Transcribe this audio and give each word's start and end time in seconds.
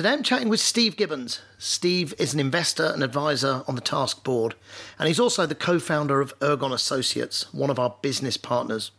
Today 0.00 0.12
I'm 0.12 0.22
chatting 0.22 0.48
with 0.48 0.60
Steve 0.60 0.96
Gibbons. 0.96 1.42
Steve 1.58 2.14
is 2.18 2.32
an 2.32 2.40
investor 2.40 2.86
and 2.86 3.02
advisor 3.02 3.62
on 3.68 3.74
the 3.74 3.82
Task 3.82 4.24
Board, 4.24 4.54
and 4.98 5.08
he's 5.08 5.20
also 5.20 5.44
the 5.44 5.54
co 5.54 5.78
founder 5.78 6.22
of 6.22 6.32
Ergon 6.40 6.72
Associates, 6.72 7.52
one 7.52 7.68
of 7.68 7.78
our 7.78 7.94
business 8.00 8.38
partners. 8.38 8.92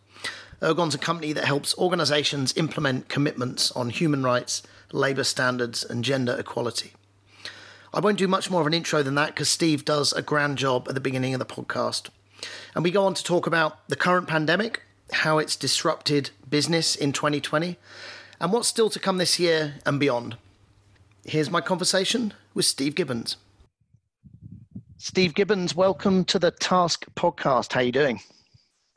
Ergon's 0.62 0.94
a 0.94 1.00
company 1.00 1.34
that 1.34 1.46
helps 1.46 1.76
organizations 1.76 2.56
implement 2.56 3.10
commitments 3.10 3.72
on 3.72 3.90
human 3.90 4.22
rights, 4.22 4.62
labour 4.92 5.24
standards, 5.24 5.84
and 5.84 6.04
gender 6.04 6.36
equality. 6.38 6.94
I 7.92 8.00
won't 8.00 8.20
do 8.20 8.28
much 8.28 8.52
more 8.52 8.62
of 8.62 8.68
an 8.68 8.74
intro 8.76 9.02
than 9.02 9.16
that 9.16 9.30
because 9.30 9.50
Steve 9.50 9.84
does 9.84 10.14
a 10.14 10.22
grand 10.22 10.60
job 10.60 10.86
at 10.88 10.94
the 10.94 11.02
beginning 11.02 11.34
of 11.34 11.40
the 11.40 11.46
podcast. 11.48 12.10
And 12.76 12.84
we 12.84 12.92
go 12.92 13.06
on 13.06 13.16
to 13.16 13.24
talk 13.24 13.48
about 13.48 13.88
the 13.90 13.96
current 13.96 14.28
pandemic, 14.28 14.84
how 15.12 15.38
it's 15.38 15.56
disrupted 15.56 16.32
business 16.50 16.96
in 16.96 17.12
2020, 17.12 17.78
and 18.40 18.52
what's 18.52 18.68
still 18.68 18.90
to 18.90 19.00
come 19.00 19.18
this 19.18 19.40
year 19.40 19.76
and 19.86 20.00
beyond. 20.00 20.38
Here's 21.26 21.52
my 21.52 21.62
conversation 21.62 22.34
with 22.54 22.66
Steve 22.66 22.96
Gibbons. 22.96 23.38
Steve 24.98 25.34
Gibbons, 25.34 25.76
welcome 25.76 26.26
to 26.26 26.40
the 26.40 26.52
Task 26.52 27.06
podcast. 27.16 27.74
How 27.74 27.80
are 27.80 27.84
you 27.84 27.92
doing? 27.92 28.20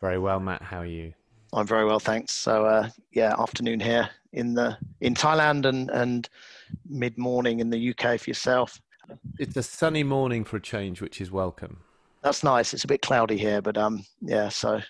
Very 0.01 0.19
well, 0.19 0.41
Matt. 0.41 0.63
How 0.63 0.81
are 0.81 0.87
you? 0.87 1.15
I'm 1.53 1.67
very 1.67 1.85
well, 1.85 2.01
thanks. 2.01 2.33
So 2.33 2.67
uh, 2.67 2.91
yeah, 3.13 3.35
afternoon 3.39 3.81
here 3.81 4.11
in 4.33 4.55
the 4.55 4.77
in 5.01 5.15
Thailand 5.15 5.65
and 5.65 5.91
and 5.91 6.29
mid 6.89 7.17
morning 7.17 7.61
in 7.61 7.71
the 7.71 7.91
UK 7.91 8.21
for 8.21 8.31
yourself. 8.31 8.81
It's 9.39 9.57
a 9.57 9.63
sunny 9.63 10.03
morning 10.03 10.45
for 10.45 10.57
a 10.57 10.61
change, 10.61 11.01
which 11.01 11.21
is 11.21 11.31
welcome. 11.31 11.79
That's 12.23 12.43
nice. 12.43 12.75
It's 12.75 12.85
a 12.85 12.89
bit 12.89 13.03
cloudy 13.03 13.37
here, 13.37 13.61
but 13.61 13.77
um, 13.77 14.05
yeah. 14.21 14.49
So 14.49 14.81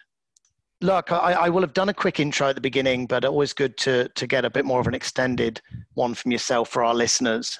look, 0.80 1.12
I, 1.12 1.32
I 1.32 1.48
will 1.48 1.60
have 1.62 1.74
done 1.74 1.88
a 1.88 1.94
quick 1.94 2.20
intro 2.20 2.48
at 2.48 2.54
the 2.54 2.60
beginning, 2.60 3.06
but 3.06 3.24
always 3.24 3.52
good 3.52 3.76
to 3.78 4.08
to 4.08 4.26
get 4.26 4.44
a 4.44 4.50
bit 4.50 4.64
more 4.64 4.80
of 4.80 4.86
an 4.86 4.94
extended 4.94 5.60
one 5.94 6.14
from 6.14 6.32
yourself 6.32 6.68
for 6.68 6.84
our 6.84 6.94
listeners. 6.94 7.58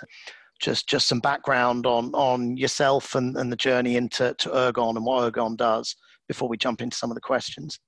Just 0.60 0.88
just 0.88 1.08
some 1.08 1.20
background 1.20 1.86
on 1.86 2.14
on 2.14 2.56
yourself 2.56 3.14
and, 3.14 3.36
and 3.36 3.50
the 3.50 3.56
journey 3.56 3.96
into 3.96 4.34
to 4.38 4.48
Ergon 4.50 4.96
and 4.96 5.04
what 5.04 5.32
Ergon 5.32 5.56
does 5.56 5.96
before 6.28 6.48
we 6.48 6.56
jump 6.56 6.80
into 6.80 6.96
some 6.96 7.10
of 7.10 7.14
the 7.14 7.20
questions. 7.20 7.78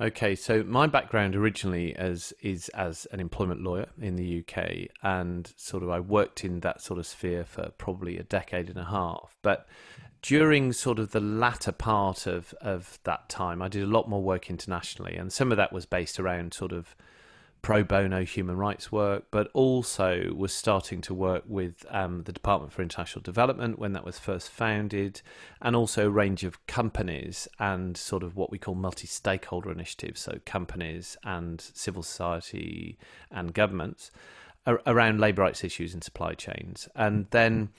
Okay, 0.00 0.36
so 0.36 0.62
my 0.62 0.86
background 0.86 1.34
originally 1.34 1.94
as 1.96 2.32
is 2.40 2.68
as 2.68 3.06
an 3.10 3.18
employment 3.18 3.62
lawyer 3.64 3.86
in 4.00 4.14
the 4.14 4.44
UK, 4.44 4.88
and 5.02 5.52
sort 5.56 5.82
of 5.82 5.90
I 5.90 5.98
worked 5.98 6.44
in 6.44 6.60
that 6.60 6.80
sort 6.80 7.00
of 7.00 7.06
sphere 7.06 7.44
for 7.44 7.70
probably 7.78 8.16
a 8.16 8.22
decade 8.22 8.68
and 8.68 8.78
a 8.78 8.84
half. 8.84 9.36
But 9.42 9.66
during 10.22 10.72
sort 10.72 11.00
of 11.00 11.10
the 11.10 11.20
latter 11.20 11.72
part 11.72 12.28
of 12.28 12.54
of 12.60 13.00
that 13.04 13.28
time, 13.28 13.60
I 13.60 13.66
did 13.66 13.82
a 13.82 13.86
lot 13.86 14.08
more 14.08 14.22
work 14.22 14.48
internationally, 14.48 15.16
and 15.16 15.32
some 15.32 15.50
of 15.50 15.56
that 15.56 15.72
was 15.72 15.84
based 15.84 16.20
around 16.20 16.54
sort 16.54 16.70
of 16.70 16.94
pro 17.62 17.82
bono 17.82 18.24
human 18.24 18.56
rights 18.56 18.90
work, 18.92 19.24
but 19.30 19.50
also 19.52 20.32
was 20.34 20.52
starting 20.52 21.00
to 21.02 21.14
work 21.14 21.44
with 21.46 21.84
um, 21.90 22.22
the 22.24 22.32
Department 22.32 22.72
for 22.72 22.82
International 22.82 23.22
Development 23.22 23.78
when 23.78 23.92
that 23.92 24.04
was 24.04 24.18
first 24.18 24.50
founded, 24.50 25.20
and 25.60 25.74
also 25.74 26.06
a 26.06 26.10
range 26.10 26.44
of 26.44 26.66
companies 26.66 27.48
and 27.58 27.96
sort 27.96 28.22
of 28.22 28.36
what 28.36 28.50
we 28.50 28.58
call 28.58 28.74
multi 28.74 29.06
stakeholder 29.06 29.70
initiatives, 29.70 30.20
so 30.20 30.40
companies 30.44 31.16
and 31.24 31.60
civil 31.60 32.02
society 32.02 32.98
and 33.30 33.54
governments 33.54 34.10
around 34.86 35.20
labour 35.20 35.42
rights 35.42 35.64
issues 35.64 35.94
in 35.94 36.02
supply 36.02 36.34
chains. 36.34 36.88
And 36.94 37.26
then 37.30 37.70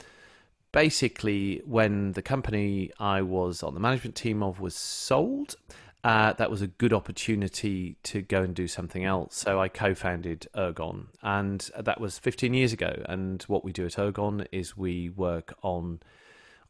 basically, 0.72 1.62
when 1.66 2.14
the 2.14 2.22
company 2.22 2.92
I 3.00 3.22
was 3.22 3.64
on 3.64 3.74
the 3.74 3.80
management 3.80 4.16
team 4.16 4.44
of 4.44 4.60
was 4.60 4.76
sold, 4.76 5.56
uh, 6.04 6.34
that 6.34 6.50
was 6.50 6.62
a 6.62 6.68
good 6.68 6.94
opportunity 6.94 7.98
to 8.04 8.22
go 8.22 8.42
and 8.42 8.56
do 8.56 8.68
something 8.68 9.04
else. 9.04 9.36
So 9.36 9.60
I 9.60 9.68
co 9.68 9.94
founded 9.94 10.48
Ergon, 10.56 11.08
and 11.22 11.70
that 11.78 12.00
was 12.00 12.18
15 12.20 12.54
years 12.54 12.72
ago. 12.72 13.04
And 13.06 13.44
what 13.44 13.66
we 13.66 13.72
do 13.72 13.86
at 13.86 13.94
Ergon 13.94 14.48
is 14.52 14.78
we 14.78 15.10
work 15.10 15.54
on 15.62 16.00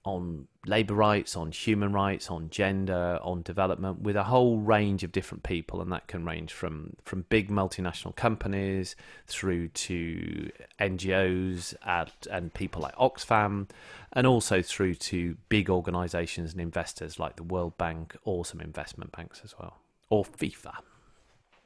on 0.06 0.48
labour 0.66 0.94
rights, 0.94 1.36
on 1.36 1.52
human 1.52 1.92
rights, 1.92 2.30
on 2.30 2.50
gender, 2.50 3.20
on 3.22 3.42
development 3.42 4.02
with 4.02 4.16
a 4.16 4.24
whole 4.24 4.58
range 4.58 5.04
of 5.04 5.12
different 5.12 5.44
people, 5.44 5.82
and 5.82 5.92
that 5.92 6.08
can 6.08 6.26
range 6.26 6.54
from 6.54 6.96
from 7.04 7.26
big 7.30 7.50
multinational 7.50 8.16
companies 8.16 8.96
through 9.28 9.68
to 9.70 10.50
NGOs 10.80 11.76
and, 11.86 12.12
and 12.32 12.54
people 12.54 12.82
like 12.82 12.96
Oxfam, 12.96 13.70
and 14.14 14.26
also 14.26 14.62
through 14.62 14.96
to 14.96 15.36
big 15.50 15.70
organisations 15.70 16.54
and 16.54 16.62
investors 16.62 17.20
like 17.20 17.36
the 17.36 17.44
World 17.44 17.78
Bank 17.78 18.16
or 18.24 18.46
some 18.46 18.62
investment 18.62 19.12
banks 19.12 19.42
as 19.44 19.56
well, 19.60 19.78
or 20.10 20.24
FIFA. 20.24 20.76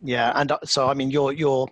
Yeah, 0.01 0.33
and 0.35 0.51
uh, 0.51 0.59
so 0.65 0.87
I 0.87 0.93
mean, 0.93 1.11
you're 1.11 1.31
you're 1.31 1.67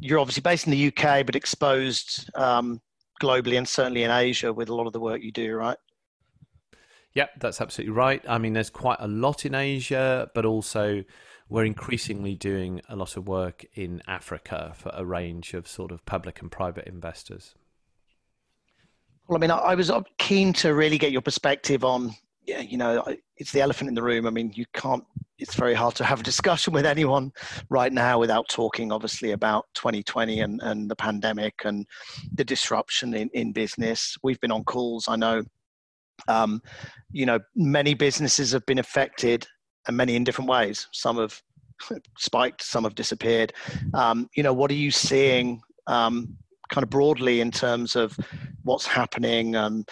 you're 0.00 0.18
obviously 0.18 0.40
based 0.40 0.66
in 0.66 0.72
the 0.72 0.88
UK, 0.88 1.24
but 1.24 1.36
exposed 1.36 2.28
um, 2.34 2.80
globally 3.22 3.56
and 3.56 3.68
certainly 3.68 4.02
in 4.02 4.10
Asia 4.10 4.52
with 4.52 4.68
a 4.68 4.74
lot 4.74 4.86
of 4.86 4.92
the 4.92 5.00
work 5.00 5.22
you 5.22 5.32
do, 5.32 5.54
right? 5.54 5.78
Yeah, 7.14 7.26
that's 7.38 7.60
absolutely 7.60 7.94
right. 7.94 8.24
I 8.28 8.38
mean, 8.38 8.54
there's 8.54 8.70
quite 8.70 8.98
a 8.98 9.06
lot 9.06 9.46
in 9.46 9.54
Asia, 9.54 10.30
but 10.34 10.44
also 10.44 11.04
we're 11.48 11.64
increasingly 11.64 12.34
doing 12.34 12.80
a 12.88 12.96
lot 12.96 13.16
of 13.16 13.28
work 13.28 13.64
in 13.74 14.02
Africa 14.08 14.72
for 14.74 14.90
a 14.94 15.04
range 15.04 15.54
of 15.54 15.68
sort 15.68 15.92
of 15.92 16.04
public 16.06 16.40
and 16.40 16.50
private 16.50 16.86
investors. 16.86 17.54
Well, 19.28 19.36
I 19.36 19.40
mean, 19.40 19.50
I 19.50 19.74
was 19.74 19.90
keen 20.18 20.52
to 20.54 20.74
really 20.74 20.98
get 20.98 21.12
your 21.12 21.22
perspective 21.22 21.84
on, 21.84 22.14
yeah, 22.44 22.60
you 22.60 22.76
know, 22.76 23.04
it's 23.36 23.52
the 23.52 23.60
elephant 23.60 23.88
in 23.88 23.94
the 23.94 24.02
room. 24.02 24.26
I 24.26 24.30
mean, 24.30 24.52
you 24.54 24.64
can't, 24.72 25.04
it's 25.38 25.54
very 25.54 25.74
hard 25.74 25.94
to 25.96 26.04
have 26.04 26.20
a 26.20 26.24
discussion 26.24 26.72
with 26.72 26.86
anyone 26.86 27.32
right 27.70 27.92
now 27.92 28.18
without 28.18 28.48
talking, 28.48 28.90
obviously, 28.90 29.32
about 29.32 29.66
2020 29.74 30.40
and, 30.40 30.60
and 30.62 30.90
the 30.90 30.96
pandemic 30.96 31.54
and 31.64 31.86
the 32.34 32.44
disruption 32.44 33.14
in, 33.14 33.30
in 33.32 33.52
business. 33.52 34.16
We've 34.22 34.40
been 34.40 34.52
on 34.52 34.64
calls, 34.64 35.06
I 35.08 35.16
know, 35.16 35.42
um, 36.28 36.60
you 37.10 37.26
know, 37.26 37.38
many 37.54 37.94
businesses 37.94 38.52
have 38.52 38.66
been 38.66 38.78
affected 38.78 39.46
and 39.86 39.96
many 39.96 40.16
in 40.16 40.24
different 40.24 40.50
ways. 40.50 40.88
Some 40.92 41.18
have 41.18 41.40
spiked, 42.18 42.62
some 42.62 42.84
have 42.84 42.94
disappeared. 42.94 43.52
Um, 43.94 44.28
you 44.36 44.42
know, 44.42 44.52
what 44.52 44.70
are 44.70 44.74
you 44.74 44.90
seeing 44.90 45.60
um, 45.86 46.36
kind 46.72 46.82
of 46.82 46.90
broadly 46.90 47.40
in 47.40 47.52
terms 47.52 47.94
of 47.94 48.18
what's 48.64 48.86
happening, 48.86 49.54
um, 49.54 49.84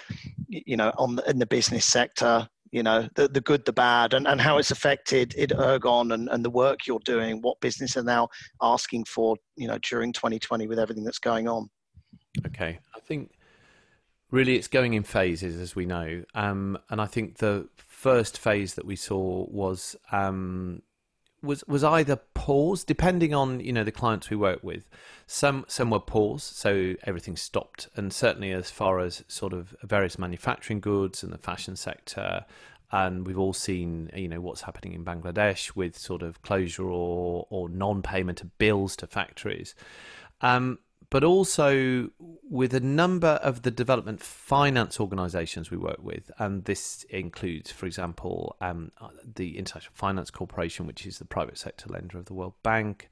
you 0.49 0.77
know, 0.77 0.91
on 0.99 1.17
the, 1.17 1.31
in 1.31 1.39
the 1.39 1.47
business 1.47 1.85
sector? 1.85 2.49
You 2.73 2.85
know, 2.85 3.09
the, 3.17 3.27
the 3.27 3.41
good, 3.41 3.65
the 3.65 3.73
bad, 3.73 4.15
and, 4.15 4.29
and 4.29 4.41
how 4.41 4.59
it's 4.59 4.71
affected 4.71 5.35
it 5.37 5.51
Ergon 5.51 6.15
and, 6.15 6.29
and 6.29 6.45
the 6.45 6.51
work 6.51 6.87
you're 6.87 7.01
doing, 7.05 7.43
what 7.43 7.61
business 7.61 7.97
are 7.97 8.05
now 8.05 8.29
asking 8.63 9.05
for, 9.07 9.37
you 9.57 9.67
know, 9.67 9.79
during 9.89 10.13
2020 10.13 10.69
with 10.69 10.79
everything 10.79 11.03
that's 11.03 11.19
going 11.19 11.49
on. 11.49 11.69
Okay. 12.47 12.79
I 12.95 13.01
think 13.01 13.33
really 14.31 14.55
it's 14.55 14.69
going 14.69 14.95
in 14.95 15.03
phases, 15.03 15.61
as 15.61 15.75
we 15.75 15.85
know. 15.85 16.23
Um, 16.35 16.79
and 16.91 17.01
I 17.01 17.07
think 17.07 17.39
the 17.39 17.69
first 17.77 18.39
phase 18.39 18.75
that 18.75 18.87
we 18.87 18.95
saw 18.95 19.47
was 19.51 19.97
um, 20.13 20.83
was 21.43 21.65
was 21.67 21.85
either 21.85 22.17
pause, 22.17 22.85
depending 22.85 23.35
on 23.35 23.61
you 23.61 23.73
know 23.73 23.85
the 23.85 23.93
clients 23.93 24.31
we 24.31 24.37
work 24.37 24.63
with. 24.63 24.89
Some 25.27 25.65
some 25.69 25.91
were 25.91 26.01
pause, 26.01 26.43
so 26.43 26.95
everything 27.05 27.37
stopped, 27.37 27.89
and 27.97 28.13
certainly 28.13 28.53
as 28.53 28.71
far 28.71 29.01
as 29.01 29.25
sort 29.29 29.53
of 29.53 29.75
various 29.83 30.19
manufacturing 30.19 30.81
goods 30.81 31.23
and 31.23 31.33
the 31.33 31.39
fashion 31.39 31.77
sector. 31.77 32.45
And 32.93 33.25
we've 33.25 33.39
all 33.39 33.53
seen, 33.53 34.11
you 34.17 34.27
know, 34.27 34.41
what's 34.41 34.63
happening 34.63 34.95
in 34.95 35.05
Bangladesh 35.05 35.77
with 35.77 35.97
sort 35.97 36.23
of 36.23 36.43
closure 36.43 36.91
or, 36.91 37.47
or 37.49 37.69
non-payment 37.69 38.41
of 38.41 38.59
bills 38.59 38.97
to 38.97 39.07
factories. 39.07 39.77
Um, 40.41 40.81
but 41.11 41.25
also 41.25 42.09
with 42.49 42.73
a 42.73 42.81
number 42.81 43.41
of 43.43 43.63
the 43.63 43.71
development 43.71 44.21
finance 44.21 45.01
organizations 45.01 45.71
we 45.71 45.77
work 45.77 45.99
with. 46.01 46.31
And 46.39 46.65
this 46.65 47.05
includes, 47.11 47.73
for 47.73 47.87
example, 47.87 48.57
um, 48.61 48.93
the 49.35 49.59
International 49.59 49.93
Finance 49.95 50.31
Corporation, 50.31 50.87
which 50.87 51.05
is 51.05 51.19
the 51.19 51.25
private 51.25 51.59
sector 51.59 51.89
lender 51.89 52.17
of 52.17 52.27
the 52.27 52.35
World 52.35 52.55
Bank, 52.63 53.11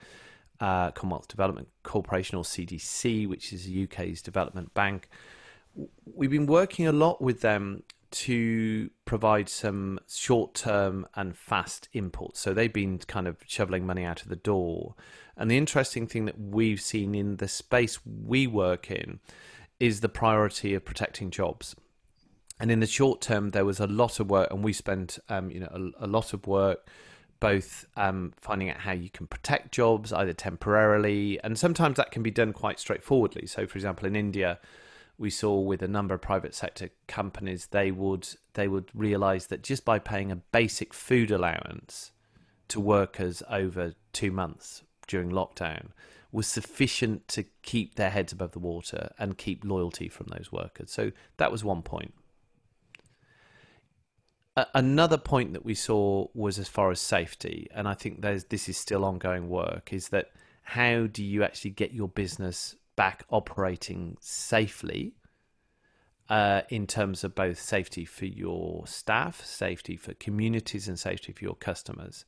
uh, 0.61 0.93
Commonwealth 0.93 1.27
Development 1.27 1.69
Corporation, 1.83 2.39
or 2.39 2.45
CDC, 2.45 3.29
which 3.29 3.53
is 3.53 3.67
the 3.67 3.85
UK's 3.85 4.23
development 4.23 4.73
bank. 4.75 5.09
We've 6.15 6.31
been 6.31 6.47
working 6.47 6.87
a 6.87 6.93
lot 6.93 7.21
with 7.21 7.41
them 7.41 7.83
to 8.11 8.91
provide 9.05 9.49
some 9.49 10.01
short 10.09 10.55
term 10.55 11.07
and 11.15 11.37
fast 11.37 11.89
imports. 11.93 12.41
So 12.41 12.55
they've 12.55 12.73
been 12.73 12.99
kind 12.99 13.27
of 13.27 13.37
shoveling 13.47 13.87
money 13.87 14.05
out 14.05 14.23
of 14.23 14.29
the 14.29 14.37
door. 14.37 14.95
And 15.37 15.51
the 15.51 15.59
interesting 15.59 16.07
thing 16.07 16.25
that 16.25 16.39
we've 16.39 16.81
seen 16.81 17.15
in 17.15 17.37
the 17.37 17.49
space 17.49 17.99
we 18.05 18.47
work 18.47 18.91
in 18.91 19.21
is 19.79 20.01
the 20.01 20.09
priority 20.09 20.75
of 20.75 20.85
protecting 20.85 21.31
jobs. 21.31 21.77
And 22.61 22.71
in 22.71 22.81
the 22.81 22.87
short 22.87 23.21
term, 23.21 23.53
there 23.53 23.65
was 23.65 23.79
a 23.79 23.87
lot 23.87 24.19
of 24.19 24.31
work, 24.31 24.51
and 24.51 24.65
we 24.65 24.73
spent, 24.73 25.19
um, 25.29 25.51
you 25.51 25.61
know, 25.61 25.93
a, 26.01 26.07
a, 26.07 26.09
lot 26.09 26.33
of 26.33 26.47
work 26.47 26.89
both 27.39 27.87
um, 27.97 28.33
finding 28.37 28.69
out 28.69 28.79
how 28.79 28.91
you 28.91 29.09
can 29.09 29.29
protect 29.29 29.71
jobs 29.71 30.13
either 30.13 30.33
temporarily, 30.33 31.39
and 31.45 31.57
sometimes 31.57 31.97
that 31.99 32.11
can 32.11 32.25
be 32.25 32.33
done 32.33 32.53
quite 32.53 32.81
straightforwardly. 32.81 33.47
So, 33.47 33.65
for 33.67 33.79
example, 33.79 34.07
in 34.09 34.17
India, 34.17 34.59
we 35.19 35.31
saw 35.31 35.59
with 35.59 35.83
a 35.83 35.89
number 35.89 36.15
of 36.15 36.23
private 36.23 36.55
sector 36.55 36.91
companies, 37.09 37.67
they 37.67 37.91
would 37.91 38.29
they 38.55 38.69
would 38.69 38.91
realise 38.95 39.47
that 39.47 39.63
just 39.63 39.85
by 39.85 39.99
paying 39.99 40.31
a 40.31 40.37
basic 40.37 40.95
food 40.95 41.31
allowance, 41.31 42.13
to 42.69 42.81
workers 42.81 43.43
over 43.51 43.95
two 44.13 44.31
months 44.31 44.83
during 45.07 45.31
lockdown 45.31 45.89
was 46.31 46.47
sufficient 46.47 47.27
to 47.29 47.45
keep 47.63 47.95
their 47.95 48.11
heads 48.11 48.33
above 48.33 48.53
the 48.53 48.59
water 48.59 49.11
and 49.19 49.39
keep 49.39 49.65
loyalty 49.65 50.09
from 50.09 50.27
those 50.29 50.53
workers. 50.53 50.91
So 50.91 51.13
that 51.39 51.51
was 51.51 51.65
one 51.65 51.83
point. 51.83 52.13
another 54.75 55.17
point 55.17 55.53
that 55.53 55.65
we 55.65 55.75
saw 55.75 56.27
was 56.35 56.59
as 56.59 56.69
far 56.69 56.91
as 56.91 57.01
safety, 57.01 57.69
and 57.73 57.87
I 57.87 57.95
think 57.95 58.21
this 58.21 58.69
is 58.69 58.77
still 58.77 59.05
ongoing 59.05 59.49
work, 59.49 59.93
is 59.93 60.09
that 60.09 60.33
how 60.63 61.07
do 61.07 61.25
you 61.25 61.45
actually 61.45 61.71
get 61.71 61.93
your 61.93 62.09
business 62.09 62.75
back 62.99 63.25
operating 63.31 64.17
safely 64.21 65.15
uh, 66.29 66.63
in 66.69 66.85
terms 66.85 67.23
of 67.23 67.33
both 67.33 67.61
safety 67.61 68.05
for 68.05 68.27
your 68.27 68.85
staff, 68.89 69.43
safety 69.45 69.97
for 69.97 70.15
communities, 70.15 70.89
and 70.89 70.99
safety 70.99 71.33
for 71.33 71.45
your 71.45 71.55
customers? 71.55 72.25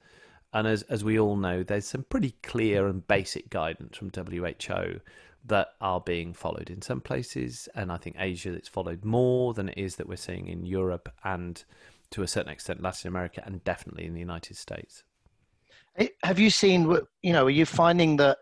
And 0.53 0.69
as 0.69 0.83
as 0.85 1.03
we 1.05 1.19
all 1.19 1.37
know, 1.37 1.65
there's 1.65 1.87
some 1.87 2.05
pretty 2.05 2.37
clear 2.45 2.87
and 2.87 3.07
basic 3.07 3.51
guidance 3.51 3.97
from 3.97 4.11
WHO 4.15 5.01
that 5.47 5.69
are 5.81 6.01
being 6.01 6.33
followed 6.33 6.71
in 6.71 6.83
some 6.83 7.01
places, 7.01 7.69
and 7.75 7.91
I 7.91 7.97
think 7.97 8.15
Asia 8.19 8.53
it's 8.53 8.69
followed 8.69 9.05
more 9.05 9.53
than 9.55 9.71
it 9.71 9.79
is 9.79 9.97
that 9.97 10.09
we're 10.09 10.17
seeing 10.17 10.47
in 10.47 10.65
Europe 10.65 11.09
and 11.25 11.63
to 12.11 12.23
a 12.23 12.29
certain 12.29 12.53
extent 12.53 12.81
Latin 12.83 13.09
America 13.09 13.43
and 13.45 13.65
definitely 13.65 14.07
in 14.07 14.15
the 14.15 14.21
United 14.21 14.57
States. 14.57 15.03
Have 16.23 16.39
you 16.39 16.51
seen? 16.51 16.97
You 17.23 17.33
know, 17.33 17.47
are 17.47 17.51
you 17.51 17.67
finding 17.67 18.17
that 18.19 18.39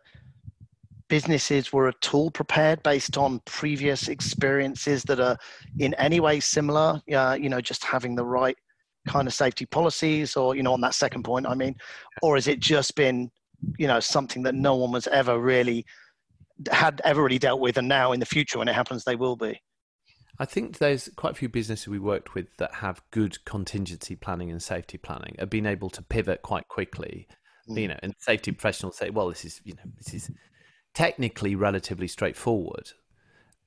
businesses 1.09 1.73
were 1.73 1.89
at 1.89 2.15
all 2.15 2.31
prepared 2.31 2.83
based 2.83 3.17
on 3.17 3.41
previous 3.45 4.09
experiences 4.09 5.03
that 5.05 5.21
are 5.21 5.37
in 5.79 5.95
any 5.95 6.21
way 6.21 6.41
similar? 6.41 7.01
Uh, 7.13 7.37
you 7.41 7.49
know, 7.49 7.61
just 7.61 7.85
having 7.85 8.15
the 8.15 8.25
right 8.25 8.57
kind 9.07 9.27
of 9.27 9.35
safety 9.35 9.67
policies 9.67 10.37
or 10.37 10.55
you 10.55 10.63
know 10.63 10.73
on 10.73 10.81
that 10.81 10.95
second 10.95 11.23
point 11.23 11.47
i 11.47 11.55
mean 11.55 11.75
or 12.23 12.35
has 12.35 12.47
it 12.47 12.61
just 12.61 12.95
been 12.95 13.31
you 13.79 13.87
know 13.87 13.99
something 13.99 14.43
that 14.43 14.55
no 14.55 14.77
one 14.77 14.93
was 14.93 15.07
ever 15.09 15.39
really 15.39 15.85
had 16.71 17.01
ever 17.05 17.23
really 17.23 17.39
dealt 17.39 17.61
with 17.61 17.79
and 17.79 17.89
now 17.89 18.13
in 18.13 18.21
the 18.21 18.27
future 18.27 18.59
when 18.59 18.69
it 18.69 18.75
happens 18.75 19.05
they 19.05 19.17
will 19.17 19.37
be 19.37 19.59
I 20.41 20.45
think 20.45 20.79
there's 20.79 21.11
quite 21.17 21.33
a 21.33 21.35
few 21.35 21.49
businesses 21.49 21.89
we 21.89 21.99
worked 21.99 22.35
with 22.35 22.47
that 22.59 22.75
have 22.75 23.03
good 23.11 23.45
contingency 23.45 24.15
planning 24.15 24.53
and 24.53 24.63
safety 24.63 24.97
planning, 24.97 25.35
have 25.39 25.51
been 25.51 25.67
able 25.67 25.91
to 25.91 26.01
pivot 26.01 26.43
quite 26.43 26.69
quickly. 26.69 27.27
Mm. 27.69 27.81
You 27.81 27.89
know, 27.89 27.99
and 28.05 28.15
safety 28.21 28.53
professionals 28.53 28.97
say, 28.97 29.11
"Well, 29.11 29.29
this 29.31 29.45
is 29.45 29.61
you 29.65 29.75
know 29.75 29.83
this 29.97 30.15
is 30.15 30.31
technically 30.99 31.55
relatively 31.55 32.09
straightforward." 32.09 32.93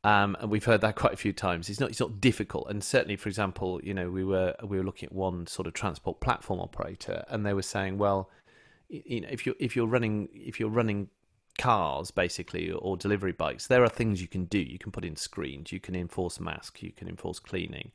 Um, 0.03 0.35
and 0.39 0.49
we've 0.49 0.65
heard 0.65 0.81
that 0.81 0.95
quite 0.95 1.13
a 1.13 1.17
few 1.17 1.33
times. 1.33 1.69
It's 1.69 1.79
not 1.79 1.89
it's 1.91 1.99
not 1.99 2.19
difficult, 2.19 2.69
and 2.69 2.83
certainly, 2.83 3.15
for 3.15 3.29
example, 3.29 3.79
you 3.83 3.93
know, 3.93 4.09
we 4.09 4.23
were 4.23 4.55
we 4.63 4.77
were 4.77 4.83
looking 4.83 5.07
at 5.07 5.13
one 5.13 5.47
sort 5.47 5.67
of 5.67 5.73
transport 5.73 6.19
platform 6.19 6.59
operator, 6.59 7.23
and 7.29 7.45
they 7.45 7.53
were 7.53 7.61
saying, 7.75 7.97
well, 7.97 8.29
you 8.89 9.21
know, 9.21 9.29
if 9.31 9.45
you're 9.45 9.55
if 9.59 9.75
you're 9.75 9.87
running 9.87 10.27
if 10.33 10.59
you're 10.59 10.69
running 10.69 11.09
cars 11.57 12.11
basically 12.11 12.71
or 12.71 12.97
delivery 12.97 13.31
bikes, 13.31 13.67
there 13.67 13.83
are 13.83 13.89
things 13.89 14.21
you 14.21 14.27
can 14.27 14.45
do. 14.45 14.59
You 14.59 14.79
can 14.79 14.91
put 14.91 15.05
in 15.05 15.15
screens, 15.15 15.71
you 15.71 15.79
can 15.79 15.95
enforce 15.95 16.39
masks, 16.39 16.81
you 16.81 16.91
can 16.91 17.07
enforce 17.07 17.39
cleaning. 17.39 17.91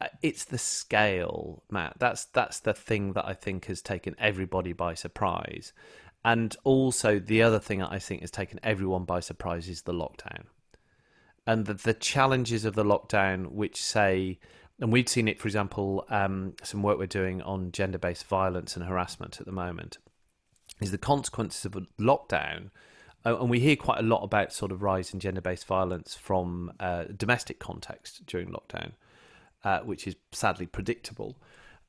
Uh, 0.00 0.06
it's 0.22 0.44
the 0.44 0.58
scale, 0.58 1.64
Matt. 1.70 1.96
That's 1.98 2.26
that's 2.26 2.60
the 2.60 2.74
thing 2.74 3.14
that 3.14 3.26
I 3.26 3.34
think 3.34 3.66
has 3.66 3.82
taken 3.82 4.14
everybody 4.18 4.72
by 4.72 4.94
surprise, 4.94 5.72
and 6.24 6.56
also 6.64 7.18
the 7.18 7.42
other 7.42 7.58
thing 7.58 7.78
that 7.80 7.92
I 7.92 7.98
think 7.98 8.20
has 8.20 8.30
taken 8.30 8.60
everyone 8.62 9.04
by 9.04 9.20
surprise 9.20 9.68
is 9.68 9.82
the 9.82 9.92
lockdown 9.92 10.44
and 11.48 11.64
the, 11.64 11.72
the 11.72 11.94
challenges 11.94 12.66
of 12.66 12.74
the 12.74 12.84
lockdown, 12.84 13.52
which 13.52 13.82
say, 13.82 14.38
and 14.78 14.92
we've 14.92 15.08
seen 15.08 15.26
it, 15.28 15.40
for 15.40 15.48
example, 15.48 16.04
um, 16.10 16.52
some 16.62 16.82
work 16.82 16.98
we're 16.98 17.06
doing 17.06 17.40
on 17.40 17.72
gender 17.72 17.96
based 17.96 18.26
violence 18.26 18.76
and 18.76 18.84
harassment 18.84 19.40
at 19.40 19.46
the 19.46 19.52
moment, 19.52 19.96
is 20.82 20.90
the 20.90 20.98
consequences 20.98 21.64
of 21.64 21.74
a 21.74 21.80
lockdown. 21.98 22.68
Uh, 23.24 23.38
and 23.40 23.48
we 23.48 23.60
hear 23.60 23.76
quite 23.76 23.98
a 23.98 24.02
lot 24.02 24.22
about 24.22 24.52
sort 24.52 24.70
of 24.70 24.82
rise 24.82 25.14
in 25.14 25.20
gender 25.20 25.40
based 25.40 25.66
violence 25.66 26.14
from 26.14 26.70
uh, 26.80 27.04
domestic 27.16 27.58
context 27.58 28.26
during 28.26 28.48
lockdown, 28.48 28.92
uh, 29.64 29.80
which 29.80 30.06
is 30.06 30.16
sadly 30.32 30.66
predictable. 30.66 31.38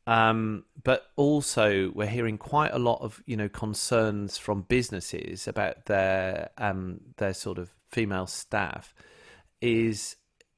Um, 0.09 0.65
but 0.83 1.11
also, 1.17 1.91
we're 1.93 2.07
hearing 2.07 2.39
quite 2.39 2.73
a 2.73 2.79
lot 2.79 2.99
of 3.01 3.21
you 3.27 3.37
know 3.37 3.47
concerns 3.47 4.39
from 4.39 4.63
businesses 4.63 5.47
about 5.47 5.85
their 5.85 6.49
um, 6.57 7.01
their 7.17 7.35
sort 7.35 7.59
of 7.59 7.69
female 7.91 8.25
staff 8.25 8.95
is 9.61 10.15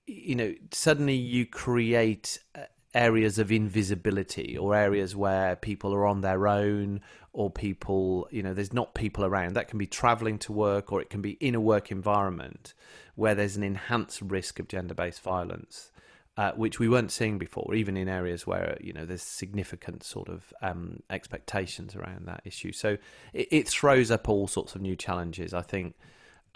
you 0.08 0.36
know 0.36 0.54
suddenly 0.72 1.16
you 1.16 1.46
create 1.46 2.40
uh, 2.56 2.62
areas 2.94 3.40
of 3.40 3.52
invisibility 3.52 4.58
or 4.58 4.74
areas 4.74 5.18
where 5.18 5.58
people 5.58 5.94
are 5.94 6.06
on 6.06 6.22
their 6.22 6.48
own 6.48 7.02
or 7.34 7.50
people 7.50 8.30
you 8.32 8.42
know 8.42 8.54
there's 8.54 8.72
not 8.72 8.96
people 8.96 9.26
around. 9.26 9.58
That 9.58 9.68
can 9.68 9.78
be 9.78 9.86
traveling 9.86 10.40
to 10.40 10.54
work 10.54 10.94
or 10.94 11.02
it 11.02 11.10
can 11.10 11.22
be 11.22 11.32
in 11.42 11.56
a 11.56 11.60
work 11.60 11.92
environment 11.92 12.74
where 13.16 13.36
there's 13.36 13.58
an 13.58 13.64
enhanced 13.64 14.22
risk 14.22 14.60
of 14.62 14.70
gender-based 14.70 15.22
violence 15.22 15.92
uh, 16.42 16.52
which 16.54 16.80
we 16.80 16.90
weren't 16.90 17.12
seeing 17.12 17.38
before 17.38 17.76
even 17.76 17.96
in 17.96 18.08
areas 18.08 18.48
where 18.48 18.78
you 18.82 18.94
know 18.94 19.06
there's 19.06 19.22
significant 19.22 20.04
sort 20.04 20.30
of 20.30 20.54
um, 20.62 21.02
expectations 21.10 21.96
around 21.96 22.28
that 22.28 22.42
issue 22.46 22.72
so 22.72 22.98
it, 23.34 23.48
it 23.52 23.68
throws 23.68 24.10
up 24.12 24.28
all 24.30 24.48
sorts 24.48 24.76
of 24.76 24.82
new 24.82 24.96
challenges 24.96 25.54
i 25.54 25.62
think 25.62 25.96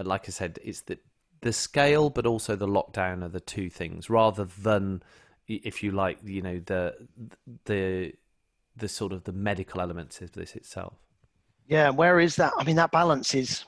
like 0.04 0.26
i 0.28 0.32
said 0.32 0.60
it's 0.64 0.82
the 0.82 0.98
the 1.46 1.54
scale, 1.54 2.10
but 2.10 2.26
also 2.26 2.56
the 2.56 2.68
lockdown 2.68 3.24
are 3.24 3.30
the 3.30 3.40
two 3.40 3.70
things, 3.70 4.10
rather 4.10 4.46
than, 4.46 5.04
if 5.48 5.84
you 5.84 5.92
like, 5.92 6.18
you 6.24 6.42
know, 6.42 6.60
the 6.66 6.96
the 7.66 8.14
the 8.76 8.90
sort 8.90 9.14
of 9.14 9.24
the 9.24 9.32
medical 9.32 9.80
elements 9.80 10.22
of 10.22 10.32
this 10.34 10.56
itself. 10.56 10.96
Yeah, 11.68 11.92
where 11.92 12.20
is 12.20 12.36
that? 12.38 12.52
I 12.58 12.64
mean, 12.64 12.76
that 12.78 12.92
balance 12.92 13.36
is, 13.36 13.64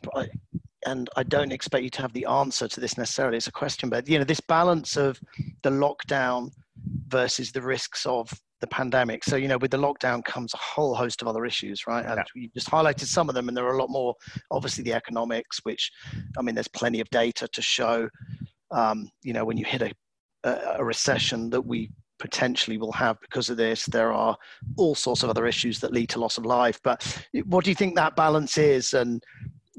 and 0.87 1.09
I 1.17 1.23
don't 1.23 1.51
expect 1.51 1.83
you 1.83 1.89
to 1.91 2.01
have 2.01 2.13
the 2.13 2.25
answer 2.25 2.67
to 2.67 2.79
this 2.79 2.97
necessarily. 2.97 3.37
It's 3.37 3.47
a 3.47 3.51
question, 3.51 3.89
but 3.89 4.07
you 4.07 4.17
know, 4.17 4.23
this 4.23 4.39
balance 4.39 4.95
of 4.95 5.19
the 5.61 5.69
lockdown 5.69 6.51
versus 7.07 7.51
the 7.51 7.61
risks 7.61 8.05
of 8.05 8.31
the 8.61 8.67
pandemic. 8.67 9.23
So, 9.25 9.35
you 9.35 9.49
know, 9.49 9.57
with 9.57 9.71
the 9.71 9.77
lockdown 9.77 10.23
comes 10.23 10.53
a 10.53 10.57
whole 10.57 10.95
host 10.95 11.21
of 11.21 11.27
other 11.27 11.45
issues, 11.45 11.85
right? 11.87 12.05
And 12.05 12.15
yeah. 12.15 12.23
you 12.41 12.49
just 12.53 12.71
highlighted 12.71 13.05
some 13.05 13.27
of 13.27 13.35
them, 13.35 13.49
and 13.49 13.57
there 13.57 13.65
are 13.65 13.75
a 13.75 13.79
lot 13.79 13.89
more. 13.89 14.15
Obviously, 14.49 14.83
the 14.83 14.93
economics, 14.93 15.59
which, 15.63 15.91
I 16.37 16.41
mean, 16.41 16.55
there's 16.55 16.69
plenty 16.69 17.01
of 17.01 17.09
data 17.09 17.49
to 17.49 17.61
show, 17.61 18.07
um, 18.71 19.11
you 19.23 19.33
know, 19.33 19.43
when 19.43 19.57
you 19.57 19.65
hit 19.65 19.81
a, 19.81 19.91
a 20.79 20.83
recession 20.83 21.49
that 21.49 21.61
we 21.61 21.89
potentially 22.19 22.77
will 22.77 22.93
have 22.93 23.19
because 23.21 23.49
of 23.49 23.57
this. 23.57 23.85
There 23.85 24.11
are 24.11 24.35
all 24.75 24.95
sorts 24.95 25.21
of 25.21 25.29
other 25.29 25.45
issues 25.45 25.79
that 25.81 25.93
lead 25.93 26.09
to 26.09 26.19
loss 26.19 26.39
of 26.39 26.45
life. 26.47 26.79
But 26.83 27.06
what 27.45 27.63
do 27.63 27.69
you 27.69 27.75
think 27.75 27.95
that 27.95 28.15
balance 28.15 28.57
is? 28.57 28.94
And 28.94 29.23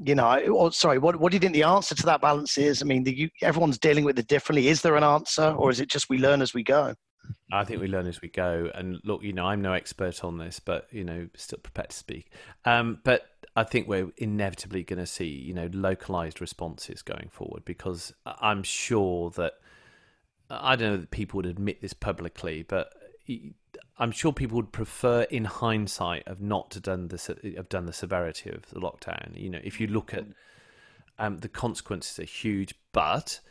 you 0.03 0.15
know, 0.15 0.39
or, 0.47 0.71
sorry, 0.71 0.97
what 0.97 1.19
what 1.19 1.31
do 1.31 1.35
you 1.35 1.39
think 1.39 1.53
the 1.53 1.63
answer 1.63 1.95
to 1.95 2.05
that 2.05 2.21
balance 2.21 2.57
is? 2.57 2.81
I 2.81 2.85
mean, 2.85 3.03
the, 3.03 3.29
everyone's 3.41 3.77
dealing 3.77 4.05
with 4.05 4.17
it 4.17 4.27
differently. 4.27 4.67
Is 4.67 4.81
there 4.81 4.95
an 4.95 5.03
answer, 5.03 5.51
or 5.51 5.69
is 5.69 5.79
it 5.79 5.89
just 5.89 6.09
we 6.09 6.17
learn 6.17 6.41
as 6.41 6.53
we 6.53 6.63
go? 6.63 6.95
I 7.51 7.63
think 7.63 7.81
we 7.81 7.87
learn 7.87 8.07
as 8.07 8.21
we 8.21 8.29
go. 8.29 8.71
And 8.73 8.99
look, 9.03 9.23
you 9.23 9.33
know, 9.33 9.45
I'm 9.45 9.61
no 9.61 9.73
expert 9.73 10.23
on 10.23 10.37
this, 10.37 10.59
but 10.59 10.87
you 10.91 11.03
know, 11.03 11.27
still 11.35 11.59
prepared 11.59 11.89
to 11.89 11.95
speak. 11.95 12.31
Um, 12.65 12.99
but 13.03 13.27
I 13.55 13.63
think 13.63 13.87
we're 13.87 14.11
inevitably 14.17 14.83
going 14.83 14.99
to 14.99 15.05
see, 15.05 15.27
you 15.27 15.53
know, 15.53 15.69
localized 15.73 16.41
responses 16.41 17.01
going 17.01 17.29
forward 17.31 17.65
because 17.65 18.13
I'm 18.25 18.63
sure 18.63 19.31
that 19.31 19.53
I 20.49 20.75
don't 20.75 20.91
know 20.91 20.97
that 20.97 21.11
people 21.11 21.37
would 21.37 21.45
admit 21.45 21.81
this 21.81 21.93
publicly, 21.93 22.63
but 22.63 22.93
I'm 23.99 24.11
sure 24.11 24.31
people 24.31 24.55
would 24.55 24.71
prefer, 24.71 25.23
in 25.23 25.45
hindsight, 25.45 26.27
of 26.27 26.41
not 26.41 26.71
to 26.71 26.79
done 26.79 27.09
the 27.09 27.53
have 27.57 27.69
done 27.69 27.85
the 27.85 27.93
severity 27.93 28.49
of 28.49 28.69
the 28.69 28.79
lockdown. 28.79 29.37
You 29.39 29.49
know, 29.49 29.59
if 29.63 29.79
you 29.79 29.87
look 29.87 30.13
at 30.13 30.25
um, 31.19 31.39
the 31.39 31.49
consequences 31.49 32.17
are 32.19 32.23
huge, 32.23 32.73
but 32.93 33.41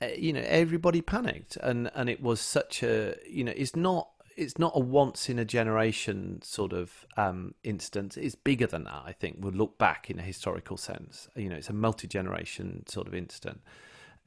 uh, 0.00 0.06
you 0.16 0.32
know 0.32 0.42
everybody 0.44 1.02
panicked 1.02 1.56
and 1.56 1.90
and 1.94 2.08
it 2.08 2.22
was 2.22 2.40
such 2.40 2.84
a 2.84 3.16
you 3.28 3.42
know 3.42 3.52
it's 3.56 3.74
not 3.74 4.08
it's 4.36 4.56
not 4.56 4.70
a 4.76 4.78
once 4.78 5.28
in 5.28 5.40
a 5.40 5.44
generation 5.44 6.40
sort 6.42 6.72
of 6.72 7.04
um, 7.16 7.54
instance. 7.64 8.16
It's 8.16 8.36
bigger 8.36 8.68
than 8.68 8.84
that. 8.84 9.02
I 9.04 9.10
think 9.10 9.38
we'll 9.40 9.52
look 9.52 9.78
back 9.78 10.10
in 10.10 10.20
a 10.20 10.22
historical 10.22 10.76
sense. 10.76 11.28
You 11.34 11.48
know, 11.48 11.56
it's 11.56 11.68
a 11.68 11.72
multi 11.72 12.06
generation 12.06 12.84
sort 12.86 13.08
of 13.08 13.14
incident, 13.14 13.60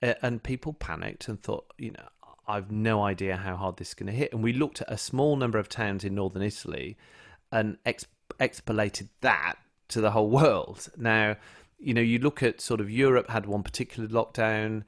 and 0.02 0.44
people 0.44 0.74
panicked 0.74 1.30
and 1.30 1.42
thought, 1.42 1.74
you 1.78 1.92
know, 1.92 2.10
I've 2.48 2.72
no 2.72 3.04
idea 3.04 3.38
how 3.38 3.56
hard 3.56 3.78
this 3.78 3.90
is 3.90 3.94
going 3.94 4.08
to 4.08 4.14
hit. 4.14 4.34
And 4.34 4.44
we 4.44 4.54
looked 4.54 4.82
at 4.82 4.92
a 4.92 4.98
small 4.98 5.36
number 5.36 5.58
of 5.58 5.70
towns 5.70 6.04
in 6.04 6.16
northern 6.16 6.42
Italy, 6.42 6.98
and 7.52 7.78
ex- 7.86 8.08
extrapolated 8.40 9.10
that 9.22 9.56
to 9.90 10.02
the 10.02 10.12
whole 10.12 10.30
world. 10.42 10.90
Now, 10.98 11.38
you 11.80 11.94
know, 11.94 12.02
you 12.02 12.20
look 12.20 12.44
at 12.44 12.62
sort 12.62 12.82
of 12.82 12.90
Europe 12.90 13.30
had 13.30 13.46
one 13.46 13.64
particular 13.64 14.08
lockdown 14.08 14.84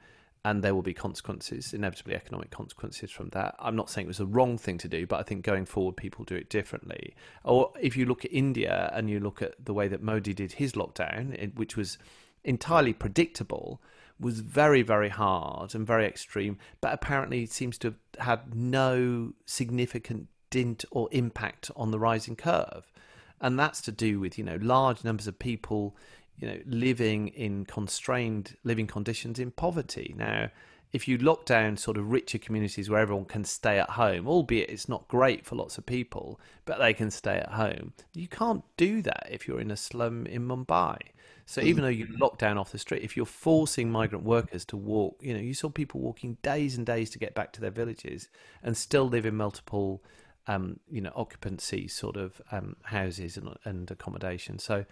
and 0.46 0.62
there 0.62 0.74
will 0.74 0.82
be 0.82 0.92
consequences, 0.92 1.72
inevitably 1.72 2.14
economic 2.14 2.50
consequences 2.50 3.10
from 3.10 3.30
that. 3.30 3.54
I'm 3.58 3.74
not 3.74 3.88
saying 3.88 4.06
it 4.06 4.08
was 4.08 4.18
the 4.18 4.26
wrong 4.26 4.58
thing 4.58 4.76
to 4.78 4.88
do, 4.88 5.06
but 5.06 5.18
I 5.18 5.22
think 5.22 5.42
going 5.42 5.64
forward, 5.64 5.96
people 5.96 6.24
do 6.24 6.36
it 6.36 6.50
differently. 6.50 7.14
Or 7.44 7.72
if 7.80 7.96
you 7.96 8.04
look 8.04 8.26
at 8.26 8.32
India 8.32 8.90
and 8.92 9.08
you 9.08 9.20
look 9.20 9.40
at 9.40 9.54
the 9.64 9.72
way 9.72 9.88
that 9.88 10.02
Modi 10.02 10.34
did 10.34 10.52
his 10.52 10.72
lockdown, 10.72 11.54
which 11.56 11.78
was 11.78 11.96
entirely 12.44 12.92
predictable, 12.92 13.80
was 14.20 14.40
very, 14.40 14.82
very 14.82 15.08
hard 15.08 15.74
and 15.74 15.86
very 15.86 16.06
extreme, 16.06 16.58
but 16.80 16.94
apparently 16.94 17.46
seems 17.46 17.78
to 17.78 17.88
have 17.88 18.26
had 18.26 18.54
no 18.54 19.32
significant 19.44 20.28
dint 20.50 20.84
or 20.90 21.08
impact 21.10 21.70
on 21.74 21.90
the 21.90 21.98
rising 21.98 22.36
curve. 22.36 22.92
and 23.40 23.58
that's 23.58 23.80
to 23.80 23.92
do 23.92 24.20
with 24.20 24.38
you 24.38 24.44
know 24.44 24.58
large 24.62 25.02
numbers 25.02 25.26
of 25.26 25.36
people 25.38 25.96
you 26.38 26.46
know 26.46 26.58
living 26.64 27.28
in 27.28 27.64
constrained 27.64 28.56
living 28.62 28.86
conditions 28.86 29.40
in 29.40 29.50
poverty 29.50 30.14
now 30.16 30.48
if 30.94 31.08
you 31.08 31.18
lock 31.18 31.44
down 31.44 31.76
sort 31.76 31.96
of 31.96 32.12
richer 32.12 32.38
communities 32.38 32.88
where 32.88 33.00
everyone 33.00 33.24
can 33.24 33.42
stay 33.42 33.80
at 33.80 33.90
home, 33.90 34.28
albeit 34.28 34.70
it's 34.70 34.88
not 34.88 35.08
great 35.08 35.44
for 35.44 35.56
lots 35.56 35.76
of 35.76 35.84
people, 35.84 36.38
but 36.66 36.78
they 36.78 36.94
can 36.94 37.10
stay 37.10 37.38
at 37.38 37.50
home, 37.50 37.92
you 38.12 38.28
can't 38.28 38.62
do 38.76 39.02
that 39.02 39.26
if 39.28 39.48
you're 39.48 39.60
in 39.60 39.72
a 39.72 39.76
slum 39.76 40.24
in 40.24 40.46
Mumbai. 40.46 40.98
So 41.46 41.60
mm. 41.60 41.64
even 41.66 41.82
though 41.82 41.90
you 41.90 42.06
lock 42.18 42.38
down 42.38 42.58
off 42.58 42.72
the 42.72 42.78
street, 42.78 43.02
if 43.02 43.16
you're 43.16 43.26
forcing 43.26 43.90
migrant 43.90 44.24
workers 44.24 44.64
to 44.66 44.76
walk, 44.76 45.18
you 45.20 45.34
know, 45.34 45.40
you 45.40 45.54
saw 45.54 45.68
people 45.68 46.00
walking 46.00 46.38
days 46.42 46.76
and 46.76 46.86
days 46.86 47.10
to 47.10 47.18
get 47.18 47.34
back 47.34 47.52
to 47.54 47.60
their 47.60 47.70
villages 47.70 48.28
and 48.62 48.76
still 48.76 49.08
live 49.08 49.26
in 49.26 49.36
multiple, 49.36 50.02
um, 50.46 50.80
you 50.90 51.00
know, 51.00 51.12
occupancy 51.14 51.88
sort 51.88 52.16
of 52.16 52.40
um, 52.50 52.76
houses 52.84 53.36
and, 53.36 53.56
and 53.64 53.90
accommodation. 53.90 54.58
So 54.58 54.84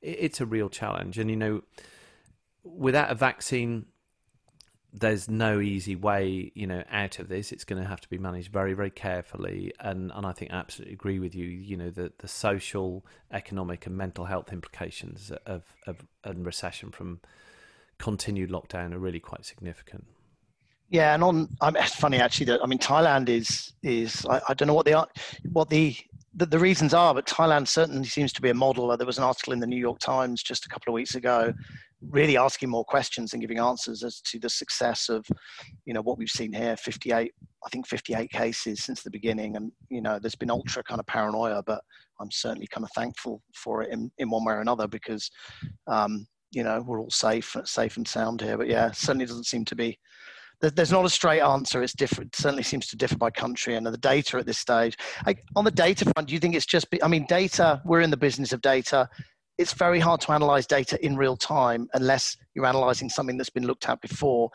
it, 0.00 0.16
it's 0.20 0.40
a 0.40 0.46
real 0.46 0.68
challenge. 0.68 1.18
And, 1.18 1.30
you 1.30 1.36
know, 1.36 1.62
without 2.64 3.10
a 3.10 3.14
vaccine, 3.14 3.86
there's 4.92 5.28
no 5.28 5.60
easy 5.60 5.94
way, 5.94 6.50
you 6.54 6.66
know, 6.66 6.82
out 6.90 7.18
of 7.18 7.28
this. 7.28 7.52
It's 7.52 7.64
going 7.64 7.82
to 7.82 7.88
have 7.88 8.00
to 8.00 8.08
be 8.08 8.18
managed 8.18 8.50
very, 8.52 8.72
very 8.72 8.90
carefully. 8.90 9.72
And 9.80 10.10
and 10.14 10.26
I 10.26 10.32
think 10.32 10.52
I 10.52 10.56
absolutely 10.56 10.94
agree 10.94 11.18
with 11.18 11.34
you. 11.34 11.46
You 11.46 11.76
know, 11.76 11.90
the 11.90 12.12
the 12.18 12.28
social, 12.28 13.04
economic, 13.30 13.86
and 13.86 13.96
mental 13.96 14.24
health 14.24 14.52
implications 14.52 15.30
of 15.46 15.62
of 15.86 16.06
and 16.24 16.44
recession 16.44 16.90
from 16.90 17.20
continued 17.98 18.50
lockdown 18.50 18.94
are 18.94 18.98
really 18.98 19.20
quite 19.20 19.44
significant. 19.44 20.06
Yeah, 20.90 21.14
and 21.14 21.22
on, 21.22 21.48
I 21.60 21.70
mean, 21.70 21.82
it's 21.82 21.94
funny 21.94 22.18
actually 22.18 22.46
that 22.46 22.60
I 22.62 22.66
mean 22.66 22.78
Thailand 22.78 23.28
is 23.28 23.72
is 23.82 24.24
I, 24.24 24.40
I 24.48 24.54
don't 24.54 24.68
know 24.68 24.74
what 24.74 24.86
the 24.86 25.06
what 25.52 25.68
the, 25.68 25.94
the, 26.34 26.46
the 26.46 26.58
reasons 26.58 26.94
are, 26.94 27.14
but 27.14 27.26
Thailand 27.26 27.68
certainly 27.68 28.08
seems 28.08 28.32
to 28.34 28.42
be 28.42 28.50
a 28.50 28.54
model. 28.54 28.94
There 28.96 29.06
was 29.06 29.18
an 29.18 29.24
article 29.24 29.52
in 29.52 29.60
the 29.60 29.66
New 29.66 29.78
York 29.78 29.98
Times 29.98 30.42
just 30.42 30.66
a 30.66 30.68
couple 30.68 30.92
of 30.92 30.94
weeks 30.94 31.14
ago 31.14 31.52
really 32.00 32.36
asking 32.36 32.70
more 32.70 32.84
questions 32.84 33.32
and 33.32 33.40
giving 33.40 33.58
answers 33.58 34.04
as 34.04 34.20
to 34.20 34.38
the 34.38 34.48
success 34.48 35.08
of 35.08 35.26
you 35.84 35.92
know 35.92 36.00
what 36.00 36.18
we've 36.18 36.28
seen 36.28 36.52
here 36.52 36.76
58 36.76 37.32
i 37.66 37.68
think 37.70 37.86
58 37.86 38.30
cases 38.30 38.84
since 38.84 39.02
the 39.02 39.10
beginning 39.10 39.56
and 39.56 39.72
you 39.90 40.00
know 40.00 40.18
there's 40.18 40.36
been 40.36 40.50
ultra 40.50 40.82
kind 40.84 41.00
of 41.00 41.06
paranoia 41.06 41.62
but 41.66 41.82
i'm 42.20 42.30
certainly 42.30 42.68
kind 42.68 42.84
of 42.84 42.90
thankful 42.94 43.42
for 43.54 43.82
it 43.82 43.90
in, 43.90 44.10
in 44.18 44.30
one 44.30 44.44
way 44.44 44.54
or 44.54 44.60
another 44.60 44.86
because 44.86 45.28
um, 45.88 46.26
you 46.52 46.62
know 46.62 46.82
we're 46.86 47.00
all 47.00 47.10
safe 47.10 47.56
safe 47.64 47.96
and 47.96 48.06
sound 48.06 48.40
here 48.40 48.56
but 48.56 48.68
yeah 48.68 48.90
certainly 48.92 49.26
doesn't 49.26 49.46
seem 49.46 49.64
to 49.64 49.74
be 49.74 49.98
there's 50.60 50.92
not 50.92 51.04
a 51.04 51.10
straight 51.10 51.40
answer. 51.40 51.82
It's 51.82 51.92
different. 51.92 52.34
It 52.34 52.40
certainly 52.40 52.62
seems 52.64 52.86
to 52.88 52.96
differ 52.96 53.16
by 53.16 53.30
country 53.30 53.76
and 53.76 53.86
the 53.86 53.96
data 53.96 54.38
at 54.38 54.46
this 54.46 54.58
stage. 54.58 54.96
Like 55.26 55.44
on 55.56 55.64
the 55.64 55.70
data 55.70 56.04
front, 56.04 56.28
do 56.28 56.34
you 56.34 56.40
think 56.40 56.54
it's 56.54 56.66
just? 56.66 56.86
I 57.02 57.08
mean, 57.08 57.26
data. 57.28 57.80
We're 57.84 58.00
in 58.00 58.10
the 58.10 58.16
business 58.16 58.52
of 58.52 58.60
data 58.60 59.08
it's 59.58 59.72
very 59.72 59.98
hard 59.98 60.20
to 60.20 60.32
analyze 60.32 60.66
data 60.66 61.04
in 61.04 61.16
real 61.16 61.36
time 61.36 61.88
unless 61.92 62.36
you're 62.54 62.64
analyzing 62.64 63.08
something 63.10 63.36
that's 63.36 63.50
been 63.50 63.66
looked 63.66 63.88
at 63.88 64.00
before 64.00 64.50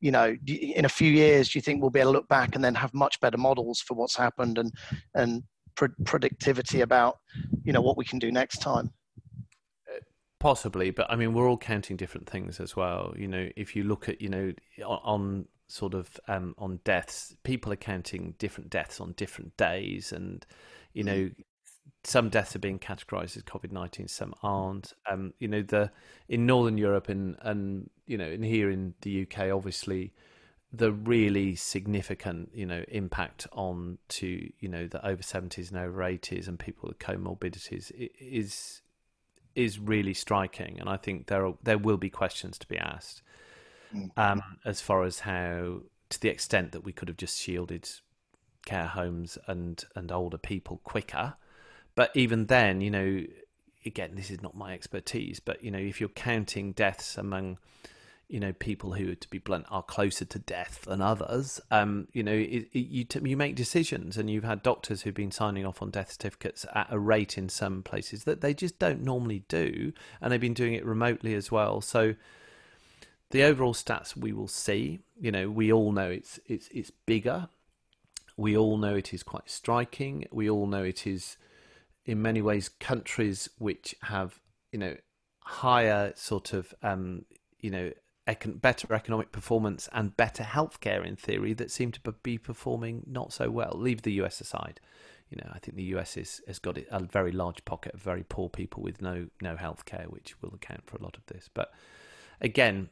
you 0.00 0.10
know 0.10 0.36
in 0.46 0.84
a 0.84 0.88
few 0.88 1.10
years 1.10 1.48
do 1.48 1.58
you 1.58 1.62
think 1.62 1.80
we'll 1.80 1.90
be 1.90 2.00
able 2.00 2.12
to 2.12 2.18
look 2.18 2.28
back 2.28 2.54
and 2.54 2.62
then 2.62 2.74
have 2.74 2.92
much 2.94 3.18
better 3.20 3.38
models 3.38 3.80
for 3.80 3.94
what's 3.94 4.16
happened 4.16 4.58
and 4.58 4.72
and 5.14 5.42
productivity 6.04 6.82
about 6.82 7.16
you 7.64 7.72
know 7.72 7.80
what 7.80 7.96
we 7.96 8.04
can 8.04 8.18
do 8.18 8.30
next 8.30 8.58
time 8.58 8.90
possibly 10.42 10.90
but 10.90 11.08
i 11.08 11.14
mean 11.14 11.32
we're 11.32 11.48
all 11.48 11.56
counting 11.56 11.96
different 11.96 12.28
things 12.28 12.58
as 12.58 12.74
well. 12.74 13.14
You 13.16 13.28
know 13.28 13.48
if 13.56 13.76
you 13.76 13.84
look 13.84 14.08
at 14.08 14.20
you 14.20 14.28
know 14.28 14.52
on 14.84 15.46
sort 15.68 15.94
of 15.94 16.20
um, 16.28 16.54
on 16.58 16.80
deaths 16.84 17.34
people 17.44 17.72
are 17.72 17.76
counting 17.76 18.34
different 18.38 18.68
deaths 18.68 19.00
on 19.00 19.12
different 19.12 19.56
days 19.56 20.12
and 20.12 20.44
you 20.92 21.02
know 21.02 21.12
mm. 21.12 21.34
some 22.04 22.28
deaths 22.28 22.54
are 22.54 22.58
being 22.58 22.78
categorized 22.78 23.36
as 23.36 23.42
COVID 23.44 23.72
nineteen, 23.72 24.08
some 24.08 24.34
aren't. 24.42 24.92
Um, 25.10 25.32
you 25.38 25.48
know, 25.48 25.62
the 25.62 25.90
in 26.28 26.44
Northern 26.44 26.76
Europe 26.76 27.08
and 27.08 27.36
and 27.40 27.88
you 28.06 28.18
know, 28.18 28.26
and 28.26 28.44
here 28.44 28.70
in 28.70 28.94
the 29.00 29.22
UK, 29.22 29.50
obviously, 29.50 30.12
the 30.72 30.92
really 30.92 31.54
significant 31.54 32.50
you 32.52 32.66
know 32.66 32.84
impact 32.88 33.46
on 33.52 33.98
to 34.08 34.50
you 34.58 34.68
know 34.68 34.86
the 34.86 35.06
over 35.06 35.22
seventies 35.22 35.70
and 35.70 35.78
over 35.78 36.02
eighties 36.02 36.48
and 36.48 36.58
people 36.58 36.88
with 36.88 36.98
comorbidities 36.98 37.90
is 38.20 38.81
is 39.54 39.78
really 39.78 40.14
striking, 40.14 40.78
and 40.80 40.88
I 40.88 40.96
think 40.96 41.26
there 41.26 41.46
are, 41.46 41.54
there 41.62 41.78
will 41.78 41.96
be 41.96 42.10
questions 42.10 42.58
to 42.58 42.66
be 42.66 42.78
asked 42.78 43.22
mm. 43.94 44.10
um, 44.16 44.42
as 44.64 44.80
far 44.80 45.04
as 45.04 45.20
how 45.20 45.82
to 46.10 46.20
the 46.20 46.28
extent 46.28 46.72
that 46.72 46.84
we 46.84 46.92
could 46.92 47.08
have 47.08 47.16
just 47.16 47.40
shielded 47.40 47.88
care 48.64 48.86
homes 48.86 49.38
and 49.46 49.84
and 49.96 50.12
older 50.12 50.38
people 50.38 50.80
quicker 50.84 51.34
but 51.94 52.10
even 52.14 52.46
then, 52.46 52.80
you 52.80 52.90
know, 52.90 53.22
again, 53.84 54.12
this 54.14 54.30
is 54.30 54.42
not 54.42 54.56
my 54.56 54.72
expertise, 54.72 55.40
but 55.40 55.62
you 55.62 55.70
know, 55.70 55.78
if 55.78 56.00
you're 56.00 56.08
counting 56.10 56.72
deaths 56.72 57.18
among 57.18 57.58
you 58.32 58.40
know 58.40 58.54
people 58.54 58.94
who, 58.94 59.14
to 59.14 59.28
be 59.28 59.36
blunt, 59.36 59.66
are 59.70 59.82
closer 59.82 60.24
to 60.24 60.38
death 60.38 60.86
than 60.88 61.02
others. 61.02 61.60
Um, 61.70 62.08
you 62.14 62.22
know, 62.22 62.32
it, 62.32 62.66
it, 62.72 62.78
you 62.78 63.04
t- 63.04 63.20
you 63.22 63.36
make 63.36 63.54
decisions, 63.54 64.16
and 64.16 64.30
you've 64.30 64.42
had 64.42 64.62
doctors 64.62 65.02
who've 65.02 65.12
been 65.12 65.30
signing 65.30 65.66
off 65.66 65.82
on 65.82 65.90
death 65.90 66.12
certificates 66.12 66.64
at 66.74 66.86
a 66.90 66.98
rate 66.98 67.36
in 67.36 67.50
some 67.50 67.82
places 67.82 68.24
that 68.24 68.40
they 68.40 68.54
just 68.54 68.78
don't 68.78 69.02
normally 69.02 69.44
do, 69.48 69.92
and 70.18 70.32
they've 70.32 70.40
been 70.40 70.54
doing 70.54 70.72
it 70.72 70.86
remotely 70.86 71.34
as 71.34 71.52
well. 71.52 71.82
So 71.82 72.14
the 73.32 73.42
overall 73.42 73.74
stats 73.74 74.16
we 74.16 74.32
will 74.32 74.48
see, 74.48 75.00
you 75.20 75.30
know, 75.30 75.50
we 75.50 75.70
all 75.70 75.92
know 75.92 76.10
it's 76.10 76.40
it's 76.46 76.68
it's 76.68 76.90
bigger. 76.90 77.48
We 78.38 78.56
all 78.56 78.78
know 78.78 78.94
it 78.94 79.12
is 79.12 79.22
quite 79.22 79.50
striking. 79.50 80.26
We 80.32 80.48
all 80.48 80.66
know 80.66 80.82
it 80.84 81.06
is 81.06 81.36
in 82.06 82.22
many 82.22 82.40
ways 82.40 82.70
countries 82.80 83.50
which 83.58 83.94
have 84.04 84.40
you 84.70 84.78
know 84.78 84.96
higher 85.40 86.14
sort 86.16 86.54
of 86.54 86.72
um, 86.82 87.26
you 87.60 87.70
know 87.70 87.92
econ- 88.26 88.60
better 88.60 88.92
economic 88.94 89.32
performance 89.32 89.88
and 89.92 90.16
better 90.16 90.42
healthcare 90.42 91.04
in 91.04 91.16
theory 91.16 91.52
that 91.54 91.70
seem 91.70 91.92
to 91.92 92.00
be 92.22 92.38
performing 92.38 93.02
not 93.06 93.32
so 93.32 93.50
well. 93.50 93.72
Leave 93.74 94.02
the 94.02 94.12
US 94.14 94.40
aside. 94.40 94.80
You 95.30 95.38
know, 95.38 95.50
I 95.52 95.58
think 95.58 95.76
the 95.76 95.96
US 95.96 96.16
is, 96.16 96.42
has 96.46 96.58
got 96.58 96.78
a 96.90 97.00
very 97.00 97.32
large 97.32 97.64
pocket 97.64 97.94
of 97.94 98.02
very 98.02 98.22
poor 98.22 98.48
people 98.48 98.82
with 98.82 99.00
no 99.00 99.28
no 99.40 99.56
healthcare, 99.56 100.06
which 100.06 100.34
will 100.42 100.54
account 100.54 100.82
for 100.86 100.96
a 100.96 101.02
lot 101.02 101.16
of 101.16 101.26
this. 101.26 101.48
But 101.52 101.72
again, 102.40 102.90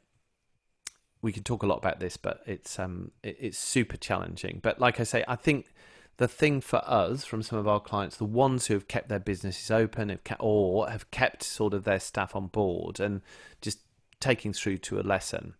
we 1.22 1.32
can 1.32 1.42
talk 1.42 1.62
a 1.62 1.66
lot 1.66 1.78
about 1.78 2.00
this, 2.00 2.16
but 2.16 2.40
it's 2.46 2.78
um 2.78 3.10
it, 3.22 3.36
it's 3.38 3.58
super 3.58 3.96
challenging. 3.96 4.60
But 4.62 4.80
like 4.80 5.00
I 5.00 5.04
say, 5.04 5.24
I 5.28 5.36
think 5.36 5.72
the 6.16 6.28
thing 6.28 6.60
for 6.60 6.82
us 6.86 7.24
from 7.24 7.42
some 7.42 7.58
of 7.58 7.66
our 7.66 7.80
clients, 7.80 8.16
the 8.16 8.24
ones 8.24 8.66
who 8.66 8.74
have 8.74 8.88
kept 8.88 9.08
their 9.08 9.18
businesses 9.18 9.70
open, 9.70 10.10
have 10.10 10.24
kept, 10.24 10.40
or 10.42 10.90
have 10.90 11.10
kept 11.10 11.42
sort 11.42 11.72
of 11.72 11.84
their 11.84 12.00
staff 12.00 12.36
on 12.36 12.48
board 12.48 13.00
and 13.00 13.22
just 13.62 13.78
taking 14.20 14.52
through 14.52 14.78
to 14.78 15.00
a 15.00 15.02
lesson, 15.02 15.54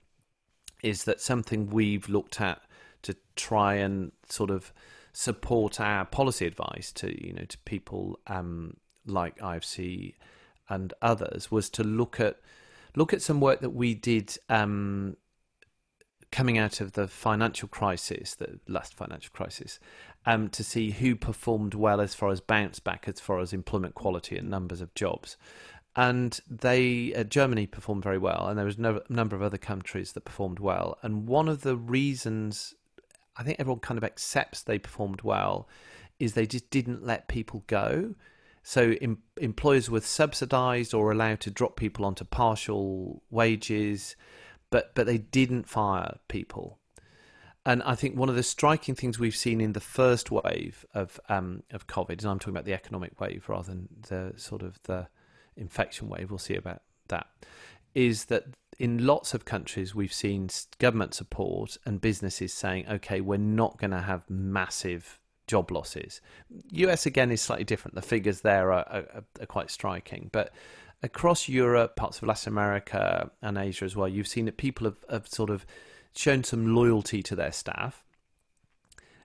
is 0.82 1.04
that 1.04 1.20
something 1.20 1.70
we've 1.70 2.08
looked 2.08 2.40
at 2.40 2.62
to 3.02 3.16
try 3.36 3.74
and 3.74 4.12
sort 4.28 4.50
of 4.50 4.72
support 5.12 5.80
our 5.80 6.04
policy 6.04 6.46
advice 6.46 6.92
to 6.92 7.26
you 7.26 7.32
know 7.32 7.44
to 7.44 7.58
people 7.58 8.18
um, 8.28 8.76
like 9.06 9.36
IFC 9.38 10.14
and 10.68 10.94
others 11.02 11.50
was 11.50 11.68
to 11.68 11.82
look 11.82 12.20
at 12.20 12.38
look 12.96 13.12
at 13.12 13.22
some 13.22 13.40
work 13.40 13.60
that 13.60 13.70
we 13.70 13.94
did 13.94 14.36
um, 14.48 15.16
coming 16.30 16.58
out 16.58 16.80
of 16.80 16.92
the 16.92 17.08
financial 17.08 17.68
crisis, 17.68 18.34
the 18.36 18.60
last 18.68 18.94
financial 18.94 19.32
crisis, 19.32 19.80
um, 20.26 20.48
to 20.50 20.62
see 20.62 20.90
who 20.90 21.16
performed 21.16 21.74
well 21.74 22.00
as 22.00 22.14
far 22.14 22.30
as 22.30 22.40
bounce 22.40 22.78
back, 22.78 23.08
as 23.08 23.20
far 23.20 23.40
as 23.40 23.52
employment 23.52 23.94
quality 23.94 24.36
and 24.36 24.48
numbers 24.48 24.80
of 24.80 24.94
jobs. 24.94 25.36
And 26.00 26.40
they, 26.48 27.12
uh, 27.12 27.24
Germany 27.24 27.66
performed 27.66 28.02
very 28.02 28.16
well, 28.16 28.46
and 28.48 28.56
there 28.56 28.64
was 28.64 28.78
no, 28.78 29.02
a 29.06 29.12
number 29.12 29.36
of 29.36 29.42
other 29.42 29.58
countries 29.58 30.12
that 30.12 30.24
performed 30.24 30.58
well. 30.58 30.96
And 31.02 31.28
one 31.28 31.46
of 31.46 31.60
the 31.60 31.76
reasons 31.76 32.74
I 33.36 33.42
think 33.42 33.60
everyone 33.60 33.80
kind 33.80 33.98
of 33.98 34.04
accepts 34.04 34.62
they 34.62 34.78
performed 34.78 35.20
well 35.20 35.68
is 36.18 36.32
they 36.32 36.46
just 36.46 36.70
didn't 36.70 37.04
let 37.04 37.28
people 37.28 37.64
go. 37.66 38.14
So 38.62 38.94
em- 39.02 39.22
employers 39.36 39.90
were 39.90 40.00
subsidised 40.00 40.94
or 40.94 41.12
allowed 41.12 41.40
to 41.40 41.50
drop 41.50 41.76
people 41.76 42.06
onto 42.06 42.24
partial 42.24 43.22
wages, 43.28 44.16
but 44.70 44.94
but 44.94 45.04
they 45.04 45.18
didn't 45.18 45.68
fire 45.68 46.16
people. 46.28 46.78
And 47.66 47.82
I 47.82 47.94
think 47.94 48.16
one 48.16 48.30
of 48.30 48.36
the 48.36 48.42
striking 48.42 48.94
things 48.94 49.18
we've 49.18 49.36
seen 49.36 49.60
in 49.60 49.74
the 49.74 49.80
first 49.80 50.30
wave 50.30 50.86
of 50.94 51.20
um, 51.28 51.62
of 51.70 51.86
COVID, 51.86 52.20
and 52.20 52.24
I'm 52.24 52.38
talking 52.38 52.54
about 52.54 52.64
the 52.64 52.72
economic 52.72 53.20
wave 53.20 53.50
rather 53.50 53.68
than 53.68 53.88
the 54.08 54.32
sort 54.38 54.62
of 54.62 54.78
the 54.84 55.08
infection 55.60 56.08
wave. 56.08 56.30
We'll 56.30 56.38
see 56.38 56.56
about 56.56 56.82
that. 57.08 57.28
Is 57.94 58.26
that 58.26 58.44
in 58.78 59.06
lots 59.06 59.34
of 59.34 59.44
countries 59.44 59.94
we've 59.94 60.12
seen 60.12 60.48
government 60.78 61.14
support 61.14 61.76
and 61.84 62.00
businesses 62.00 62.52
saying, 62.52 62.86
okay, 62.88 63.20
we're 63.20 63.36
not 63.36 63.78
going 63.78 63.90
to 63.90 64.00
have 64.00 64.28
massive 64.30 65.20
job 65.46 65.70
losses. 65.70 66.20
US 66.70 67.06
again 67.06 67.30
is 67.30 67.42
slightly 67.42 67.64
different. 67.64 67.94
The 67.94 68.02
figures 68.02 68.40
there 68.40 68.72
are, 68.72 68.86
are, 68.88 69.24
are 69.40 69.46
quite 69.46 69.70
striking, 69.70 70.30
but 70.32 70.52
across 71.02 71.48
Europe, 71.48 71.96
parts 71.96 72.18
of 72.18 72.28
Latin 72.28 72.52
America 72.52 73.30
and 73.42 73.58
Asia 73.58 73.84
as 73.84 73.96
well, 73.96 74.08
you've 74.08 74.28
seen 74.28 74.46
that 74.46 74.56
people 74.56 74.86
have, 74.86 75.04
have 75.10 75.28
sort 75.28 75.50
of 75.50 75.66
shown 76.14 76.44
some 76.44 76.74
loyalty 76.74 77.22
to 77.22 77.36
their 77.36 77.52
staff 77.52 78.04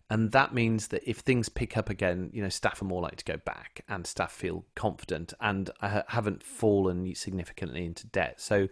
and 0.10 0.32
that 0.32 0.54
means 0.54 0.90
that 0.90 1.10
if 1.10 1.20
things 1.20 1.50
pick 1.50 1.78
up 1.78 1.90
again, 1.90 2.30
you 2.34 2.42
know, 2.42 2.50
staff 2.50 2.82
are 2.82 2.86
more 2.86 3.02
likely 3.02 3.18
to 3.18 3.26
go 3.26 3.38
back, 3.38 3.84
and 3.88 4.06
staff 4.06 4.32
feel 4.32 4.66
confident 4.76 5.34
and 5.40 5.70
uh, 5.82 6.04
haven't 6.08 6.44
fallen 6.44 7.14
significantly 7.16 7.86
into 7.86 8.06
debt. 8.08 8.40
So, 8.40 8.68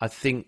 I 0.00 0.08
think 0.08 0.46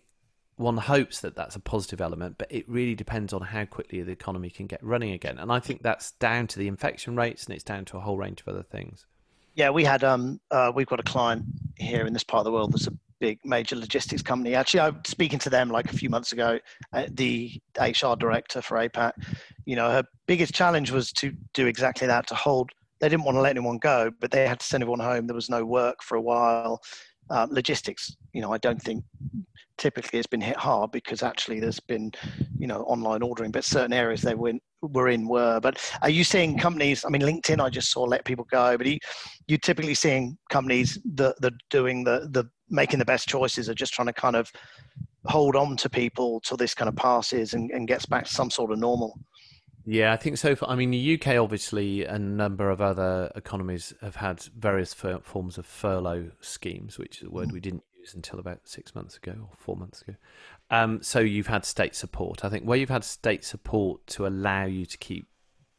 one 0.56 0.76
hopes 0.76 1.20
that 1.20 1.34
that's 1.34 1.56
a 1.56 1.60
positive 1.60 2.00
element, 2.00 2.36
but 2.38 2.50
it 2.50 2.68
really 2.68 2.94
depends 2.94 3.32
on 3.32 3.42
how 3.42 3.64
quickly 3.64 4.02
the 4.02 4.12
economy 4.12 4.50
can 4.50 4.66
get 4.66 4.82
running 4.82 5.12
again. 5.12 5.38
And 5.38 5.50
I 5.50 5.58
think 5.60 5.82
that's 5.82 6.12
down 6.12 6.46
to 6.48 6.58
the 6.58 6.68
infection 6.68 7.16
rates, 7.16 7.44
and 7.44 7.54
it's 7.54 7.64
down 7.64 7.84
to 7.86 7.96
a 7.96 8.00
whole 8.00 8.16
range 8.16 8.40
of 8.42 8.48
other 8.48 8.62
things. 8.62 9.06
Yeah, 9.54 9.70
we 9.70 9.84
had 9.84 10.04
um, 10.04 10.40
uh, 10.50 10.72
we've 10.74 10.86
got 10.86 11.00
a 11.00 11.04
client 11.04 11.44
here 11.76 12.06
in 12.06 12.12
this 12.12 12.24
part 12.24 12.40
of 12.40 12.44
the 12.44 12.52
world 12.52 12.72
that's 12.72 12.86
a 12.86 12.92
big 13.22 13.38
major 13.44 13.76
logistics 13.76 14.20
company. 14.20 14.56
Actually, 14.56 14.80
I 14.80 14.88
was 14.88 14.98
speaking 15.04 15.38
to 15.38 15.48
them 15.48 15.68
like 15.68 15.92
a 15.92 15.96
few 15.96 16.10
months 16.10 16.32
ago. 16.32 16.58
Uh, 16.92 17.06
the 17.12 17.52
HR 17.78 18.16
director 18.18 18.60
for 18.60 18.78
APAC, 18.78 19.12
you 19.64 19.76
know, 19.76 19.88
her 19.90 20.02
biggest 20.26 20.52
challenge 20.52 20.90
was 20.90 21.12
to 21.12 21.32
do 21.54 21.68
exactly 21.68 22.08
that 22.08 22.26
to 22.26 22.34
hold. 22.34 22.72
They 23.00 23.08
didn't 23.08 23.22
want 23.24 23.36
to 23.36 23.40
let 23.40 23.50
anyone 23.50 23.78
go, 23.78 24.10
but 24.20 24.32
they 24.32 24.48
had 24.48 24.58
to 24.58 24.66
send 24.66 24.82
everyone 24.82 24.98
home. 24.98 25.28
There 25.28 25.36
was 25.36 25.48
no 25.48 25.64
work 25.64 26.02
for 26.02 26.16
a 26.16 26.20
while. 26.20 26.80
Um, 27.30 27.50
logistics, 27.52 28.16
you 28.32 28.42
know, 28.42 28.52
I 28.52 28.58
don't 28.58 28.82
think 28.82 29.04
typically 29.78 30.18
it's 30.18 30.26
been 30.26 30.40
hit 30.40 30.56
hard 30.56 30.90
because 30.90 31.22
actually 31.22 31.60
there's 31.60 31.78
been, 31.78 32.10
you 32.58 32.66
know, 32.66 32.82
online 32.82 33.22
ordering, 33.22 33.52
but 33.52 33.64
certain 33.64 33.92
areas 33.92 34.20
they 34.20 34.34
were 34.34 34.48
in, 34.48 34.60
were 34.82 35.08
in 35.08 35.28
were. 35.28 35.60
But 35.60 35.78
are 36.02 36.10
you 36.10 36.24
seeing 36.24 36.58
companies? 36.58 37.04
I 37.04 37.08
mean, 37.08 37.22
LinkedIn, 37.22 37.60
I 37.60 37.70
just 37.70 37.92
saw 37.92 38.02
let 38.02 38.24
people 38.24 38.46
go, 38.50 38.76
but 38.76 38.86
you, 38.86 38.98
you 39.46 39.58
typically 39.58 39.94
seeing 39.94 40.36
companies 40.50 40.98
that 41.14 41.40
that 41.40 41.54
doing 41.70 42.02
the 42.02 42.28
the 42.32 42.44
making 42.72 42.98
the 42.98 43.04
best 43.04 43.28
choices 43.28 43.68
are 43.68 43.74
just 43.74 43.92
trying 43.92 44.06
to 44.06 44.12
kind 44.12 44.34
of 44.34 44.50
hold 45.26 45.54
on 45.54 45.76
to 45.76 45.88
people 45.88 46.40
till 46.40 46.56
this 46.56 46.74
kind 46.74 46.88
of 46.88 46.96
passes 46.96 47.54
and, 47.54 47.70
and 47.70 47.86
gets 47.86 48.06
back 48.06 48.24
to 48.24 48.32
some 48.32 48.50
sort 48.50 48.72
of 48.72 48.78
normal. 48.78 49.18
Yeah, 49.84 50.12
I 50.12 50.16
think 50.16 50.38
so. 50.38 50.56
I 50.66 50.76
mean, 50.76 50.90
the 50.90 51.14
UK 51.14 51.36
obviously 51.36 52.04
and 52.04 52.24
a 52.24 52.36
number 52.36 52.70
of 52.70 52.80
other 52.80 53.30
economies 53.34 53.92
have 54.00 54.16
had 54.16 54.42
various 54.56 54.94
forms 54.94 55.58
of 55.58 55.66
furlough 55.66 56.30
schemes, 56.40 56.98
which 56.98 57.20
is 57.20 57.28
a 57.28 57.30
word 57.30 57.48
mm. 57.48 57.52
we 57.52 57.60
didn't 57.60 57.82
use 57.98 58.14
until 58.14 58.38
about 58.38 58.60
six 58.64 58.94
months 58.94 59.16
ago 59.16 59.32
or 59.32 59.56
four 59.56 59.76
months 59.76 60.02
ago. 60.02 60.14
Um, 60.70 61.02
so 61.02 61.18
you've 61.18 61.48
had 61.48 61.64
state 61.64 61.94
support. 61.96 62.44
I 62.44 62.48
think 62.48 62.64
where 62.64 62.78
you've 62.78 62.90
had 62.90 63.04
state 63.04 63.44
support 63.44 64.06
to 64.08 64.26
allow 64.26 64.64
you 64.64 64.86
to 64.86 64.96
keep 64.98 65.26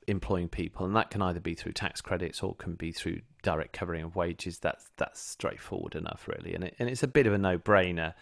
employing 0.08 0.50
people, 0.50 0.86
and 0.86 0.96
that 0.96 1.10
can 1.10 1.22
either 1.22 1.40
be 1.40 1.54
through 1.54 1.74
tax 1.74 2.02
credits 2.02 2.44
or 2.44 2.56
can 2.56 2.76
be 2.76 2.92
through 2.92 3.22
direct 3.44 3.74
covering 3.74 4.04
of 4.04 4.16
wages. 4.16 4.58
That's 4.58 4.90
that's 4.98 5.22
straightforward 5.22 5.96
enough, 5.96 6.28
really, 6.28 6.56
and 6.56 6.64
it, 6.64 6.76
and 6.80 6.90
it's 6.90 7.04
a 7.04 7.08
bit 7.08 7.28
of 7.28 7.34
a 7.34 7.38
no 7.38 7.60
brainer. 7.60 8.16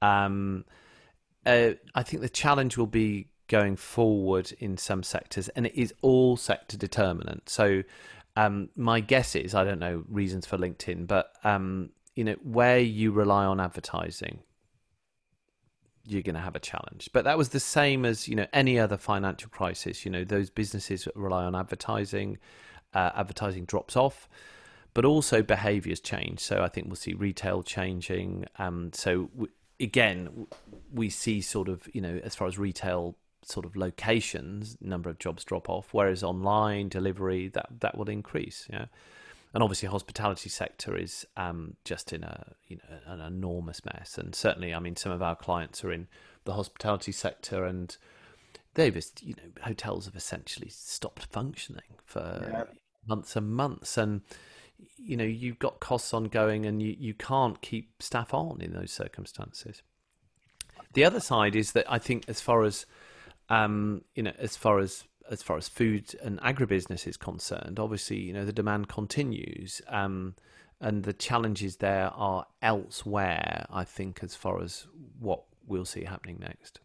Um, 0.00 0.64
uh, 1.44 1.70
I 1.94 2.02
think 2.02 2.22
the 2.22 2.28
challenge 2.28 2.76
will 2.76 2.86
be 2.86 3.28
going 3.48 3.76
forward 3.76 4.52
in 4.60 4.76
some 4.76 5.02
sectors, 5.02 5.48
and 5.50 5.66
it 5.66 5.74
is 5.74 5.92
all 6.02 6.36
sector 6.36 6.76
determinant. 6.76 7.48
So, 7.48 7.82
um, 8.36 8.68
my 8.76 9.00
guess 9.00 9.34
is 9.34 9.54
I 9.54 9.64
don't 9.64 9.80
know 9.80 10.04
reasons 10.08 10.46
for 10.46 10.56
LinkedIn, 10.56 11.06
but 11.06 11.32
um, 11.42 11.90
you 12.14 12.24
know 12.24 12.36
where 12.42 12.78
you 12.78 13.10
rely 13.10 13.44
on 13.44 13.58
advertising, 13.58 14.40
you're 16.04 16.22
going 16.22 16.34
to 16.34 16.40
have 16.40 16.56
a 16.56 16.60
challenge. 16.60 17.10
But 17.12 17.24
that 17.24 17.38
was 17.38 17.50
the 17.50 17.60
same 17.60 18.04
as 18.04 18.28
you 18.28 18.36
know 18.36 18.46
any 18.52 18.78
other 18.78 18.96
financial 18.96 19.50
crisis. 19.50 20.04
You 20.04 20.10
know 20.10 20.24
those 20.24 20.50
businesses 20.50 21.08
rely 21.14 21.44
on 21.44 21.54
advertising, 21.54 22.38
uh, 22.94 23.10
advertising 23.14 23.64
drops 23.64 23.96
off. 23.96 24.28
But 24.94 25.04
also 25.04 25.42
behaviours 25.42 26.00
change, 26.00 26.40
so 26.40 26.62
I 26.62 26.68
think 26.68 26.88
we'll 26.88 26.96
see 26.96 27.14
retail 27.14 27.62
changing. 27.62 28.46
Um, 28.58 28.90
so 28.92 29.28
w- 29.34 29.52
again, 29.78 30.46
we 30.92 31.08
see 31.08 31.40
sort 31.40 31.68
of 31.68 31.88
you 31.92 32.00
know 32.00 32.20
as 32.24 32.34
far 32.34 32.48
as 32.48 32.58
retail 32.58 33.16
sort 33.44 33.64
of 33.64 33.76
locations, 33.76 34.76
number 34.80 35.08
of 35.08 35.18
jobs 35.18 35.44
drop 35.44 35.68
off, 35.68 35.88
whereas 35.92 36.22
online 36.22 36.88
delivery 36.88 37.48
that 37.48 37.68
that 37.80 37.96
will 37.96 38.08
increase. 38.08 38.66
Yeah, 38.70 38.86
and 39.54 39.62
obviously 39.62 39.88
hospitality 39.88 40.50
sector 40.50 40.96
is 40.96 41.26
um, 41.36 41.76
just 41.84 42.12
in 42.12 42.24
a 42.24 42.54
you 42.66 42.76
know 42.76 42.98
an 43.06 43.20
enormous 43.20 43.84
mess, 43.84 44.18
and 44.18 44.34
certainly 44.34 44.74
I 44.74 44.78
mean 44.78 44.96
some 44.96 45.12
of 45.12 45.22
our 45.22 45.36
clients 45.36 45.84
are 45.84 45.92
in 45.92 46.08
the 46.44 46.54
hospitality 46.54 47.12
sector 47.12 47.64
and. 47.64 47.96
They've, 48.74 48.94
just 48.94 49.24
you 49.24 49.34
know, 49.34 49.64
hotels 49.64 50.04
have 50.04 50.14
essentially 50.14 50.68
stopped 50.68 51.24
functioning 51.24 51.96
for 52.04 52.48
yeah. 52.48 52.64
months 53.08 53.34
and 53.34 53.50
months, 53.50 53.98
and 53.98 54.20
you 54.96 55.16
know 55.16 55.24
you've 55.24 55.58
got 55.58 55.80
costs 55.80 56.12
ongoing, 56.12 56.66
and 56.66 56.82
you, 56.82 56.94
you 56.98 57.14
can't 57.14 57.60
keep 57.60 58.02
staff 58.02 58.34
on 58.34 58.60
in 58.60 58.72
those 58.72 58.92
circumstances. 58.92 59.82
The 60.94 61.04
other 61.04 61.20
side 61.20 61.54
is 61.54 61.72
that 61.72 61.90
I 61.90 61.98
think, 61.98 62.24
as 62.28 62.40
far 62.40 62.64
as 62.64 62.86
um, 63.48 64.02
you 64.14 64.22
know, 64.22 64.32
as 64.38 64.56
far 64.56 64.78
as 64.78 65.04
as 65.30 65.42
far 65.42 65.56
as 65.56 65.68
food 65.68 66.14
and 66.22 66.40
agribusiness 66.40 67.06
is 67.06 67.16
concerned, 67.16 67.78
obviously, 67.78 68.18
you 68.18 68.32
know, 68.32 68.44
the 68.44 68.52
demand 68.52 68.88
continues, 68.88 69.82
um, 69.88 70.34
and 70.80 71.02
the 71.04 71.12
challenges 71.12 71.76
there 71.76 72.10
are 72.14 72.46
elsewhere. 72.62 73.66
I 73.70 73.84
think, 73.84 74.20
as 74.22 74.34
far 74.34 74.62
as 74.62 74.86
what 75.18 75.42
we'll 75.66 75.84
see 75.84 76.04
happening 76.04 76.38
next. 76.40 76.80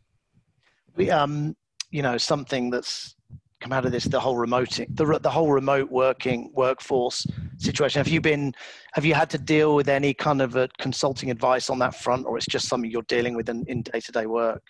We, 0.96 1.10
um, 1.10 1.56
you 1.90 2.02
know, 2.02 2.18
something 2.18 2.70
that's 2.70 3.16
come 3.64 3.72
out 3.72 3.86
of 3.86 3.92
this, 3.92 4.04
the 4.04 4.20
whole 4.20 4.36
remote, 4.36 4.80
the 4.90 5.20
the 5.22 5.30
whole 5.30 5.52
remote 5.52 5.90
working 5.90 6.52
workforce 6.54 7.26
situation. 7.58 8.00
Have 8.00 8.10
you 8.10 8.22
been, 8.22 8.54
have 8.94 9.06
you 9.06 9.14
had 9.14 9.30
to 9.32 9.38
deal 9.38 9.74
with 9.74 9.88
any 9.88 10.14
kind 10.14 10.42
of 10.42 10.56
a 10.56 10.68
consulting 10.78 11.32
advice 11.32 11.70
on 11.70 11.80
that 11.80 11.96
front, 11.96 12.26
or 12.26 12.38
it's 12.38 12.46
just 12.46 12.68
something 12.68 12.92
you're 12.92 13.04
dealing 13.04 13.36
with 13.36 13.50
in 13.50 13.82
day 13.82 14.00
to 14.02 14.12
day 14.12 14.26
work? 14.26 14.62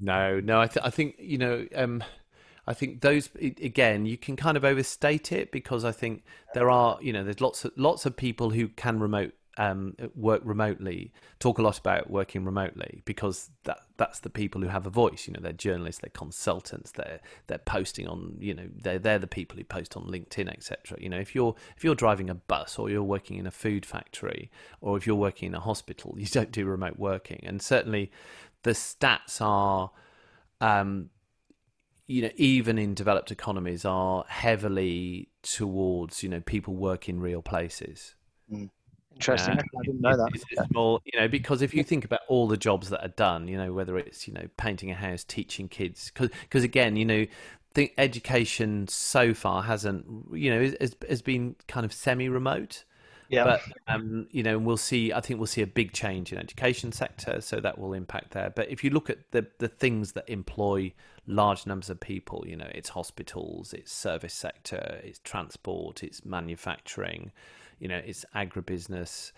No, 0.00 0.40
no. 0.40 0.60
I, 0.60 0.66
th- 0.66 0.84
I 0.84 0.90
think 0.90 1.16
you 1.18 1.38
know. 1.38 1.66
Um, 1.74 2.02
I 2.66 2.74
think 2.74 3.00
those 3.00 3.30
again, 3.34 4.04
you 4.04 4.18
can 4.18 4.36
kind 4.36 4.54
of 4.54 4.62
overstate 4.62 5.32
it 5.32 5.50
because 5.50 5.86
I 5.86 5.92
think 5.92 6.22
there 6.52 6.70
are, 6.70 6.98
you 7.00 7.14
know, 7.14 7.24
there's 7.24 7.40
lots 7.40 7.64
of 7.64 7.72
lots 7.76 8.04
of 8.04 8.14
people 8.14 8.50
who 8.50 8.68
can 8.68 9.00
remote 9.00 9.32
um, 9.56 9.96
work 10.14 10.42
remotely. 10.44 11.12
Talk 11.38 11.58
a 11.58 11.62
lot 11.62 11.78
about 11.78 12.10
working 12.10 12.44
remotely 12.44 13.00
because 13.06 13.48
that 13.64 13.78
that's 13.98 14.20
the 14.20 14.30
people 14.30 14.62
who 14.62 14.68
have 14.68 14.86
a 14.86 14.90
voice. 14.90 15.26
You 15.26 15.34
know, 15.34 15.40
they're 15.42 15.52
journalists, 15.52 16.00
they're 16.00 16.10
consultants, 16.10 16.92
they're 16.92 17.20
they're 17.48 17.58
posting 17.58 18.06
on. 18.06 18.36
You 18.38 18.54
know, 18.54 18.68
they're 18.74 18.98
they're 18.98 19.18
the 19.18 19.26
people 19.26 19.58
who 19.58 19.64
post 19.64 19.96
on 19.96 20.04
LinkedIn, 20.04 20.48
etc. 20.50 20.96
You 21.00 21.08
know, 21.08 21.18
if 21.18 21.34
you're 21.34 21.54
if 21.76 21.84
you're 21.84 21.96
driving 21.96 22.30
a 22.30 22.34
bus 22.34 22.78
or 22.78 22.88
you're 22.88 23.02
working 23.02 23.36
in 23.38 23.46
a 23.46 23.50
food 23.50 23.84
factory 23.84 24.50
or 24.80 24.96
if 24.96 25.06
you're 25.06 25.16
working 25.16 25.48
in 25.48 25.54
a 25.54 25.60
hospital, 25.60 26.14
you 26.18 26.26
don't 26.26 26.52
do 26.52 26.64
remote 26.64 26.98
working, 26.98 27.40
and 27.42 27.60
certainly 27.60 28.10
the 28.62 28.70
stats 28.70 29.40
are, 29.40 29.90
um, 30.60 31.10
you 32.06 32.22
know, 32.22 32.30
even 32.36 32.78
in 32.78 32.94
developed 32.94 33.30
economies, 33.30 33.84
are 33.84 34.24
heavily 34.28 35.28
towards 35.42 36.22
you 36.22 36.28
know 36.28 36.40
people 36.40 36.74
work 36.74 37.08
in 37.08 37.20
real 37.20 37.42
places. 37.42 38.14
Mm. 38.50 38.70
Interesting. 39.18 39.58
Uh, 39.58 39.62
I 39.78 39.82
didn't 39.84 40.00
know 40.00 40.16
that. 40.16 40.30
It's, 40.32 40.44
it's 40.50 40.70
more, 40.72 41.00
you 41.04 41.18
know, 41.18 41.26
because 41.26 41.60
if 41.60 41.74
you 41.74 41.82
think 41.82 42.04
about 42.04 42.20
all 42.28 42.46
the 42.46 42.56
jobs 42.56 42.88
that 42.90 43.04
are 43.04 43.12
done, 43.16 43.48
you 43.48 43.56
know, 43.56 43.72
whether 43.72 43.98
it's 43.98 44.28
you 44.28 44.34
know 44.34 44.46
painting 44.56 44.90
a 44.92 44.94
house, 44.94 45.24
teaching 45.24 45.68
kids, 45.68 46.12
because 46.14 46.62
again, 46.62 46.94
you 46.94 47.04
know, 47.04 47.26
education 47.96 48.86
so 48.88 49.34
far 49.34 49.62
hasn't, 49.62 50.06
you 50.32 50.50
know, 50.50 50.72
has, 50.80 50.96
has 51.08 51.22
been 51.22 51.56
kind 51.66 51.84
of 51.84 51.92
semi-remote. 51.92 52.84
Yeah. 53.28 53.44
But 53.44 53.60
um, 53.88 54.26
you 54.30 54.42
know, 54.42 54.56
we'll 54.56 54.78
see. 54.78 55.12
I 55.12 55.20
think 55.20 55.38
we'll 55.38 55.46
see 55.48 55.62
a 55.62 55.66
big 55.66 55.92
change 55.92 56.32
in 56.32 56.38
education 56.38 56.92
sector, 56.92 57.40
so 57.40 57.60
that 57.60 57.76
will 57.76 57.92
impact 57.92 58.30
there. 58.30 58.50
But 58.50 58.70
if 58.70 58.82
you 58.82 58.90
look 58.90 59.10
at 59.10 59.18
the 59.32 59.46
the 59.58 59.68
things 59.68 60.12
that 60.12 60.28
employ 60.28 60.94
large 61.26 61.66
numbers 61.66 61.90
of 61.90 62.00
people, 62.00 62.44
you 62.46 62.56
know, 62.56 62.70
it's 62.72 62.90
hospitals, 62.90 63.74
it's 63.74 63.92
service 63.92 64.32
sector, 64.32 65.00
it's 65.02 65.18
transport, 65.18 66.02
it's 66.02 66.24
manufacturing, 66.24 67.32
you 67.78 67.88
know, 67.88 68.00
it's 68.04 68.24
agribusiness 68.34 69.32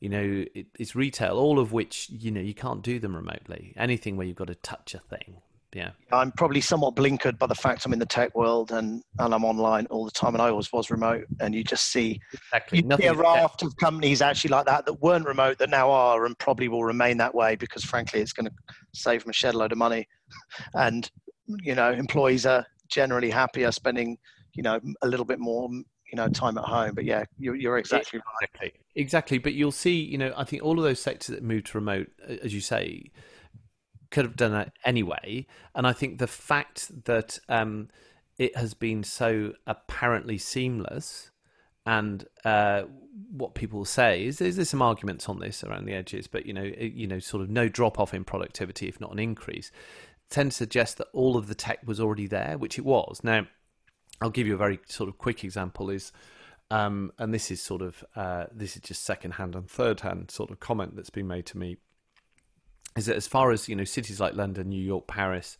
you 0.00 0.10
know, 0.10 0.44
it, 0.54 0.66
it's 0.78 0.94
retail, 0.94 1.38
all 1.38 1.58
of 1.58 1.72
which, 1.72 2.10
you 2.10 2.30
know, 2.30 2.40
you 2.40 2.52
can't 2.52 2.82
do 2.82 2.98
them 2.98 3.16
remotely. 3.16 3.72
Anything 3.74 4.18
where 4.18 4.26
you've 4.26 4.36
got 4.36 4.48
to 4.48 4.54
touch 4.56 4.94
a 4.94 4.98
thing, 4.98 5.36
yeah. 5.74 5.90
I'm 6.12 6.30
probably 6.30 6.60
somewhat 6.60 6.94
blinkered 6.94 7.38
by 7.38 7.46
the 7.46 7.54
fact 7.54 7.84
I'm 7.84 7.92
in 7.92 7.98
the 7.98 8.06
tech 8.06 8.34
world 8.34 8.70
and, 8.70 9.02
and 9.18 9.34
I'm 9.34 9.44
online 9.44 9.86
all 9.86 10.04
the 10.04 10.10
time, 10.10 10.34
and 10.34 10.42
I 10.42 10.50
always 10.50 10.72
was 10.72 10.90
remote. 10.90 11.24
And 11.40 11.54
you 11.54 11.64
just 11.64 11.90
see, 11.90 12.20
exactly. 12.32 12.82
you 12.82 12.96
see 12.96 13.06
a 13.06 13.14
raft 13.14 13.62
of 13.62 13.76
companies 13.78 14.22
actually 14.22 14.50
like 14.50 14.66
that 14.66 14.86
that 14.86 15.02
weren't 15.02 15.26
remote 15.26 15.58
that 15.58 15.70
now 15.70 15.90
are 15.90 16.26
and 16.26 16.38
probably 16.38 16.68
will 16.68 16.84
remain 16.84 17.16
that 17.18 17.34
way 17.34 17.56
because, 17.56 17.82
frankly, 17.82 18.20
it's 18.20 18.32
going 18.32 18.46
to 18.46 18.52
save 18.92 19.22
them 19.22 19.30
a 19.30 19.32
shed 19.32 19.54
load 19.54 19.72
of 19.72 19.78
money. 19.78 20.06
and, 20.74 21.10
you 21.62 21.74
know, 21.74 21.90
employees 21.90 22.46
are 22.46 22.64
generally 22.88 23.30
happier 23.30 23.72
spending, 23.72 24.16
you 24.54 24.62
know, 24.62 24.78
a 25.02 25.08
little 25.08 25.26
bit 25.26 25.40
more 25.40 25.68
you 26.14 26.22
know 26.22 26.28
time 26.28 26.56
at 26.56 26.64
home 26.64 26.94
but 26.94 27.04
yeah 27.04 27.24
you're, 27.38 27.56
you're 27.56 27.78
exactly, 27.78 28.20
exactly 28.20 28.58
right 28.62 28.74
exactly 28.94 29.38
but 29.38 29.52
you'll 29.52 29.72
see 29.72 30.00
you 30.00 30.16
know 30.16 30.32
i 30.36 30.44
think 30.44 30.62
all 30.62 30.78
of 30.78 30.84
those 30.84 31.00
sectors 31.00 31.34
that 31.34 31.42
moved 31.42 31.66
to 31.66 31.78
remote 31.78 32.08
as 32.42 32.54
you 32.54 32.60
say 32.60 33.10
could 34.14 34.24
have 34.24 34.36
done 34.36 34.54
it 34.54 34.72
anyway. 34.84 35.44
And 35.74 35.88
I 35.88 35.92
think 35.92 36.18
the 36.18 36.28
fact 36.28 37.04
that 37.06 37.40
um, 37.48 37.88
it 38.38 38.56
has 38.56 38.72
been 38.72 39.02
so 39.02 39.54
apparently 39.66 40.38
seamless, 40.38 41.32
and 41.84 42.24
uh, 42.44 42.84
what 43.32 43.56
people 43.56 43.84
say 43.84 44.24
is 44.24 44.38
there's, 44.38 44.54
there's 44.54 44.70
some 44.70 44.82
arguments 44.82 45.28
on 45.28 45.40
this 45.40 45.64
around 45.64 45.86
the 45.86 45.94
edges, 45.94 46.28
but 46.28 46.46
you 46.46 46.52
know, 46.52 46.62
you 46.62 47.08
know, 47.08 47.18
sort 47.18 47.42
of 47.42 47.50
no 47.50 47.68
drop 47.68 47.98
off 47.98 48.14
in 48.14 48.22
productivity, 48.22 48.86
if 48.86 49.00
not 49.00 49.10
an 49.10 49.18
increase, 49.18 49.72
tend 50.30 50.52
to 50.52 50.56
suggest 50.56 50.96
that 50.98 51.08
all 51.12 51.36
of 51.36 51.48
the 51.48 51.54
tech 51.54 51.80
was 51.84 51.98
already 51.98 52.28
there, 52.28 52.56
which 52.56 52.78
it 52.78 52.84
was. 52.84 53.20
Now, 53.24 53.48
I'll 54.20 54.30
give 54.30 54.46
you 54.46 54.54
a 54.54 54.58
very 54.58 54.80
sort 54.86 55.08
of 55.08 55.18
quick 55.18 55.44
example. 55.44 55.90
Is 55.90 56.12
um, 56.70 57.12
and 57.18 57.32
this 57.32 57.50
is 57.50 57.60
sort 57.60 57.82
of 57.82 58.04
uh, 58.16 58.46
this 58.52 58.76
is 58.76 58.82
just 58.82 59.04
second 59.04 59.32
hand 59.32 59.54
and 59.54 59.68
third 59.68 60.00
hand 60.00 60.30
sort 60.30 60.50
of 60.50 60.60
comment 60.60 60.96
that's 60.96 61.10
been 61.10 61.28
made 61.28 61.46
to 61.46 61.58
me. 61.58 61.76
Is 62.96 63.06
that 63.06 63.16
as 63.16 63.26
far 63.26 63.50
as 63.50 63.68
you 63.68 63.74
know, 63.74 63.84
cities 63.84 64.20
like 64.20 64.34
London, 64.34 64.68
New 64.68 64.80
York, 64.80 65.08
Paris, 65.08 65.58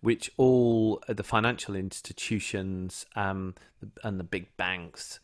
which 0.00 0.30
all 0.36 1.02
the 1.08 1.24
financial 1.24 1.74
institutions 1.74 3.06
um, 3.16 3.54
and 4.04 4.20
the 4.20 4.24
big 4.24 4.56
banks 4.56 5.18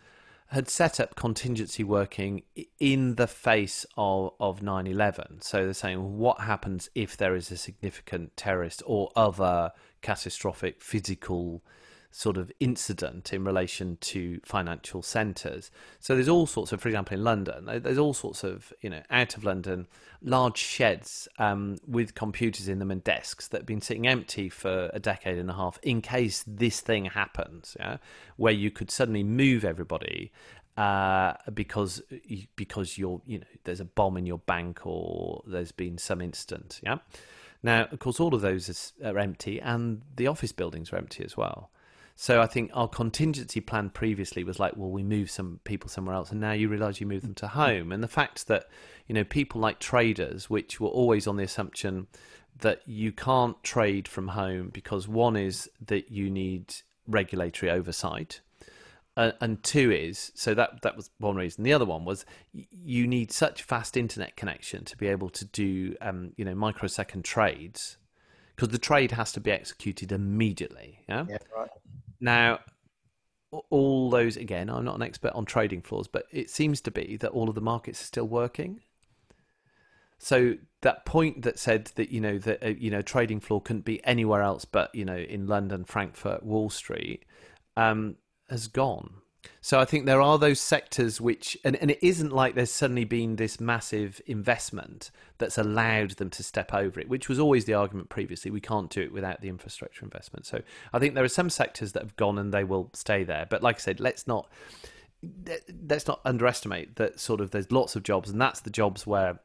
had 0.53 0.69
set 0.69 1.01
up 1.01 1.15
contingency 1.15 1.83
working 1.83 2.43
in 2.79 3.15
the 3.15 3.27
face 3.27 3.87
of, 3.97 4.35
of 4.39 4.61
9-11 4.61 5.43
so 5.43 5.65
they're 5.65 5.73
saying 5.73 6.19
what 6.19 6.41
happens 6.41 6.91
if 6.95 7.17
there 7.17 7.35
is 7.35 7.51
a 7.51 7.57
significant 7.57 8.37
terrorist 8.37 8.83
or 8.85 9.11
other 9.17 9.73
catastrophic 10.03 10.83
physical 10.83 11.63
sort 12.13 12.37
of 12.37 12.53
incident 12.61 13.33
in 13.33 13.43
relation 13.43 13.97
to 14.01 14.39
financial 14.45 15.03
centres. 15.03 15.71
So 15.99 16.15
there's 16.15 16.29
all 16.29 16.47
sorts 16.47 16.71
of, 16.71 16.81
for 16.81 16.89
example, 16.89 17.17
in 17.17 17.25
London, 17.25 17.65
there's 17.83 17.99
all 17.99 18.15
sorts 18.15 18.45
of, 18.45 18.73
you 18.83 18.91
know, 18.91 19.03
out 19.11 19.37
of 19.37 19.45
London, 19.45 19.89
large 20.23 20.59
sheds 20.59 21.27
um, 21.39 21.79
with 21.87 22.15
computers 22.15 22.69
in 22.69 22.79
them 22.79 22.91
and 22.91 23.03
desks 23.03 23.49
that 23.49 23.63
have 23.63 23.67
been 23.67 23.81
sitting 23.81 24.07
empty 24.07 24.51
for 24.51 24.91
a 24.93 25.01
decade 25.01 25.39
and 25.39 25.51
a 25.51 25.55
half 25.55 25.79
in 25.83 26.03
case 26.03 26.45
this 26.47 26.81
thing 26.81 27.07
happens, 27.07 27.77
yeah, 27.81 27.97
where 28.37 28.53
you 28.53 28.71
could 28.71 28.91
suddenly 28.91 29.25
move 29.25 29.65
everybody 29.65 30.31
uh, 30.77 31.35
because 31.53 32.03
because 32.57 32.97
you're 32.97 33.21
you 33.27 33.39
know 33.39 33.47
there's 33.65 33.81
a 33.81 33.85
bomb 33.85 34.17
in 34.17 34.27
your 34.27 34.39
bank 34.39 34.87
or 34.87 35.43
there's 35.47 35.73
been 35.73 35.99
some 35.99 36.21
incident, 36.21 36.81
yeah. 36.83 36.99
Now, 37.63 37.87
of 37.93 37.99
course, 38.01 38.19
all 38.19 38.35
of 38.35 38.41
those 38.41 38.93
are 39.05 39.19
empty, 39.19 39.61
and 39.61 40.03
the 40.17 40.27
office 40.27 40.53
buildings 40.53 40.93
are 40.93 40.97
empty 40.97 41.25
as 41.25 41.37
well. 41.37 41.71
So 42.15 42.41
I 42.41 42.47
think 42.47 42.71
our 42.75 42.89
contingency 42.89 43.61
plan 43.61 43.91
previously 43.91 44.45
was 44.45 44.61
like, 44.61 44.77
well, 44.77 44.91
we 44.91 45.03
move 45.03 45.31
some 45.31 45.61
people 45.65 45.89
somewhere 45.89 46.15
else, 46.15 46.31
and 46.31 46.41
now 46.41 46.53
you 46.53 46.69
realise 46.69 47.01
you 47.01 47.07
move 47.07 47.23
them 47.23 47.35
to 47.35 47.49
home. 47.49 47.91
And 47.91 48.03
the 48.03 48.09
fact 48.09 48.47
that 48.49 48.69
you 49.07 49.15
know 49.15 49.25
people 49.25 49.61
like 49.61 49.79
traders, 49.79 50.49
which 50.49 50.81
were 50.81 50.89
always 50.89 51.27
on 51.27 51.37
the 51.37 51.45
assumption 51.45 52.07
that 52.61 52.81
you 52.87 53.13
can't 53.13 53.63
trade 53.63 54.07
from 54.07 54.29
home 54.29 54.71
because 54.73 55.09
one 55.09 55.37
is 55.37 55.71
that 55.87 56.11
you 56.11 56.31
need 56.31 56.75
regulatory 57.07 57.71
oversight. 57.71 58.41
Uh, 59.15 59.33
and 59.43 59.63
two 59.63 59.91
is 59.91 60.33
so 60.35 60.55
that 60.55 60.81
that 60.81 60.97
was 60.97 61.11
one 61.19 61.37
reason. 61.37 61.65
The 61.65 61.73
other 61.75 61.85
one 61.85 62.05
was 62.07 62.25
you 62.53 63.07
need 63.07 63.31
such 63.31 63.63
fast 63.63 63.97
internet 63.97 64.37
connection 64.37 64.85
to 64.87 64.97
be 64.97 65.07
able 65.07 65.29
to 65.31 65.45
do 65.45 65.97
um, 66.01 66.33
you 66.37 66.47
know 66.47 66.55
microsecond 66.55 67.25
trades 67.25 67.99
because 68.57 68.69
the 68.69 68.79
trade 68.79 69.11
has 69.13 69.33
to 69.33 69.41
be 69.41 69.51
executed 69.51 70.13
immediately. 70.13 71.01
Yeah, 71.11 71.27
yeah 71.29 71.37
right. 71.55 71.69
Now, 72.23 72.61
all 73.69 74.09
those 74.09 74.37
again, 74.37 74.71
I'm 74.71 74.85
not 74.85 74.95
an 74.95 75.03
expert 75.03 75.33
on 75.35 75.45
trading 75.45 75.83
floors, 75.83 76.07
but 76.07 76.25
it 76.31 76.49
seems 76.49 76.81
to 76.83 76.91
be 76.91 77.17
that 77.19 77.33
all 77.33 77.49
of 77.49 77.57
the 77.57 77.61
markets 77.61 78.01
are 78.01 78.07
still 78.07 78.29
working. 78.29 78.81
So 80.19 80.55
that 80.83 81.05
point 81.05 81.43
that 81.43 81.59
said 81.59 81.87
that 81.97 82.11
you 82.11 82.21
know 82.21 82.39
that 82.39 82.65
uh, 82.65 82.69
you 82.69 82.91
know 82.91 83.03
trading 83.03 83.41
floor 83.41 83.61
couldn't 83.61 83.85
be 83.85 84.05
anywhere 84.07 84.41
else 84.41 84.65
but 84.65 84.95
you 84.95 85.05
know 85.05 85.17
in 85.17 85.49
London, 85.49 85.85
Frankfurt, 85.85 86.45
Wall 86.45 86.71
Street, 86.71 87.25
um, 87.77 88.17
has 88.49 88.69
gone. 88.69 89.15
So 89.61 89.79
I 89.79 89.85
think 89.85 90.07
there 90.07 90.21
are 90.21 90.39
those 90.39 90.61
sectors 90.61 91.21
which, 91.21 91.57
and, 91.65 91.77
and 91.77 91.91
it 91.91 91.99
isn't 92.03 92.33
like 92.33 92.55
there's 92.55 92.71
suddenly 92.71 93.05
been 93.05 93.37
this 93.37 93.61
massive 93.61 94.21
investment 94.27 95.11
that's 95.39 95.59
allowed 95.59 96.13
them 96.13 96.31
to 96.31 96.43
step 96.43 96.75
over 96.75 97.01
it, 97.01 97.09
which 97.09 97.29
was 97.29 97.39
always 97.39 97.65
the 97.65 97.75
argument 97.75 98.09
previously. 98.09 98.51
We 98.51 98.61
can't 98.61 98.91
do 98.91 99.01
it 99.01 99.13
without 99.13 99.41
the 99.41 99.49
infrastructure 99.49 100.05
investment. 100.05 100.47
So 100.47 100.63
I 100.93 100.99
think 100.99 101.15
there 101.15 101.25
are 101.25 101.29
some 101.29 101.51
sectors 101.51 101.93
that 101.93 102.03
have 102.03 102.17
gone 102.17 102.39
and 102.39 102.53
they 102.53 102.65
will 102.65 102.91
stay 102.93 103.25
there. 103.25 103.47
But 103.49 103.63
like 103.63 103.77
I 103.77 103.79
said, 103.79 104.01
let's 104.01 104.27
not 104.27 104.49
let's 105.87 106.09
not 106.09 106.21
underestimate 106.25 106.97
that 106.97 107.21
sort 107.21 107.41
of 107.41 107.53
there's 107.53 107.71
lots 107.71 107.95
of 107.95 108.03
jobs, 108.03 108.31
and 108.31 108.41
that's 108.41 108.61
the 108.61 108.71
jobs 108.71 109.07
where 109.07 109.39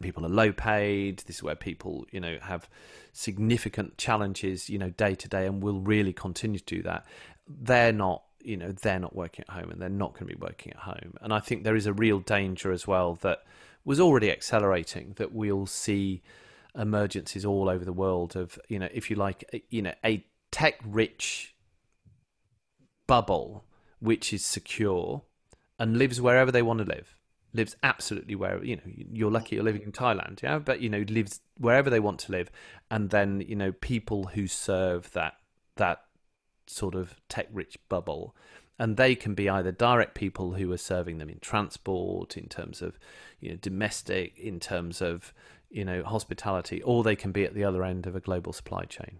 people 0.00 0.24
are 0.24 0.28
low 0.28 0.52
paid. 0.52 1.18
This 1.26 1.36
is 1.36 1.42
where 1.42 1.56
people, 1.56 2.06
you 2.12 2.20
know, 2.20 2.38
have 2.40 2.68
significant 3.12 3.98
challenges, 3.98 4.70
you 4.70 4.78
know, 4.78 4.90
day 4.90 5.14
to 5.16 5.28
day, 5.28 5.46
and 5.46 5.62
will 5.62 5.80
really 5.80 6.12
continue 6.12 6.60
to 6.60 6.76
do 6.76 6.82
that. 6.82 7.04
They're 7.48 7.92
not 7.92 8.22
you 8.48 8.56
know 8.56 8.72
they're 8.72 8.98
not 8.98 9.14
working 9.14 9.44
at 9.48 9.54
home 9.54 9.70
and 9.70 9.80
they're 9.80 9.88
not 9.88 10.14
going 10.14 10.26
to 10.26 10.34
be 10.36 10.40
working 10.40 10.72
at 10.72 10.80
home. 10.80 11.14
And 11.20 11.32
i 11.32 11.40
think 11.40 11.62
there 11.62 11.76
is 11.76 11.86
a 11.86 11.92
real 11.92 12.20
danger 12.20 12.72
as 12.72 12.86
well 12.86 13.14
that 13.16 13.44
was 13.84 14.00
already 14.00 14.30
accelerating 14.30 15.14
that 15.16 15.32
we'll 15.32 15.66
see 15.66 16.22
emergencies 16.74 17.44
all 17.44 17.68
over 17.68 17.84
the 17.84 17.92
world 17.92 18.36
of 18.36 18.58
you 18.68 18.78
know 18.78 18.88
if 18.92 19.10
you 19.10 19.16
like 19.16 19.44
you 19.70 19.82
know 19.82 19.94
a 20.04 20.24
tech 20.50 20.80
rich 20.84 21.54
bubble 23.06 23.64
which 24.00 24.32
is 24.32 24.44
secure 24.44 25.22
and 25.78 25.96
lives 25.96 26.20
wherever 26.20 26.52
they 26.52 26.62
want 26.62 26.78
to 26.78 26.84
live 26.84 27.16
lives 27.54 27.76
absolutely 27.82 28.34
where 28.34 28.62
you 28.64 28.76
know 28.76 28.82
you're 28.86 29.30
lucky 29.30 29.56
you're 29.56 29.64
living 29.64 29.82
in 29.82 29.92
Thailand 29.92 30.42
yeah? 30.42 30.58
But 30.58 30.80
you 30.80 30.88
know 30.88 31.04
lives 31.08 31.40
wherever 31.58 31.90
they 31.90 32.00
want 32.00 32.20
to 32.20 32.32
live. 32.32 32.50
And 32.90 33.10
then 33.10 33.42
you 33.46 33.56
know 33.56 33.72
people 33.72 34.24
who 34.24 34.46
serve 34.46 35.10
that 35.12 35.34
that 35.76 36.02
sort 36.68 36.94
of 36.94 37.20
tech 37.28 37.48
rich 37.52 37.78
bubble. 37.88 38.34
And 38.78 38.96
they 38.96 39.16
can 39.16 39.34
be 39.34 39.48
either 39.48 39.72
direct 39.72 40.14
people 40.14 40.52
who 40.52 40.70
are 40.72 40.78
serving 40.78 41.18
them 41.18 41.28
in 41.28 41.40
transport, 41.40 42.36
in 42.36 42.46
terms 42.48 42.80
of 42.80 42.98
you 43.40 43.50
know 43.50 43.56
domestic, 43.56 44.38
in 44.38 44.60
terms 44.60 45.02
of 45.02 45.34
you 45.68 45.84
know 45.84 46.04
hospitality, 46.04 46.80
or 46.82 47.02
they 47.02 47.16
can 47.16 47.32
be 47.32 47.44
at 47.44 47.54
the 47.54 47.64
other 47.64 47.82
end 47.82 48.06
of 48.06 48.14
a 48.14 48.20
global 48.20 48.52
supply 48.52 48.84
chain. 48.84 49.18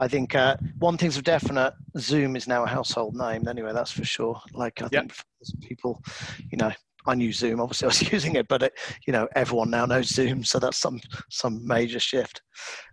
I 0.00 0.08
think 0.08 0.34
uh, 0.34 0.56
one 0.78 0.96
thing's 0.96 1.16
for 1.16 1.22
definite: 1.22 1.74
Zoom 1.98 2.36
is 2.36 2.48
now 2.48 2.64
a 2.64 2.68
household 2.68 3.14
name. 3.14 3.48
Anyway, 3.48 3.72
that's 3.72 3.90
for 3.90 4.04
sure. 4.04 4.40
Like 4.52 4.80
I 4.82 4.88
yep. 4.90 5.12
think 5.12 5.60
people, 5.60 6.02
you 6.50 6.58
know, 6.58 6.72
I 7.06 7.14
knew 7.14 7.32
Zoom. 7.32 7.60
Obviously, 7.60 7.86
I 7.86 7.88
was 7.88 8.12
using 8.12 8.36
it, 8.36 8.48
but 8.48 8.62
it, 8.62 8.78
you 9.06 9.12
know, 9.12 9.28
everyone 9.34 9.70
now 9.70 9.86
knows 9.86 10.08
Zoom. 10.08 10.44
So 10.44 10.58
that's 10.58 10.78
some 10.78 11.00
some 11.30 11.66
major 11.66 12.00
shift. 12.00 12.42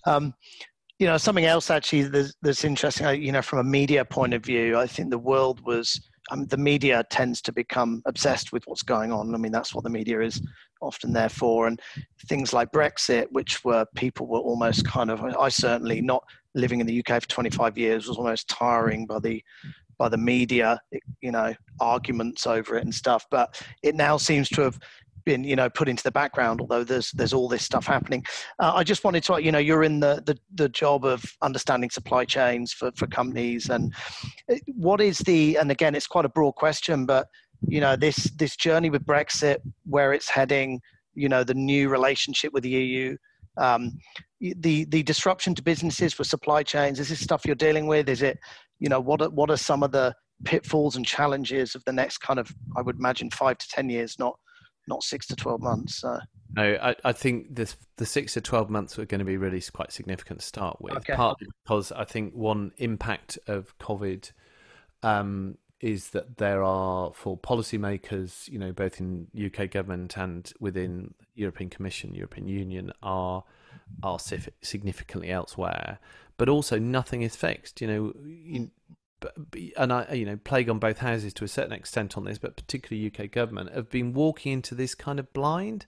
Um, 0.06 0.34
you 1.00 1.08
know 1.08 1.18
something 1.18 1.46
else 1.46 1.70
actually 1.70 2.04
that's, 2.04 2.34
that's 2.42 2.64
interesting 2.64 3.22
you 3.22 3.32
know 3.32 3.42
from 3.42 3.60
a 3.60 3.64
media 3.64 4.06
point 4.06 4.34
of 4.34 4.44
view 4.44 4.78
i 4.78 4.88
think 4.88 5.10
the 5.10 5.18
world 5.18 5.60
was 5.66 6.00
um, 6.32 6.46
the 6.48 6.58
media 6.58 7.04
tends 7.10 7.42
to 7.44 7.52
become 7.52 8.02
obsessed 8.06 8.52
with 8.52 8.64
what's 8.66 8.82
going 8.82 9.12
on. 9.12 9.34
I 9.34 9.38
mean 9.38 9.52
that's 9.52 9.76
what 9.76 9.84
the 9.84 9.90
media 9.90 10.22
is 10.22 10.42
often 10.82 11.14
there 11.14 11.30
for. 11.30 11.68
And 11.68 11.80
things 12.28 12.52
like 12.52 12.72
brexit 12.72 13.28
which 13.30 13.64
were 13.64 13.86
people 13.96 14.26
were 14.26 14.40
almost 14.40 14.88
kind 14.88 15.12
of 15.12 15.24
i 15.24 15.48
certainly 15.48 16.02
not 16.02 16.24
living 16.56 16.80
in 16.80 16.88
the 16.88 17.00
uk 17.00 17.22
for 17.22 17.28
25 17.28 17.78
years 17.78 18.08
was 18.08 18.18
almost 18.18 18.48
tiring 18.48 19.06
by 19.06 19.20
the 19.20 19.44
by 19.98 20.10
the 20.10 20.18
media 20.18 20.80
you 21.22 21.32
know 21.32 21.54
arguments 21.80 22.48
over 22.48 22.78
it 22.78 22.84
and 22.84 22.94
stuff. 22.94 23.26
But 23.30 23.62
it 23.84 23.96
now 23.96 24.18
seems 24.18 24.50
to 24.50 24.62
have 24.62 24.80
been 25.26 25.44
you 25.44 25.56
know 25.56 25.70
put 25.70 25.90
into 25.90 26.04
the 26.04 26.12
background 26.12 26.62
although 26.62 26.84
there's 26.84 27.12
there's 27.12 27.34
all 27.34 27.48
this 27.48 27.64
stuff 27.64 27.86
happening. 27.86 28.24
Uh, 28.60 28.74
i 28.76 28.84
just 28.84 29.04
wanted 29.04 29.24
to 29.24 29.42
you 29.42 29.52
know 29.52 29.60
you're 29.60 29.84
in 29.84 30.00
the, 30.00 30.22
the 30.26 30.38
the 30.54 30.70
job 30.70 31.06
of 31.06 31.24
understanding 31.42 31.90
supply 31.90 32.24
chains 32.24 32.72
for 32.72 32.92
for 32.96 33.08
companies 33.08 33.70
and 33.70 33.94
uh, 34.52 34.56
what 34.68 35.02
is 35.02 35.20
the 35.20 35.58
and 35.58 35.72
again 35.72 35.96
it's 35.96 36.08
quite 36.08 36.26
a 36.26 36.30
broad 36.30 36.54
question 36.54 37.06
but 37.06 37.28
you 37.68 37.82
know 37.82 37.96
this 37.96 38.30
this 38.38 38.56
journey 38.56 38.90
with 38.90 39.06
brexit 39.06 39.58
where 39.86 40.14
it's 40.14 40.30
heading 40.30 40.80
you 41.14 41.30
know 41.30 41.44
the 41.44 41.54
new 41.54 41.90
relationship 41.90 42.54
with 42.54 42.64
the 42.64 42.70
eu 42.70 43.18
um, 43.58 43.98
the 44.42 44.86
the 44.86 45.02
disruption 45.04 45.56
to 45.56 45.64
businesses 45.64 46.14
for 46.14 46.26
supply 46.26 46.62
chains 46.62 47.00
is 47.00 47.08
this 47.08 47.22
stuff 47.22 47.46
you're 47.46 47.56
dealing 47.56 47.88
with? 47.88 48.10
Is 48.10 48.22
it 48.22 48.38
you 48.80 48.90
know 48.90 49.00
what 49.00 49.22
are, 49.22 49.30
what 49.30 49.50
are 49.50 49.58
some 49.58 49.82
of 49.84 49.92
the 49.92 50.14
pitfalls 50.44 50.96
and 50.96 51.06
challenges 51.06 51.76
of 51.76 51.84
the 51.86 51.94
next 51.94 52.18
kind 52.18 52.40
of 52.40 52.54
i 52.76 52.82
would 52.82 52.98
imagine 52.98 53.30
five 53.30 53.58
to 53.58 53.68
ten 53.70 53.90
years 53.90 54.18
not 54.20 54.38
not 54.88 55.04
six 55.04 55.28
to 55.28 55.36
12 55.36 55.62
months. 55.62 55.96
So. 55.96 56.20
No, 56.56 56.78
I, 56.82 56.96
I 57.04 57.12
think 57.12 57.56
this, 57.56 57.76
the 57.98 58.06
six 58.06 58.34
to 58.34 58.42
12 58.42 58.70
months 58.70 58.98
are 59.00 59.06
going 59.06 59.20
to 59.20 59.26
be 59.26 59.38
really 59.38 59.62
quite 59.74 59.92
significant 59.92 60.40
to 60.40 60.46
start 60.46 60.82
with, 60.82 60.96
okay. 60.98 61.16
partly 61.16 61.48
because 61.64 61.92
I 61.92 62.06
think 62.06 62.34
one 62.34 62.72
impact 62.78 63.38
of 63.48 63.78
COVID 63.80 64.32
um, 65.04 65.58
is 65.82 66.10
that 66.12 66.38
there 66.38 66.64
are, 66.64 67.12
for 67.14 67.38
policymakers, 67.38 68.48
you 68.48 68.58
know, 68.60 68.72
both 68.72 69.00
in 69.00 69.28
UK 69.36 69.70
government 69.70 70.18
and 70.18 70.52
within 70.60 71.14
European 71.36 71.70
Commission, 71.70 72.14
European 72.14 72.48
Union, 72.48 72.92
are 73.04 73.44
are 74.04 74.18
significantly 74.20 75.30
elsewhere. 75.30 76.00
But 76.38 76.50
also, 76.50 76.80
nothing 76.80 77.22
is 77.22 77.36
fixed. 77.36 77.82
You 77.82 77.88
know, 77.88 78.14
you, 78.26 78.72
and 79.78 79.94
I, 79.94 80.14
you 80.14 80.26
know, 80.26 80.38
plague 80.38 80.70
on 80.70 80.80
both 80.80 81.00
houses 81.00 81.34
to 81.36 81.46
a 81.46 81.48
certain 81.48 81.74
extent 81.74 82.18
on 82.18 82.26
this, 82.26 82.38
but 82.38 82.56
particularly 82.56 83.08
UK 83.08 83.32
government 83.32 83.74
have 83.74 83.90
been 83.90 84.14
walking 84.14 84.54
into 84.54 84.76
this 84.76 84.96
kind 84.96 85.20
of 85.20 85.32
blind. 85.34 85.86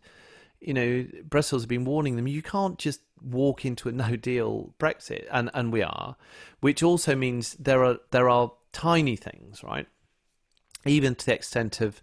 You 0.60 0.74
know, 0.74 1.08
Brussels 1.24 1.64
have 1.64 1.70
been 1.70 1.86
warning 1.86 2.16
them 2.16 2.28
you 2.28 2.42
can't 2.42 2.78
just 2.80 3.02
walk 3.22 3.66
into 3.66 3.90
a 3.90 3.92
no 3.94 4.16
deal 4.16 4.74
Brexit, 4.80 5.26
and 5.32 5.50
and 5.54 5.72
we 5.72 5.84
are, 5.84 6.16
which 6.62 6.84
also 6.84 7.16
means 7.16 7.54
there 7.56 7.84
are 7.84 7.98
there 8.12 8.30
are 8.30 8.52
tiny 8.72 9.16
things, 9.16 9.64
right? 9.64 9.88
Even 10.86 11.16
to 11.16 11.26
the 11.26 11.34
extent 11.34 11.82
of 11.82 12.02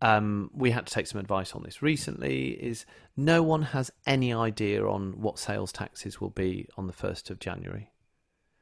um, 0.00 0.50
we 0.54 0.70
had 0.70 0.86
to 0.86 0.92
take 0.92 1.06
some 1.06 1.20
advice 1.20 1.52
on 1.52 1.62
this 1.62 1.82
recently. 1.82 2.50
Is 2.50 2.86
no 3.16 3.42
one 3.42 3.62
has 3.62 3.90
any 4.06 4.32
idea 4.32 4.86
on 4.86 5.20
what 5.20 5.38
sales 5.38 5.72
taxes 5.72 6.20
will 6.20 6.30
be 6.30 6.68
on 6.76 6.86
the 6.86 6.92
first 6.92 7.30
of 7.30 7.38
January 7.38 7.91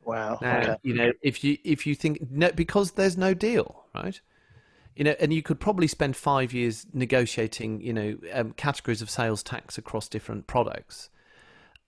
Wow. 0.04 0.38
Now, 0.40 0.60
okay. 0.60 0.76
you 0.82 0.94
know, 0.94 1.12
if 1.22 1.44
you 1.44 1.58
if 1.64 1.86
you 1.86 1.94
think 1.94 2.30
no, 2.30 2.50
because 2.52 2.92
there's 2.92 3.16
no 3.16 3.34
deal, 3.34 3.84
right? 3.94 4.20
You 4.96 5.04
know, 5.04 5.14
and 5.20 5.32
you 5.32 5.42
could 5.42 5.60
probably 5.60 5.86
spend 5.86 6.16
five 6.16 6.52
years 6.52 6.86
negotiating, 6.92 7.80
you 7.80 7.92
know, 7.92 8.18
um, 8.32 8.52
categories 8.52 9.02
of 9.02 9.08
sales 9.08 9.42
tax 9.42 9.78
across 9.78 10.08
different 10.08 10.46
products. 10.46 11.10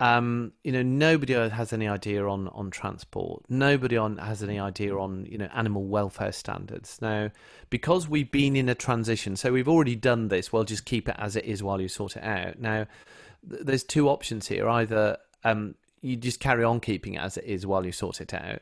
Um, 0.01 0.53
you 0.64 0.72
know, 0.72 0.83
nobody 0.83 1.35
has 1.35 1.72
any 1.72 1.87
idea 1.87 2.27
on 2.27 2.48
on 2.48 2.70
transport. 2.70 3.44
Nobody 3.48 3.96
on 3.96 4.18
has 4.18 4.42
any 4.42 4.59
idea 4.59 4.96
on 4.96 5.27
you 5.27 5.38
know 5.38 5.48
animal 5.55 5.85
welfare 5.85 6.33
standards. 6.33 6.98
Now, 7.01 7.31
because 7.70 8.09
we've 8.09 8.31
been 8.31 8.57
in 8.57 8.68
a 8.68 8.75
transition, 8.75 9.37
so 9.37 9.53
we've 9.53 9.68
already 9.68 9.94
done 9.94 10.29
this. 10.29 10.53
Well, 10.53 10.64
just 10.64 10.85
keep 10.85 11.09
it 11.09 11.16
as 11.18 11.37
it 11.37 11.44
is 11.44 11.62
while 11.62 11.81
you 11.81 11.88
sort 11.88 12.16
it 12.16 12.25
out. 12.25 12.59
Now, 12.59 12.87
th- 13.48 13.62
there's 13.62 13.85
two 13.85 14.09
options 14.09 14.48
here. 14.48 14.68
Either 14.68 15.18
um, 15.44 15.77
you 16.03 16.17
just 16.17 16.41
carry 16.41 16.65
on 16.65 16.81
keeping 16.81 17.15
it 17.15 17.21
as 17.21 17.37
it 17.37 17.45
is 17.45 17.67
while 17.67 17.87
you 17.87 17.93
sort 17.93 18.21
it 18.21 18.35
out, 18.35 18.61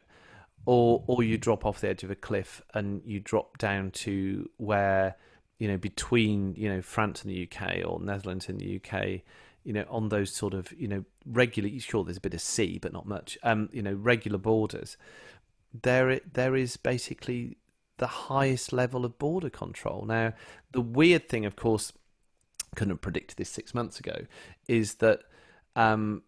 or 0.66 1.02
or 1.06 1.22
you 1.22 1.36
drop 1.36 1.66
off 1.66 1.80
the 1.80 1.88
edge 1.88 2.04
of 2.04 2.10
a 2.10 2.14
cliff 2.16 2.62
and 2.74 3.02
you 3.04 3.18
drop 3.18 3.58
down 3.58 3.90
to 3.90 4.48
where 4.58 5.16
you 5.58 5.66
know 5.66 5.76
between 5.76 6.54
you 6.54 6.68
know 6.68 6.80
France 6.82 7.22
and 7.22 7.30
the 7.30 7.48
UK 7.50 7.84
or 7.84 8.00
Netherlands 8.00 8.48
and 8.48 8.60
the 8.60 8.76
UK, 8.76 9.22
you 9.64 9.72
know 9.72 9.84
on 9.88 10.08
those 10.08 10.32
sort 10.32 10.54
of 10.54 10.72
you 10.72 10.86
know 10.86 11.04
regular 11.26 11.68
sure 11.80 12.04
there's 12.04 12.16
a 12.16 12.20
bit 12.20 12.34
of 12.34 12.40
sea 12.40 12.78
but 12.80 12.92
not 12.92 13.06
much 13.06 13.36
um 13.42 13.68
you 13.72 13.82
know 13.82 13.92
regular 13.92 14.38
borders 14.38 14.96
there 15.82 16.10
it, 16.10 16.34
there 16.34 16.56
is 16.56 16.76
basically 16.76 17.56
the 17.98 18.06
highest 18.06 18.72
level 18.72 19.04
of 19.04 19.18
border 19.18 19.50
control. 19.50 20.04
Now 20.06 20.32
the 20.72 20.80
weird 20.80 21.28
thing 21.28 21.44
of 21.44 21.56
course 21.56 21.92
couldn't 22.74 22.92
have 22.92 23.00
predicted 23.00 23.36
this 23.36 23.50
six 23.50 23.74
months 23.74 23.98
ago 23.98 24.26
is 24.68 24.94
that 24.96 25.22
um 25.76 26.22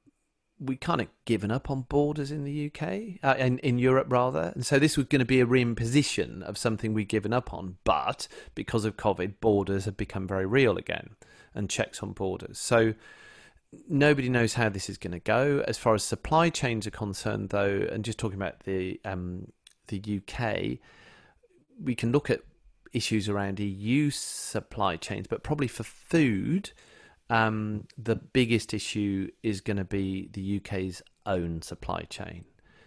we 0.65 0.77
kind 0.77 1.01
of 1.01 1.09
given 1.25 1.51
up 1.51 1.71
on 1.71 1.83
borders 1.83 2.31
in 2.31 2.45
the 2.45 2.67
UK, 2.67 3.19
uh, 3.23 3.37
in, 3.39 3.59
in 3.59 3.79
Europe 3.79 4.07
rather. 4.11 4.53
And 4.55 4.65
so 4.65 4.79
this 4.79 4.97
was 4.97 5.07
going 5.07 5.21
to 5.21 5.25
be 5.25 5.41
a 5.41 5.47
reimposition 5.47 6.43
of 6.43 6.57
something 6.57 6.95
we'd 6.95 7.09
given 7.09 7.33
up 7.33 7.53
on. 7.53 7.77
But 7.85 8.29
because 8.55 8.85
of 8.85 8.97
COVID, 8.97 9.35
borders 9.41 9.87
have 9.87 9.97
become 9.97 10.27
very 10.27 10.47
real 10.47 10.77
again 10.77 11.11
and 11.55 11.69
checks 11.69 12.03
on 12.03 12.13
borders. 12.13 12.59
So 12.59 12.95
nobody 13.89 14.29
knows 14.29 14.55
how 14.55 14.69
this 14.69 14.89
is 14.89 14.99
going 14.99 15.13
to 15.13 15.19
go. 15.19 15.65
As 15.67 15.79
far 15.79 15.95
as 15.95 16.05
supply 16.05 16.49
chains 16.49 16.87
are 16.87 16.93
concerned, 16.93 17.49
though, 17.49 17.87
and 17.91 18.05
just 18.05 18.19
talking 18.19 18.39
about 18.39 18.61
the, 18.61 19.01
um, 19.05 19.51
the 19.89 20.21
UK, 20.21 20.79
we 21.83 21.95
can 21.95 22.13
look 22.13 22.31
at 22.31 22.41
issues 22.93 23.29
around 23.29 23.59
EU 23.59 24.11
supply 24.11 24.97
chains, 24.97 25.27
but 25.27 25.43
probably 25.43 25.69
for 25.69 25.83
food– 25.83 26.71
um, 27.31 27.87
the 27.97 28.17
biggest 28.17 28.75
issue 28.75 29.29
is 29.43 29.61
going 29.61 29.77
to 29.77 29.85
be 29.85 30.29
the 30.33 30.59
UK's 30.59 31.03
own 31.27 31.63
supply 31.63 32.03
chain. 32.03 32.45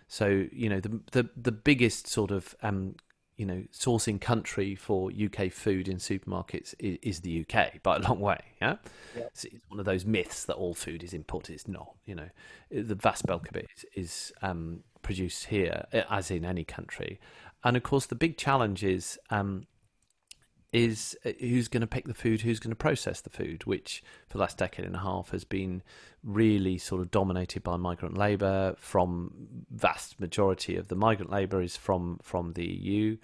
So 0.07 0.45
you 0.51 0.69
know 0.69 0.79
the 0.79 1.01
the 1.11 1.29
the 1.35 1.51
biggest 1.51 2.07
sort 2.07 2.31
of 2.31 2.55
um, 2.61 2.95
you 3.37 3.45
know 3.45 3.63
sourcing 3.73 4.21
country 4.21 4.75
for 4.75 5.11
UK 5.11 5.51
food 5.51 5.87
in 5.87 5.97
supermarkets 5.97 6.75
is, 6.79 6.97
is 7.01 7.19
the 7.21 7.41
UK 7.41 7.81
by 7.81 7.97
a 7.97 7.99
long 7.99 8.19
way. 8.19 8.39
Yeah, 8.61 8.75
it's, 9.15 9.45
it's, 9.45 9.55
one 9.67 9.79
of 9.79 9.85
those 9.85 10.05
myths 10.05 10.45
that 10.45 10.53
all 10.53 10.73
food 10.75 11.03
is 11.03 11.13
imported. 11.13 11.53
It's 11.53 11.67
not. 11.67 11.95
You 12.05 12.15
know, 12.15 12.29
the 12.69 12.95
vast 12.95 13.25
bulk 13.25 13.49
of 13.49 13.55
it 13.55 13.67
is, 13.75 13.85
is 13.95 14.33
um, 14.41 14.83
produced 15.01 15.45
here, 15.45 15.85
as 16.09 16.29
in 16.29 16.45
any 16.45 16.63
country. 16.63 17.19
And 17.63 17.75
of 17.75 17.81
course, 17.81 18.05
the 18.05 18.15
big 18.15 18.37
challenge 18.37 18.83
is 18.83 19.17
um, 19.31 19.65
is 20.75 21.17
uh, 21.25 21.31
who's 21.39 21.69
going 21.69 21.81
to 21.81 21.87
pick 21.87 22.05
the 22.05 22.13
food, 22.13 22.41
who's 22.41 22.59
going 22.59 22.71
to 22.71 22.75
process 22.75 23.21
the 23.21 23.29
food, 23.29 23.65
which 23.65 24.03
for 24.27 24.37
the 24.37 24.41
last 24.41 24.57
decade 24.57 24.85
and 24.85 24.95
a 24.95 24.99
half 24.99 25.29
has 25.29 25.45
been 25.45 25.81
really 26.21 26.77
sort 26.77 27.01
of 27.01 27.09
dominated 27.11 27.63
by 27.63 27.77
migrant 27.77 28.17
labour. 28.17 28.75
From 28.77 29.31
vast 29.71 30.19
majority 30.19 30.75
of 30.75 30.89
the 30.89 30.95
migrant 30.95 31.31
labour 31.31 31.61
is 31.61 31.77
from 31.77 32.19
from 32.21 32.53
the 32.53 32.65
EU 32.65 33.17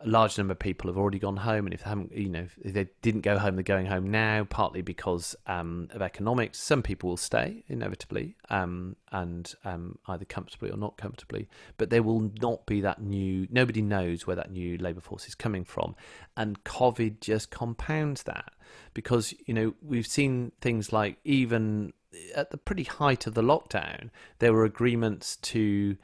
a 0.00 0.08
large 0.08 0.36
number 0.36 0.52
of 0.52 0.58
people 0.58 0.90
have 0.90 0.98
already 0.98 1.18
gone 1.18 1.38
home, 1.38 1.66
and 1.66 1.72
if 1.72 1.82
they 1.82 1.88
haven't, 1.88 2.12
you 2.14 2.28
know, 2.28 2.46
if 2.62 2.74
they 2.74 2.88
didn't 3.00 3.22
go 3.22 3.38
home, 3.38 3.56
they're 3.56 3.62
going 3.62 3.86
home 3.86 4.10
now, 4.10 4.44
partly 4.44 4.82
because 4.82 5.34
um, 5.46 5.88
of 5.92 6.02
economics. 6.02 6.58
Some 6.58 6.82
people 6.82 7.10
will 7.10 7.16
stay 7.16 7.64
inevitably, 7.68 8.36
um, 8.50 8.96
and 9.10 9.54
um, 9.64 9.98
either 10.06 10.26
comfortably 10.26 10.70
or 10.70 10.76
not 10.76 10.98
comfortably, 10.98 11.48
but 11.78 11.88
there 11.88 12.02
will 12.02 12.30
not 12.42 12.66
be 12.66 12.82
that 12.82 13.00
new. 13.00 13.46
Nobody 13.50 13.80
knows 13.80 14.26
where 14.26 14.36
that 14.36 14.50
new 14.50 14.76
labour 14.76 15.00
force 15.00 15.26
is 15.28 15.34
coming 15.34 15.64
from, 15.64 15.96
and 16.36 16.62
COVID 16.64 17.20
just 17.20 17.50
compounds 17.50 18.24
that 18.24 18.52
because 18.92 19.32
you 19.46 19.54
know 19.54 19.74
we've 19.80 20.06
seen 20.06 20.52
things 20.60 20.92
like 20.92 21.16
even 21.24 21.92
at 22.34 22.50
the 22.50 22.58
pretty 22.58 22.84
height 22.84 23.26
of 23.26 23.34
the 23.34 23.42
lockdown, 23.42 24.10
there 24.38 24.52
were 24.52 24.64
agreements 24.64 25.36
to 25.36 25.96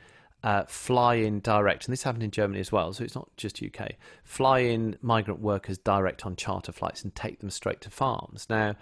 uh, 0.43 0.65
fly 0.67 1.15
in 1.15 1.41
direct, 1.41 1.87
and 1.87 1.93
this 1.93 2.03
happened 2.03 2.25
in 2.25 2.31
Germany 2.31 2.61
as 2.61 2.73
well, 2.73 2.93
so 2.93 3.05
it's 3.05 3.15
not 3.15 3.29
just 3.37 3.63
UK, 3.63 3.93
fly 4.25 4.61
in 4.61 4.97
migrant 5.01 5.41
workers 5.41 5.79
direct 5.79 6.27
on 6.27 6.37
charter 6.37 6.73
flights 6.73 7.03
and 7.03 7.15
take 7.15 7.41
them 7.41 7.51
straight 7.51 7.81
to 7.83 7.91
farms. 7.91 8.47
Now, 8.51 8.75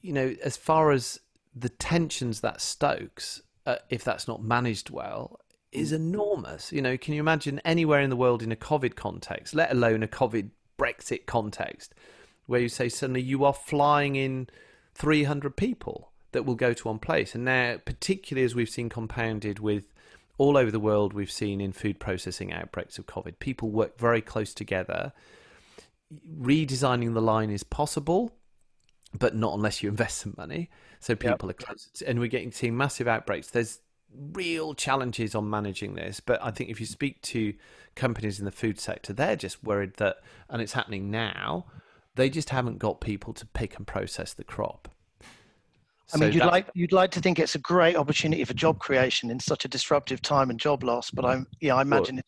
you 0.00 0.12
know, 0.12 0.34
as 0.42 0.56
far 0.56 0.92
as 0.92 1.20
the 1.54 1.68
tensions 1.68 2.40
that 2.40 2.60
stokes, 2.60 3.42
uh, 3.66 3.76
if 3.90 4.04
that's 4.04 4.28
not 4.28 4.42
managed 4.42 4.90
well, 4.90 5.40
is 5.72 5.92
enormous. 5.92 6.72
You 6.72 6.82
know, 6.82 6.96
can 6.96 7.14
you 7.14 7.20
imagine 7.20 7.60
anywhere 7.64 8.00
in 8.00 8.10
the 8.10 8.16
world 8.16 8.42
in 8.42 8.52
a 8.52 8.56
COVID 8.56 8.94
context, 8.94 9.54
let 9.54 9.72
alone 9.72 10.02
a 10.02 10.08
COVID 10.08 10.50
Brexit 10.78 11.26
context, 11.26 11.94
where 12.46 12.60
you 12.60 12.68
say 12.68 12.88
suddenly 12.88 13.20
you 13.20 13.44
are 13.44 13.52
flying 13.52 14.14
in 14.14 14.48
300 14.94 15.56
people 15.56 16.12
that 16.30 16.44
will 16.44 16.54
go 16.54 16.72
to 16.72 16.88
one 16.88 17.00
place? 17.00 17.34
And 17.34 17.44
now, 17.44 17.78
particularly 17.84 18.44
as 18.44 18.54
we've 18.54 18.68
seen 18.68 18.88
compounded 18.88 19.58
with 19.58 19.92
all 20.38 20.56
over 20.56 20.70
the 20.70 20.80
world 20.80 21.12
we've 21.12 21.30
seen 21.30 21.60
in 21.60 21.72
food 21.72 21.98
processing 22.00 22.52
outbreaks 22.52 22.98
of 22.98 23.06
COVID. 23.06 23.38
People 23.38 23.70
work 23.70 23.98
very 23.98 24.22
close 24.22 24.54
together. 24.54 25.12
Redesigning 26.40 27.12
the 27.12 27.20
line 27.20 27.50
is 27.50 27.64
possible, 27.64 28.32
but 29.12 29.34
not 29.34 29.54
unless 29.54 29.82
you 29.82 29.88
invest 29.88 30.18
some 30.18 30.34
money. 30.36 30.70
So 31.00 31.14
people 31.14 31.48
yep. 31.48 31.60
are 31.60 31.64
close, 31.64 32.02
and 32.06 32.18
we're 32.18 32.28
getting 32.28 32.52
seeing 32.52 32.76
massive 32.76 33.06
outbreaks. 33.06 33.50
There's 33.50 33.80
real 34.32 34.74
challenges 34.74 35.34
on 35.34 35.50
managing 35.50 35.94
this, 35.94 36.20
but 36.20 36.42
I 36.42 36.50
think 36.50 36.70
if 36.70 36.80
you 36.80 36.86
speak 36.86 37.20
to 37.22 37.54
companies 37.94 38.38
in 38.38 38.44
the 38.44 38.52
food 38.52 38.80
sector, 38.80 39.12
they're 39.12 39.36
just 39.36 39.62
worried 39.62 39.94
that, 39.96 40.16
and 40.48 40.62
it's 40.62 40.72
happening 40.72 41.10
now. 41.10 41.66
They 42.14 42.30
just 42.30 42.50
haven't 42.50 42.78
got 42.78 43.00
people 43.00 43.32
to 43.34 43.46
pick 43.46 43.76
and 43.76 43.86
process 43.86 44.34
the 44.34 44.44
crop. 44.44 44.88
I 46.14 46.18
mean, 46.18 46.32
you'd 46.32 46.44
like 46.44 46.68
you'd 46.74 46.92
like 46.92 47.10
to 47.12 47.20
think 47.20 47.38
it's 47.38 47.54
a 47.54 47.58
great 47.58 47.96
opportunity 47.96 48.44
for 48.44 48.54
job 48.54 48.78
creation 48.78 49.30
in 49.30 49.38
such 49.38 49.64
a 49.64 49.68
disruptive 49.68 50.22
time 50.22 50.50
and 50.50 50.58
job 50.58 50.82
loss, 50.82 51.10
but 51.10 51.24
I'm 51.24 51.46
yeah, 51.60 51.74
I 51.76 51.82
imagine 51.82 52.22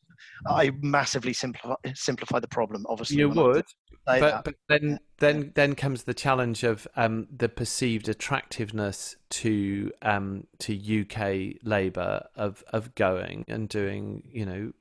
I 0.47 0.71
massively 0.81 1.33
simplify 1.33 1.75
simplify 1.95 2.41
the 2.41 2.49
problem. 2.49 2.85
Obviously, 2.89 3.19
you 3.19 3.31
would, 3.31 3.65
but, 4.05 4.45
but, 4.45 4.55
then 4.69 4.99
then 5.19 5.53
then 5.55 5.75
comes 5.75 6.05
the 6.05 6.15
challenge 6.15 6.63
of 6.65 6.87
um, 6.97 7.29
the 7.35 7.49
perceived 7.49 8.09
attractiveness 8.09 9.17
to 9.31 9.93
um, 10.03 10.47
to 10.59 11.03
UK 11.03 11.57
labour 11.63 12.27
of 12.37 12.65
of 12.73 12.95
going 12.95 13.45
and 13.49 13.69
doing 13.69 14.29
you 14.31 14.47
know 14.47 14.73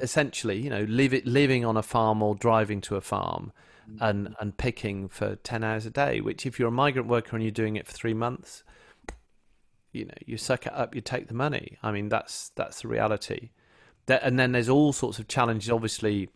essentially 0.00 0.58
you 0.58 0.70
know 0.70 0.82
live 0.84 1.14
it, 1.14 1.26
living 1.26 1.64
on 1.64 1.76
a 1.76 1.82
farm 1.82 2.22
or 2.22 2.34
driving 2.34 2.80
to 2.80 2.96
a 2.96 3.00
farm 3.00 3.52
and 4.00 4.34
and 4.40 4.56
picking 4.56 5.08
for 5.08 5.36
10 5.36 5.62
hours 5.62 5.86
a 5.86 5.90
day 5.90 6.20
which 6.20 6.46
if 6.46 6.58
you're 6.58 6.68
a 6.68 6.72
migrant 6.72 7.08
worker 7.08 7.36
and 7.36 7.42
you're 7.42 7.52
doing 7.52 7.76
it 7.76 7.86
for 7.86 7.92
3 7.92 8.14
months 8.14 8.62
you 9.94 10.04
know 10.04 10.14
you 10.26 10.36
suck 10.36 10.66
it 10.66 10.74
up 10.74 10.94
you 10.94 11.00
take 11.00 11.28
the 11.28 11.34
money. 11.34 11.78
I 11.82 11.92
mean 11.92 12.08
that's 12.10 12.50
that's 12.50 12.82
the 12.82 12.88
reality. 12.88 13.50
That, 14.06 14.22
and 14.22 14.38
then 14.38 14.52
there's 14.52 14.68
all 14.68 14.92
sorts 14.92 15.18
of 15.18 15.28
challenges 15.28 15.70
obviously 15.70 16.28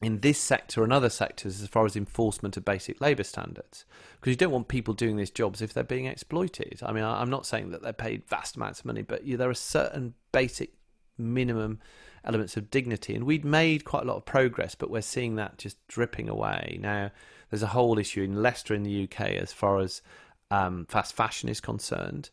in 0.00 0.20
this 0.20 0.38
sector 0.38 0.82
and 0.82 0.92
other 0.92 1.10
sectors 1.10 1.60
as 1.60 1.68
far 1.68 1.84
as 1.84 1.96
enforcement 1.96 2.56
of 2.56 2.64
basic 2.64 3.00
labour 3.00 3.24
standards. 3.24 3.84
Because 4.14 4.30
you 4.30 4.36
don't 4.36 4.50
want 4.50 4.68
people 4.68 4.94
doing 4.94 5.16
these 5.16 5.30
jobs 5.30 5.60
if 5.60 5.74
they're 5.74 5.84
being 5.84 6.06
exploited. 6.06 6.80
I 6.82 6.92
mean 6.92 7.04
i'm 7.04 7.30
not 7.30 7.44
saying 7.44 7.70
that 7.70 7.82
they're 7.82 7.92
paid 7.92 8.24
vast 8.26 8.56
amounts 8.56 8.80
of 8.80 8.86
money 8.86 9.02
but 9.02 9.22
there 9.26 9.50
are 9.50 9.54
certain 9.54 10.14
basic 10.32 10.72
minimum 11.18 11.80
elements 12.24 12.56
of 12.56 12.70
dignity. 12.70 13.14
And 13.14 13.24
we'd 13.24 13.44
made 13.44 13.84
quite 13.84 14.02
a 14.02 14.06
lot 14.06 14.16
of 14.16 14.24
progress, 14.24 14.74
but 14.74 14.90
we're 14.90 15.02
seeing 15.02 15.36
that 15.36 15.58
just 15.58 15.76
dripping 15.88 16.28
away. 16.28 16.78
Now, 16.80 17.10
there's 17.50 17.62
a 17.62 17.68
whole 17.68 17.98
issue 17.98 18.22
in 18.22 18.42
Leicester 18.42 18.74
in 18.74 18.82
the 18.82 19.04
UK 19.04 19.20
as 19.20 19.52
far 19.52 19.78
as 19.78 20.02
um, 20.50 20.86
fast 20.88 21.14
fashion 21.14 21.48
is 21.48 21.60
concerned. 21.60 22.30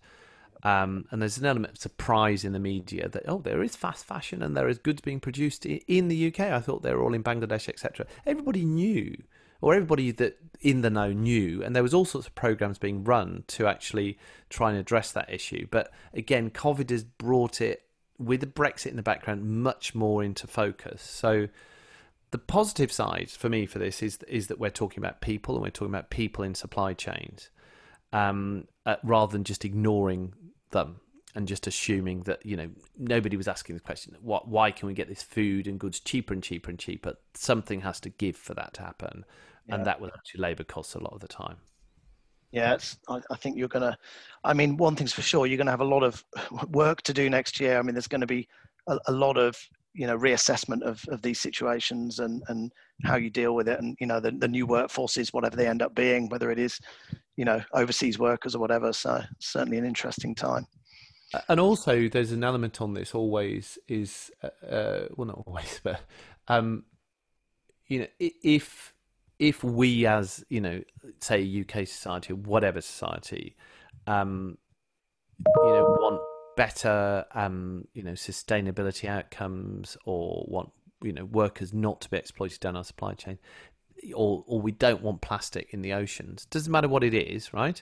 Um, 0.64 1.06
and 1.10 1.22
there's 1.22 1.38
an 1.38 1.46
element 1.46 1.74
of 1.74 1.80
surprise 1.80 2.46
in 2.46 2.54
the 2.54 2.60
media 2.60 3.10
that 3.10 3.24
oh 3.28 3.40
there 3.40 3.64
is 3.64 3.76
fast 3.76 4.06
fashion 4.06 4.44
and 4.44 4.56
there 4.56 4.70
is 4.70 4.78
goods 4.78 5.02
being 5.02 5.20
produced 5.20 5.66
in 5.66 6.08
the 6.08 6.28
UK. 6.28 6.40
I 6.40 6.60
thought 6.60 6.84
they 6.84 6.94
were 6.94 7.04
all 7.04 7.16
in 7.16 7.24
Bangladesh, 7.24 7.68
etc. 7.68 8.06
Everybody 8.28 8.64
knew, 8.64 9.24
or 9.60 9.74
everybody 9.74 10.12
that 10.12 10.38
in 10.60 10.82
the 10.82 10.92
know 10.92 11.12
knew, 11.12 11.64
and 11.64 11.76
there 11.76 11.82
was 11.82 11.96
all 11.96 12.06
sorts 12.06 12.28
of 12.28 12.36
programs 12.36 12.78
being 12.78 13.04
run 13.04 13.44
to 13.48 13.66
actually 13.66 14.20
try 14.50 14.70
and 14.70 14.78
address 14.78 15.12
that 15.12 15.34
issue. 15.34 15.66
But 15.72 15.92
again, 16.14 16.52
COVID 16.52 16.92
has 16.92 17.04
brought 17.04 17.60
it 17.60 17.84
with 18.26 18.42
the 18.42 18.48
Brexit 18.48 18.88
in 18.88 18.96
the 18.96 19.04
background 19.04 19.44
much 19.46 19.96
more 19.96 20.24
into 20.24 20.48
focus. 20.48 21.02
So 21.02 21.48
the 22.32 22.38
positive 22.38 22.92
side 22.92 23.30
for 23.30 23.50
me 23.50 23.66
for 23.66 23.80
this 23.80 24.02
is 24.02 24.20
is 24.28 24.48
that 24.48 24.60
we're 24.60 24.70
talking 24.70 25.00
about 25.00 25.22
people 25.22 25.56
and 25.56 25.64
we're 25.64 25.70
talking 25.70 25.94
about 25.94 26.10
people 26.10 26.44
in 26.44 26.56
supply 26.56 26.94
chains 26.94 27.50
um, 28.14 28.68
uh, 28.86 28.96
rather 29.04 29.32
than 29.32 29.44
just 29.44 29.64
ignoring 29.66 30.34
them. 30.72 31.00
and 31.36 31.48
just 31.48 31.68
assuming 31.68 32.24
that 32.24 32.46
you 32.46 32.56
know 32.56 32.70
nobody 32.98 33.38
was 33.38 33.48
asking 33.48 33.76
the 33.76 33.82
question 33.82 34.16
what 34.22 34.48
why 34.48 34.72
can 34.72 34.88
we 34.88 34.94
get 34.94 35.08
this 35.08 35.24
food 35.24 35.68
and 35.68 35.80
goods 35.80 36.00
cheaper 36.00 36.34
and 36.34 36.44
cheaper 36.44 36.70
and 36.70 36.80
cheaper 36.80 37.14
something 37.34 37.82
has 37.82 38.00
to 38.00 38.10
give 38.10 38.36
for 38.36 38.54
that 38.54 38.74
to 38.74 38.82
happen 38.82 39.26
yeah. 39.68 39.76
and 39.76 39.86
that 39.86 40.00
will 40.02 40.12
actually 40.16 40.42
labor 40.42 40.64
costs 40.64 40.96
a 40.96 41.00
lot 41.00 41.14
of 41.14 41.20
the 41.22 41.28
time 41.28 41.58
yeah 42.52 42.78
I, 43.08 43.22
I, 43.32 43.36
think 43.36 43.58
you're 43.58 43.68
gonna 43.68 43.98
i 44.44 44.54
mean 44.54 44.78
one 44.78 44.96
thing's 44.96 45.14
for 45.14 45.22
sure 45.22 45.48
you're 45.48 45.58
gonna 45.58 45.72
have 45.72 45.82
a 45.82 45.86
lot 45.86 46.04
of 46.04 46.24
work 46.70 47.02
to 47.04 47.14
do 47.14 47.30
next 47.30 47.60
year. 47.60 47.78
I 47.78 47.82
mean 47.82 47.96
there's 47.96 48.08
going 48.08 48.22
to 48.22 48.28
be 48.28 48.48
a, 48.88 48.98
a 49.08 49.12
lot 49.12 49.38
of 49.38 49.58
you 49.94 50.08
know 50.08 50.18
reassessment 50.18 50.82
of, 50.84 51.04
of 51.10 51.22
these 51.22 51.40
situations 51.40 52.20
and 52.20 52.44
and 52.48 52.72
how 53.04 53.16
you 53.16 53.30
deal 53.30 53.56
with 53.56 53.68
it 53.68 53.80
and 53.80 53.98
you 54.00 54.08
know 54.08 54.20
the, 54.20 54.32
the 54.32 54.48
new 54.48 54.66
workforces 54.66 55.34
whatever 55.34 55.56
they 55.56 55.68
end 55.68 55.82
up 55.82 55.94
being 55.96 56.30
whether 56.30 56.52
it 56.52 56.60
is 56.60 56.80
you 57.36 57.46
know 57.46 57.62
overseas 57.74 58.20
workers 58.20 58.56
or 58.56 58.60
whatever. 58.60 58.94
So 58.94 59.22
certainly 59.40 59.78
an 59.78 59.86
interesting 59.86 60.36
time. 60.36 60.68
And 61.48 61.60
also 61.60 62.10
there's 62.10 62.34
an 62.34 62.44
element 62.44 62.82
on 62.82 62.94
this 62.94 63.16
always 63.16 63.78
is 63.88 64.32
uh, 64.44 64.66
uh, 64.66 65.08
well 65.16 65.28
not 65.28 65.44
always 65.46 65.80
but 65.84 66.02
um 66.48 66.84
you 67.88 68.00
know 68.00 68.08
if 68.20 68.94
if 69.42 69.64
we 69.64 70.06
as 70.06 70.46
you 70.50 70.62
know 70.62 70.82
say 71.20 71.62
uk 71.62 71.72
society 71.72 72.32
or 72.32 72.36
whatever 72.36 72.80
society 72.80 73.56
um 74.06 74.56
you 75.64 75.70
know 75.72 75.98
want 76.00 76.22
better 76.56 77.26
um 77.34 77.86
you 77.96 78.04
know 78.04 78.12
sustainability 78.12 79.10
outcomes 79.10 79.98
or 80.06 80.46
want 80.48 80.70
you 81.02 81.12
know 81.12 81.26
workers 81.26 81.74
not 81.74 82.00
to 82.00 82.10
be 82.10 82.18
exploited 82.18 82.60
down 82.60 82.78
our 82.78 82.84
supply 82.84 83.14
chain 83.16 83.40
or 84.14 84.44
or 84.46 84.62
we 84.62 84.72
don't 84.72 85.02
want 85.02 85.22
plastic 85.22 85.74
in 85.74 85.82
the 85.82 85.92
oceans 85.92 86.46
doesn't 86.46 86.72
matter 86.72 86.88
what 86.88 87.04
it 87.04 87.16
is 87.16 87.52
right? 87.52 87.82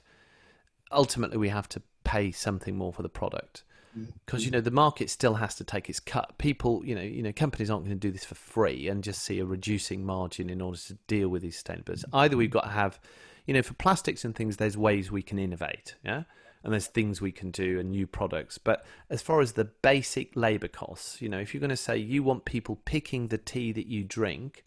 Ultimately 0.91 1.37
we 1.37 1.49
have 1.49 1.67
to 1.69 1.81
pay 2.05 2.31
something 2.31 2.77
more 2.77 2.93
for 2.93 3.03
the 3.03 3.09
product 3.09 3.63
because 4.25 4.45
you 4.45 4.51
know 4.51 4.61
the 4.61 4.71
market 4.71 5.09
still 5.09 5.35
has 5.35 5.55
to 5.55 5.63
take 5.63 5.89
its 5.89 5.99
cut. 5.99 6.37
People 6.37 6.85
you 6.85 6.95
know 6.95 7.01
you 7.01 7.23
know 7.23 7.31
companies 7.31 7.69
aren't 7.69 7.85
going 7.85 7.95
to 7.95 8.07
do 8.07 8.11
this 8.11 8.25
for 8.25 8.35
free 8.35 8.87
and 8.87 9.03
just 9.03 9.23
see 9.23 9.39
a 9.39 9.45
reducing 9.45 10.05
margin 10.05 10.49
in 10.49 10.61
order 10.61 10.77
to 10.77 10.93
deal 11.07 11.29
with 11.29 11.41
these 11.41 11.61
sustainability. 11.61 12.03
Either 12.13 12.37
we've 12.37 12.51
got 12.51 12.63
to 12.63 12.69
have 12.69 12.99
you 13.45 13.53
know 13.53 13.61
for 13.61 13.73
plastics 13.73 14.23
and 14.23 14.35
things 14.35 14.57
there's 14.57 14.77
ways 14.77 15.11
we 15.11 15.21
can 15.21 15.39
innovate 15.39 15.95
yeah? 16.03 16.23
And 16.61 16.73
there's 16.73 16.87
things 16.87 17.21
we 17.21 17.31
can 17.31 17.51
do 17.51 17.79
and 17.79 17.89
new 17.89 18.05
products. 18.05 18.57
But 18.57 18.85
as 19.09 19.21
far 19.21 19.39
as 19.39 19.53
the 19.53 19.63
basic 19.63 20.35
labor 20.35 20.67
costs 20.67 21.21
you 21.21 21.29
know 21.29 21.39
if 21.39 21.53
you're 21.53 21.61
going 21.61 21.69
to 21.69 21.77
say 21.77 21.97
you 21.97 22.21
want 22.23 22.45
people 22.45 22.79
picking 22.85 23.27
the 23.27 23.37
tea 23.37 23.71
that 23.71 23.87
you 23.87 24.03
drink 24.03 24.65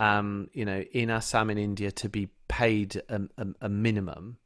um, 0.00 0.50
you 0.52 0.64
know 0.64 0.80
in 0.92 1.10
assam 1.10 1.50
in 1.50 1.58
india 1.58 1.90
to 1.90 2.08
be 2.08 2.28
paid 2.48 3.00
a, 3.08 3.22
a, 3.38 3.46
a 3.62 3.68
minimum 3.68 4.38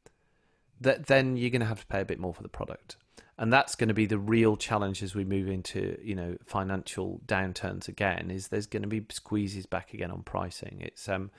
that 0.81 1.07
then 1.07 1.35
you're 1.35 1.49
going 1.49 1.61
to 1.61 1.67
have 1.67 1.81
to 1.81 1.87
pay 1.87 2.01
a 2.01 2.05
bit 2.05 2.19
more 2.19 2.33
for 2.33 2.43
the 2.43 2.49
product 2.49 2.97
and 3.39 3.53
that's 3.53 3.75
going 3.75 3.87
to 3.87 3.93
be 3.93 4.05
the 4.05 4.19
real 4.19 4.57
challenge 4.57 5.01
as 5.01 5.15
we 5.15 5.23
move 5.23 5.47
into 5.47 5.97
you 6.03 6.13
know 6.13 6.35
financial 6.45 7.21
downturns 7.25 7.87
again 7.87 8.29
is 8.29 8.49
there's 8.49 8.67
going 8.67 8.83
to 8.83 8.87
be 8.87 9.03
squeezes 9.09 9.65
back 9.65 9.93
again 9.93 10.11
on 10.11 10.21
pricing. 10.21 10.81
It's 10.81 11.09
um 11.09 11.31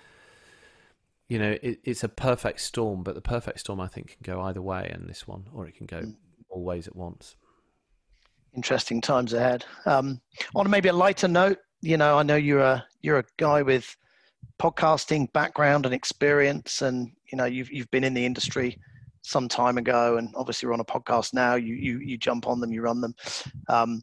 you 1.29 1.39
know 1.39 1.57
it, 1.63 1.79
it's 1.85 2.03
a 2.03 2.09
perfect 2.09 2.61
storm 2.61 3.05
but 3.05 3.15
the 3.15 3.21
perfect 3.21 3.61
storm 3.61 3.81
i 3.81 3.87
think 3.87 4.19
can 4.21 4.35
go 4.35 4.41
either 4.41 4.61
way 4.61 4.91
in 4.93 5.07
this 5.07 5.29
one 5.29 5.45
or 5.55 5.69
it 5.69 5.77
can 5.77 5.87
go 5.87 6.01
mm. 6.01 6.17
all 6.49 6.65
ways 6.65 6.89
at 6.89 6.97
once. 6.97 7.37
Interesting 8.57 9.01
times 9.01 9.33
ahead. 9.33 9.65
Um 9.87 10.21
on 10.57 10.69
maybe 10.69 10.89
a 10.89 10.93
lighter 10.93 11.29
note 11.29 11.59
you 11.83 11.97
know 11.97 12.19
i 12.19 12.23
know 12.23 12.37
you're 12.37 12.61
a 12.61 12.85
you're 13.03 13.19
a 13.19 13.25
guy 13.37 13.63
with 13.63 13.97
podcasting 14.59 15.33
background 15.33 15.87
and 15.87 15.95
experience 15.95 16.83
and 16.83 17.13
you 17.31 17.37
know 17.37 17.45
you've 17.45 17.71
you've 17.71 17.91
been 17.91 18.05
in 18.05 18.15
the 18.15 18.27
industry 18.27 18.79
some 19.23 19.49
time 19.49 19.79
ago, 19.79 20.17
and 20.17 20.33
obviously 20.35 20.67
we're 20.67 20.75
on 20.75 20.81
a 20.81 20.85
podcast 20.85 21.35
now. 21.35 21.55
You 21.55 21.75
you 21.75 21.99
you 21.99 22.17
jump 22.17 22.47
on 22.47 22.61
them, 22.61 22.73
you 22.73 22.83
run 22.83 23.01
them. 23.01 23.15
Um, 23.69 24.03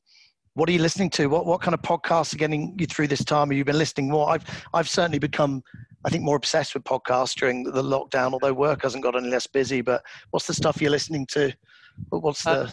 what 0.54 0.68
are 0.70 0.72
you 0.72 0.80
listening 0.80 1.10
to? 1.12 1.28
What 1.28 1.46
what 1.46 1.62
kind 1.62 1.74
of 1.74 1.82
podcasts 1.82 2.34
are 2.34 2.38
getting 2.38 2.76
you 2.80 2.88
through 2.88 3.08
this 3.08 3.24
time? 3.24 3.50
Have 3.50 3.58
you 3.58 3.66
been 3.66 3.78
listening 3.78 4.10
more? 4.10 4.30
I've 4.30 4.44
I've 4.74 4.90
certainly 4.90 5.20
become, 5.20 5.64
I 6.04 6.10
think, 6.10 6.24
more 6.24 6.36
obsessed 6.36 6.74
with 6.74 6.84
podcasts 6.84 7.36
during 7.36 7.64
the 7.64 7.84
lockdown. 7.84 8.34
Although 8.34 8.54
work 8.54 8.82
hasn't 8.84 9.04
got 9.04 9.16
any 9.16 9.30
less 9.30 9.48
busy, 9.48 9.82
but 9.82 10.04
what's 10.32 10.48
the 10.48 10.54
stuff 10.54 10.82
you're 10.82 10.92
listening 10.92 11.28
to? 11.28 11.54
What's 12.10 12.44
the? 12.44 12.50
Uh, 12.50 12.70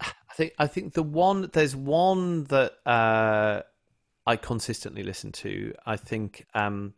I 0.00 0.34
think 0.34 0.52
I 0.58 0.66
think 0.66 0.92
the 0.92 1.02
one 1.02 1.48
there's 1.52 1.74
one 1.74 2.44
that 2.44 2.72
uh, 2.84 3.62
I 4.26 4.36
consistently 4.36 5.02
listen 5.02 5.32
to. 5.32 5.74
I 5.86 5.96
think. 5.96 6.46
Um, 6.54 6.94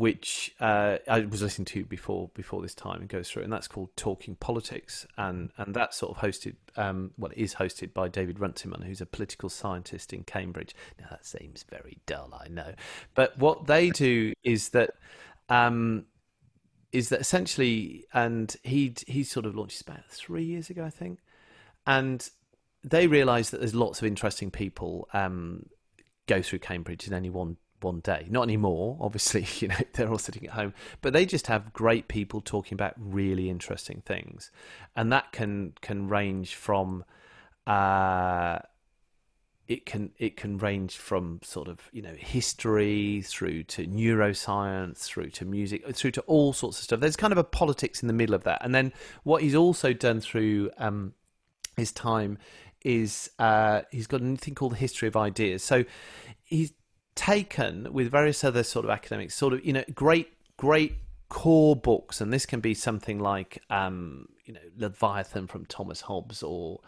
which 0.00 0.54
uh, 0.60 0.96
I 1.06 1.20
was 1.20 1.42
listening 1.42 1.66
to 1.66 1.84
before 1.84 2.30
before 2.32 2.62
this 2.62 2.74
time 2.74 3.00
and 3.00 3.08
goes 3.08 3.28
through, 3.28 3.42
and 3.42 3.52
that's 3.52 3.68
called 3.68 3.94
Talking 3.96 4.34
Politics, 4.34 5.06
and 5.18 5.50
and 5.58 5.74
that's 5.74 5.98
sort 5.98 6.16
of 6.16 6.22
hosted, 6.22 6.54
um, 6.78 7.10
well, 7.18 7.30
is 7.36 7.56
hosted 7.56 7.92
by 7.92 8.08
David 8.08 8.40
Runciman, 8.40 8.80
who's 8.80 9.02
a 9.02 9.06
political 9.06 9.50
scientist 9.50 10.14
in 10.14 10.24
Cambridge. 10.24 10.74
Now 10.98 11.08
that 11.10 11.26
seems 11.26 11.66
very 11.68 11.98
dull, 12.06 12.32
I 12.32 12.48
know, 12.48 12.72
but 13.14 13.36
what 13.36 13.66
they 13.66 13.90
do 13.90 14.32
is 14.42 14.70
that. 14.70 14.92
Um, 15.50 16.06
is 16.92 17.10
that 17.10 17.20
essentially, 17.20 18.06
and 18.14 18.56
he 18.64 18.94
he 19.06 19.22
sort 19.22 19.46
of 19.46 19.54
launched 19.54 19.82
about 19.82 20.08
three 20.08 20.42
years 20.44 20.70
ago, 20.70 20.82
I 20.82 20.90
think, 20.90 21.20
and 21.86 22.28
they 22.82 23.06
realise 23.06 23.50
that 23.50 23.60
there's 23.60 23.74
lots 23.74 24.00
of 24.00 24.06
interesting 24.06 24.50
people 24.50 25.08
um, 25.12 25.66
go 26.26 26.42
through 26.42 26.60
Cambridge 26.60 27.06
in 27.06 27.12
any 27.12 27.30
one 27.30 27.58
one 27.82 28.00
day. 28.00 28.26
Not 28.30 28.42
anymore, 28.42 28.96
obviously, 29.00 29.46
you 29.58 29.68
know, 29.68 29.76
they're 29.92 30.10
all 30.10 30.18
sitting 30.18 30.46
at 30.46 30.52
home, 30.52 30.74
but 31.00 31.12
they 31.12 31.26
just 31.26 31.46
have 31.46 31.72
great 31.72 32.08
people 32.08 32.40
talking 32.40 32.74
about 32.74 32.94
really 32.96 33.50
interesting 33.50 34.02
things. 34.04 34.50
And 34.96 35.12
that 35.12 35.32
can 35.32 35.74
can 35.80 36.08
range 36.08 36.54
from 36.54 37.04
uh 37.66 38.58
it 39.70 39.86
can 39.86 40.10
it 40.18 40.36
can 40.36 40.58
range 40.58 40.96
from 40.96 41.38
sort 41.44 41.68
of 41.68 41.88
you 41.92 42.02
know 42.02 42.14
history 42.18 43.22
through 43.24 43.62
to 43.62 43.86
neuroscience 43.86 44.98
through 44.98 45.30
to 45.30 45.44
music 45.44 45.86
through 45.94 46.10
to 46.10 46.20
all 46.22 46.52
sorts 46.52 46.78
of 46.78 46.84
stuff 46.84 46.98
there's 46.98 47.14
kind 47.14 47.32
of 47.32 47.38
a 47.38 47.44
politics 47.44 48.02
in 48.02 48.08
the 48.08 48.12
middle 48.12 48.34
of 48.34 48.42
that 48.42 48.60
and 48.64 48.74
then 48.74 48.92
what 49.22 49.42
he's 49.42 49.54
also 49.54 49.92
done 49.92 50.20
through 50.20 50.68
um, 50.78 51.14
his 51.76 51.92
time 51.92 52.36
is 52.82 53.30
uh, 53.38 53.82
he's 53.92 54.08
got 54.08 54.20
anything 54.22 54.56
called 54.56 54.72
the 54.72 54.76
history 54.76 55.06
of 55.06 55.16
ideas 55.16 55.62
so 55.62 55.84
he's 56.42 56.72
taken 57.14 57.92
with 57.92 58.10
various 58.10 58.44
other 58.44 58.62
sort 58.62 58.84
of 58.84 58.90
academics, 58.90 59.34
sort 59.34 59.54
of 59.54 59.64
you 59.64 59.72
know 59.72 59.84
great 59.94 60.32
great 60.56 60.94
core 61.28 61.76
books, 61.76 62.20
and 62.20 62.32
this 62.32 62.46
can 62.46 62.60
be 62.60 62.74
something 62.74 63.18
like 63.18 63.62
um, 63.70 64.28
you 64.44 64.54
know 64.54 64.60
Leviathan 64.76 65.46
from 65.46 65.64
Thomas 65.66 66.02
Hobbes, 66.02 66.42
or 66.42 66.80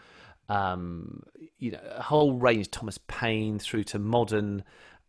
um, 0.49 1.23
you 1.57 1.71
know 1.71 1.79
a 1.95 2.01
whole 2.01 2.33
range, 2.33 2.69
Thomas 2.71 2.99
Paine, 3.07 3.59
through 3.59 3.85
to 3.85 3.99
modern 3.99 4.63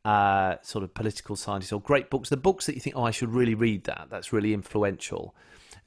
uh, 0.04 0.56
sort 0.62 0.84
of 0.84 0.94
political 0.94 1.36
scientists, 1.36 1.72
or 1.72 1.80
great 1.80 2.10
books, 2.10 2.28
the 2.28 2.36
books 2.36 2.66
that 2.66 2.74
you 2.74 2.80
think, 2.80 2.96
oh, 2.96 3.04
I 3.04 3.10
should 3.10 3.30
really 3.30 3.54
read 3.54 3.84
that. 3.84 4.08
That's 4.10 4.32
really 4.32 4.54
influential, 4.54 5.34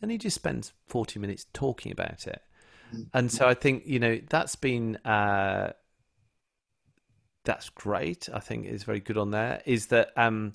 and 0.01 0.11
he 0.11 0.17
just 0.17 0.35
spends 0.35 0.73
forty 0.87 1.19
minutes 1.19 1.45
talking 1.53 1.91
about 1.91 2.27
it. 2.27 2.41
Mm-hmm. 2.89 3.03
And 3.13 3.31
so 3.31 3.47
I 3.47 3.53
think 3.53 3.83
you 3.85 3.99
know 3.99 4.19
that's 4.29 4.55
been 4.55 4.97
uh, 4.97 5.73
that's 7.47 7.69
great. 7.69 8.27
I 8.31 8.39
think 8.39 8.67
is 8.67 8.83
very 8.83 8.99
good 8.99 9.17
on 9.17 9.31
there. 9.31 9.61
Is 9.65 9.87
that 9.87 10.11
um, 10.17 10.51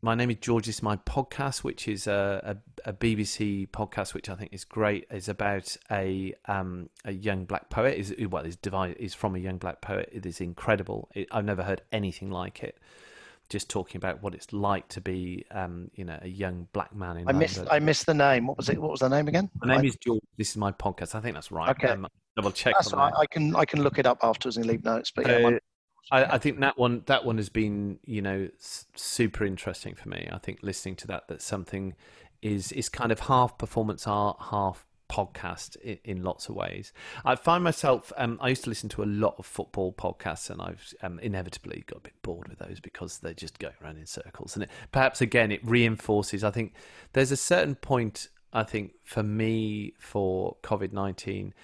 my 0.00 0.14
name 0.14 0.30
is 0.30 0.36
George. 0.40 0.68
Is 0.68 0.80
my 0.80 0.96
podcast, 0.96 1.64
which 1.64 1.88
is 1.88 2.06
a, 2.06 2.56
a, 2.84 2.90
a, 2.90 2.92
BBC 2.92 3.68
podcast, 3.70 4.14
which 4.14 4.30
I 4.30 4.36
think 4.36 4.52
is 4.52 4.64
great. 4.64 5.06
is 5.10 5.28
about 5.28 5.76
a 5.90 6.32
um, 6.46 6.88
a 7.04 7.12
young 7.12 7.46
black 7.46 7.68
poet. 7.68 7.98
is 7.98 8.14
well, 8.30 8.44
is 8.44 8.54
divided. 8.54 8.96
is 8.98 9.12
from 9.12 9.34
a 9.34 9.40
young 9.40 9.58
black 9.58 9.80
poet. 9.80 10.08
It 10.12 10.24
is 10.24 10.40
incredible. 10.40 11.08
It, 11.14 11.26
I've 11.32 11.44
never 11.44 11.64
heard 11.64 11.82
anything 11.90 12.30
like 12.30 12.62
it. 12.62 12.78
Just 13.48 13.68
talking 13.68 13.98
about 13.98 14.22
what 14.22 14.34
it's 14.34 14.52
like 14.52 14.88
to 14.88 15.00
be, 15.00 15.44
um, 15.50 15.90
you 15.94 16.04
know, 16.04 16.18
a 16.20 16.28
young 16.28 16.68
black 16.72 16.94
man 16.94 17.18
in. 17.18 17.28
I 17.28 17.32
missed. 17.32 17.64
I 17.70 17.78
missed 17.78 18.06
the 18.06 18.14
name. 18.14 18.46
What 18.46 18.56
was 18.56 18.68
it? 18.68 18.80
What 18.80 18.90
was 18.90 19.00
the 19.00 19.08
name 19.08 19.28
again? 19.28 19.50
My 19.60 19.74
name 19.74 19.84
I... 19.84 19.88
is 19.88 19.96
George. 19.96 20.22
This 20.36 20.50
is 20.50 20.56
my 20.56 20.72
podcast. 20.72 21.14
I 21.14 21.20
think 21.20 21.34
that's 21.34 21.50
right. 21.50 21.70
Okay. 21.70 21.88
Um, 21.88 22.06
double 22.36 22.50
check. 22.50 22.74
That's 22.74 22.92
right. 22.92 23.12
I 23.16 23.26
can 23.26 23.54
I 23.54 23.64
can 23.64 23.82
look 23.82 23.98
it 23.98 24.06
up 24.06 24.18
afterwards 24.22 24.56
and 24.56 24.66
leave 24.66 24.84
notes. 24.84 25.12
But 25.14 25.26
yeah, 25.26 25.34
uh, 25.34 25.50
my... 25.50 25.60
I, 26.10 26.24
I, 26.34 26.38
think 26.38 26.60
that 26.60 26.78
one 26.78 27.02
that 27.06 27.24
one 27.24 27.36
has 27.36 27.48
been 27.48 27.98
you 28.04 28.22
know 28.22 28.48
super 28.94 29.44
interesting 29.44 29.94
for 29.94 30.08
me. 30.08 30.28
I 30.30 30.38
think 30.38 30.60
listening 30.62 30.96
to 30.96 31.06
that 31.08 31.28
that 31.28 31.42
something 31.42 31.94
is 32.42 32.72
is 32.72 32.88
kind 32.88 33.12
of 33.12 33.20
half 33.20 33.58
performance 33.58 34.06
art, 34.06 34.36
half 34.50 34.86
podcast 35.08 35.76
in, 35.76 35.98
in 36.04 36.22
lots 36.22 36.48
of 36.48 36.54
ways. 36.54 36.92
I 37.24 37.36
find 37.36 37.62
myself 37.62 38.12
um, 38.16 38.38
I 38.40 38.48
used 38.48 38.64
to 38.64 38.70
listen 38.70 38.88
to 38.90 39.02
a 39.02 39.04
lot 39.04 39.36
of 39.38 39.46
football 39.46 39.92
podcasts, 39.92 40.50
and 40.50 40.60
I've 40.60 40.94
um, 41.02 41.18
inevitably 41.20 41.84
got 41.86 41.98
a 41.98 42.00
bit 42.00 42.14
bored 42.22 42.48
with 42.48 42.58
those 42.58 42.80
because 42.80 43.18
they're 43.18 43.34
just 43.34 43.58
go 43.58 43.70
around 43.82 43.98
in 43.98 44.06
circles. 44.06 44.56
And 44.56 44.64
it, 44.64 44.70
perhaps 44.92 45.20
again, 45.20 45.52
it 45.52 45.64
reinforces. 45.64 46.42
I 46.42 46.50
think 46.50 46.72
there's 47.12 47.32
a 47.32 47.36
certain 47.36 47.74
point. 47.74 48.28
I 48.52 48.62
think 48.62 48.94
for 49.04 49.22
me 49.22 49.92
for 49.98 50.56
COVID 50.62 50.92
nineteen, 50.92 51.54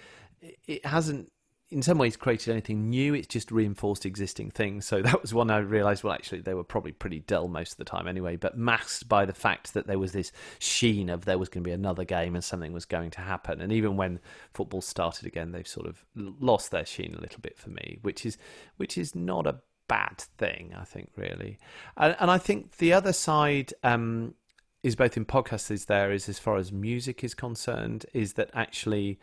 it 0.67 0.85
hasn't 0.85 1.32
in 1.73 1.83
some 1.83 1.97
ways 1.97 2.17
created 2.17 2.53
anything 2.53 2.91
new. 2.91 3.15
It's 3.15 3.27
just 3.27 3.51
reinforced 3.51 4.05
existing 4.05 4.51
things. 4.51 4.87
So 4.87 5.01
that 5.03 5.23
was 5.23 5.33
one 5.33 5.51
I 5.51 5.59
realised. 5.59 6.05
Well, 6.05 6.13
actually, 6.13 6.43
they 6.43 6.55
were 6.55 6.65
probably 6.65 6.93
pretty 6.93 7.21
dull 7.21 7.49
most 7.49 7.73
of 7.73 7.79
the 7.79 7.85
time 7.85 8.07
anyway. 8.07 8.37
But 8.37 8.57
masked 8.57 9.09
by 9.09 9.25
the 9.25 9.33
fact 9.33 9.75
that 9.75 9.87
there 9.87 9.99
was 9.99 10.13
this 10.13 10.33
sheen 10.59 11.09
of 11.09 11.25
there 11.25 11.39
was 11.39 11.49
going 11.49 11.65
to 11.65 11.69
be 11.69 11.75
another 11.75 12.05
game 12.05 12.35
and 12.35 12.45
something 12.45 12.73
was 12.73 12.85
going 12.85 13.11
to 13.13 13.21
happen. 13.21 13.61
And 13.61 13.73
even 13.73 13.97
when 13.97 14.21
football 14.53 14.83
started 14.83 15.27
again, 15.27 15.53
they've 15.53 15.67
sort 15.67 15.87
of 15.87 16.05
lost 16.15 16.71
their 16.71 16.87
sheen 16.87 17.15
a 17.17 17.21
little 17.21 17.41
bit 17.41 17.59
for 17.59 17.71
me, 17.71 17.99
which 18.03 18.27
is 18.27 18.37
which 18.77 18.99
is 18.99 19.15
not 19.15 19.47
a 19.47 19.61
bad 19.89 20.19
thing. 20.39 20.75
I 20.79 20.85
think 20.85 21.11
really, 21.17 21.59
and, 21.97 22.15
and 22.21 22.31
I 22.31 22.39
think 22.39 22.77
the 22.77 22.93
other 22.93 23.13
side. 23.13 23.73
Um, 23.83 24.35
is 24.83 24.97
both 24.97 25.17
in 25.17 25.25
podcasts 25.25 25.71
is 25.71 25.85
there 25.85 26.11
is 26.11 26.29
as 26.29 26.41
far 26.41 26.57
as 26.57 26.73
music 26.73 27.23
is 27.23 27.35
concerned 27.35 28.05
is 28.13 28.33
that 28.33 28.51
actually 28.53 29.17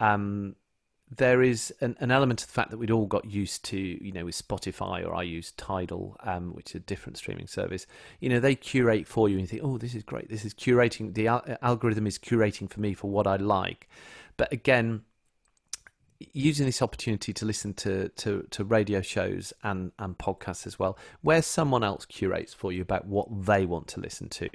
um, 0.00 0.56
there 1.16 1.42
is 1.42 1.74
an, 1.80 1.96
an, 2.00 2.10
element 2.10 2.40
of 2.42 2.48
the 2.48 2.52
fact 2.52 2.70
that 2.70 2.78
we'd 2.78 2.90
all 2.90 3.06
got 3.06 3.24
used 3.24 3.64
to, 3.66 3.76
you 3.78 4.12
know, 4.12 4.24
with 4.24 4.36
Spotify 4.36 5.06
or 5.06 5.14
I 5.14 5.22
use 5.22 5.52
Tidal, 5.52 6.16
um, 6.20 6.54
which 6.54 6.70
is 6.70 6.76
a 6.76 6.80
different 6.80 7.18
streaming 7.18 7.46
service. 7.46 7.86
You 8.20 8.30
know, 8.30 8.40
they 8.40 8.54
curate 8.54 9.06
for 9.06 9.28
you 9.28 9.34
and 9.34 9.42
you 9.42 9.46
think, 9.46 9.62
oh, 9.62 9.76
this 9.76 9.94
is 9.94 10.02
great. 10.02 10.30
This 10.30 10.44
is 10.44 10.54
curating. 10.54 11.12
The 11.12 11.28
al- 11.28 11.44
algorithm 11.60 12.06
is 12.06 12.18
curating 12.18 12.70
for 12.70 12.80
me 12.80 12.94
for 12.94 13.10
what 13.10 13.26
I 13.26 13.36
like. 13.36 13.88
But 14.36 14.52
again, 14.52 15.02
using 16.32 16.66
this 16.66 16.82
opportunity 16.82 17.32
to 17.32 17.44
listen 17.44 17.74
to, 17.74 18.08
to, 18.10 18.46
to 18.50 18.64
radio 18.64 19.00
shows 19.00 19.52
and, 19.62 19.92
and 19.98 20.18
podcasts 20.18 20.66
as 20.66 20.78
well, 20.78 20.98
where 21.22 21.42
someone 21.42 21.82
else 21.84 22.04
curates 22.04 22.54
for 22.54 22.72
you 22.72 22.82
about 22.82 23.06
what 23.06 23.26
they 23.46 23.66
want 23.66 23.88
to 23.88 24.00
listen 24.00 24.28
to, 24.28 24.48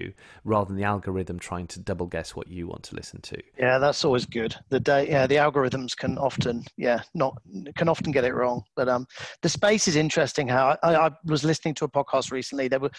rather 0.44 0.68
than 0.68 0.78
the 0.78 0.84
algorithm 0.84 1.40
trying 1.40 1.68
to 1.68 1.80
double 1.80 2.08
guess 2.08 2.36
what 2.36 2.48
you 2.48 2.68
want 2.68 2.84
to 2.84 2.96
listen 2.96 3.22
to. 3.22 3.42
Yeah, 3.58 3.78
that's 3.78 4.04
always 4.06 4.26
good. 4.26 4.56
The 4.70 4.80
day, 4.80 5.08
yeah, 5.08 5.28
the 5.28 5.36
algorithms 5.36 5.96
can 5.96 6.18
often, 6.18 6.64
yeah, 6.78 7.02
not 7.14 7.42
can 7.76 7.90
often 7.90 8.12
get 8.12 8.24
it 8.24 8.34
wrong. 8.34 8.64
But 8.76 8.90
um, 8.90 9.08
the 9.42 9.50
space 9.50 9.88
is 9.88 9.96
interesting. 9.96 10.48
How 10.48 10.78
I, 10.84 10.96
I 10.96 11.12
was 11.26 11.44
listening 11.44 11.74
to 11.76 11.86
a 11.86 11.90
podcast 11.90 12.32
recently. 12.32 12.68
They 12.68 12.78
were 12.78 12.92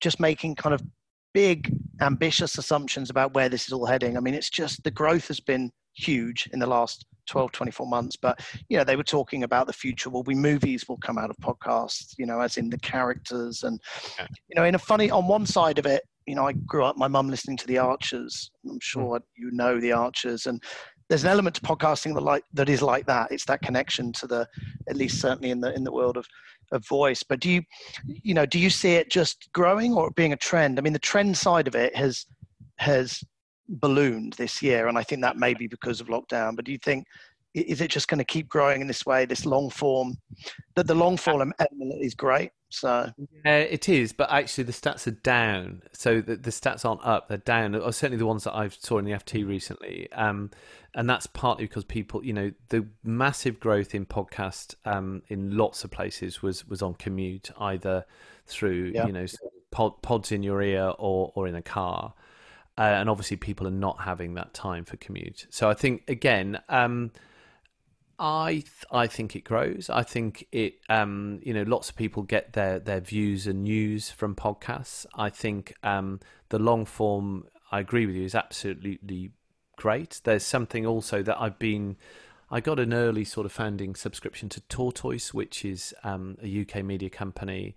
just 0.00 0.20
making 0.20 0.54
kind 0.56 0.74
of 0.74 0.82
big, 1.34 1.76
ambitious 2.00 2.56
assumptions 2.56 3.10
about 3.10 3.34
where 3.34 3.50
this 3.50 3.66
is 3.66 3.72
all 3.72 3.84
heading. 3.84 4.16
I 4.16 4.20
mean, 4.20 4.34
it's 4.34 4.50
just 4.50 4.82
the 4.84 4.90
growth 4.90 5.28
has 5.28 5.40
been 5.40 5.70
huge 5.94 6.48
in 6.52 6.58
the 6.58 6.66
last 6.66 7.04
12 7.26 7.52
24 7.52 7.86
months 7.86 8.16
but 8.16 8.40
you 8.68 8.76
know 8.76 8.84
they 8.84 8.96
were 8.96 9.04
talking 9.04 9.44
about 9.44 9.66
the 9.66 9.72
future 9.72 10.10
will 10.10 10.24
be 10.24 10.34
movies 10.34 10.86
will 10.88 10.98
come 10.98 11.16
out 11.16 11.30
of 11.30 11.36
podcasts 11.36 12.14
you 12.18 12.26
know 12.26 12.40
as 12.40 12.56
in 12.56 12.68
the 12.68 12.78
characters 12.78 13.62
and 13.62 13.80
you 14.18 14.56
know 14.56 14.64
in 14.64 14.74
a 14.74 14.78
funny 14.78 15.10
on 15.10 15.26
one 15.26 15.46
side 15.46 15.78
of 15.78 15.86
it 15.86 16.02
you 16.26 16.34
know 16.34 16.46
i 16.46 16.52
grew 16.52 16.84
up 16.84 16.96
my 16.96 17.08
mum 17.08 17.30
listening 17.30 17.56
to 17.56 17.66
the 17.66 17.78
archers 17.78 18.50
i'm 18.68 18.80
sure 18.80 19.18
mm. 19.18 19.22
you 19.36 19.50
know 19.52 19.80
the 19.80 19.92
archers 19.92 20.46
and 20.46 20.62
there's 21.08 21.24
an 21.24 21.30
element 21.30 21.54
to 21.54 21.62
podcasting 21.62 22.14
that 22.14 22.22
like 22.22 22.44
that 22.52 22.68
is 22.68 22.82
like 22.82 23.06
that 23.06 23.30
it's 23.30 23.44
that 23.44 23.62
connection 23.62 24.12
to 24.12 24.26
the 24.26 24.46
at 24.88 24.96
least 24.96 25.20
certainly 25.20 25.50
in 25.50 25.60
the 25.60 25.72
in 25.74 25.84
the 25.84 25.92
world 25.92 26.16
of 26.16 26.26
of 26.74 26.86
voice 26.86 27.22
but 27.22 27.40
do 27.40 27.50
you 27.50 27.62
you 28.06 28.34
know 28.34 28.44
do 28.44 28.58
you 28.58 28.68
see 28.68 28.94
it 28.94 29.10
just 29.10 29.48
growing 29.52 29.94
or 29.94 30.10
being 30.10 30.32
a 30.32 30.36
trend 30.36 30.78
i 30.78 30.82
mean 30.82 30.92
the 30.92 30.98
trend 30.98 31.36
side 31.36 31.66
of 31.66 31.74
it 31.74 31.94
has 31.96 32.26
has 32.76 33.22
ballooned 33.68 34.34
this 34.34 34.62
year, 34.62 34.88
and 34.88 34.98
I 34.98 35.02
think 35.02 35.22
that 35.22 35.36
may 35.36 35.54
be 35.54 35.66
because 35.66 36.00
of 36.00 36.08
lockdown. 36.08 36.56
But 36.56 36.64
do 36.64 36.72
you 36.72 36.78
think 36.78 37.06
is 37.54 37.80
it 37.80 37.90
just 37.90 38.08
going 38.08 38.18
to 38.18 38.24
keep 38.24 38.48
growing 38.48 38.80
in 38.80 38.86
this 38.86 39.06
way? 39.06 39.24
This 39.24 39.46
long 39.46 39.70
form, 39.70 40.16
that 40.74 40.86
the 40.86 40.94
long 40.94 41.16
form 41.16 41.52
element 41.58 42.04
is 42.04 42.14
great. 42.14 42.50
So 42.68 43.08
yeah, 43.44 43.58
it 43.58 43.88
is, 43.88 44.12
but 44.12 44.30
actually 44.30 44.64
the 44.64 44.72
stats 44.72 45.06
are 45.06 45.12
down. 45.12 45.82
So 45.92 46.20
the, 46.20 46.36
the 46.36 46.50
stats 46.50 46.84
aren't 46.84 47.04
up; 47.04 47.28
they're 47.28 47.38
down. 47.38 47.74
Or 47.76 47.92
certainly 47.92 48.18
the 48.18 48.26
ones 48.26 48.44
that 48.44 48.54
I 48.54 48.68
saw 48.68 48.98
in 48.98 49.04
the 49.04 49.12
FT 49.12 49.46
recently, 49.46 50.10
um, 50.12 50.50
and 50.94 51.08
that's 51.08 51.28
partly 51.28 51.66
because 51.66 51.84
people, 51.84 52.24
you 52.24 52.32
know, 52.32 52.50
the 52.70 52.86
massive 53.04 53.60
growth 53.60 53.94
in 53.94 54.06
podcast 54.06 54.74
um, 54.84 55.22
in 55.28 55.56
lots 55.56 55.84
of 55.84 55.92
places 55.92 56.42
was 56.42 56.66
was 56.66 56.82
on 56.82 56.94
commute, 56.94 57.50
either 57.58 58.04
through 58.46 58.92
yeah. 58.94 59.06
you 59.06 59.12
know 59.12 59.26
pod, 59.70 60.02
pods 60.02 60.32
in 60.32 60.42
your 60.42 60.60
ear 60.60 60.92
or 60.98 61.30
or 61.36 61.46
in 61.46 61.54
a 61.54 61.62
car 61.62 62.14
uh, 62.76 62.82
and 62.82 63.08
obviously 63.08 63.36
people 63.36 63.66
are 63.66 63.72
not 63.72 64.00
having 64.00 64.34
that 64.34 64.52
time 64.52 64.84
for 64.84 64.96
commute. 64.96 65.46
So 65.50 65.70
I 65.70 65.74
think 65.74 66.02
again, 66.08 66.60
um, 66.68 67.12
I 68.18 68.52
th- 68.52 68.84
I 68.90 69.06
think 69.06 69.34
it 69.34 69.44
grows. 69.44 69.90
I 69.90 70.02
think 70.02 70.46
it 70.52 70.74
um, 70.88 71.40
you 71.42 71.52
know 71.52 71.62
lots 71.62 71.90
of 71.90 71.96
people 71.96 72.22
get 72.22 72.52
their 72.52 72.78
their 72.78 73.00
views 73.00 73.46
and 73.46 73.64
news 73.64 74.10
from 74.10 74.34
podcasts. 74.34 75.06
I 75.14 75.30
think 75.30 75.74
um, 75.82 76.20
the 76.48 76.58
long 76.58 76.84
form. 76.84 77.46
I 77.72 77.80
agree 77.80 78.06
with 78.06 78.14
you 78.14 78.24
is 78.24 78.34
absolutely 78.36 79.32
great. 79.76 80.20
There's 80.22 80.44
something 80.44 80.86
also 80.86 81.22
that 81.22 81.40
I've 81.40 81.58
been. 81.58 81.96
I 82.50 82.60
got 82.60 82.78
an 82.78 82.92
early 82.92 83.24
sort 83.24 83.46
of 83.46 83.52
founding 83.52 83.94
subscription 83.96 84.48
to 84.50 84.60
Tortoise, 84.60 85.34
which 85.34 85.64
is 85.64 85.94
um, 86.04 86.36
a 86.42 86.60
UK 86.60 86.84
media 86.84 87.10
company, 87.10 87.74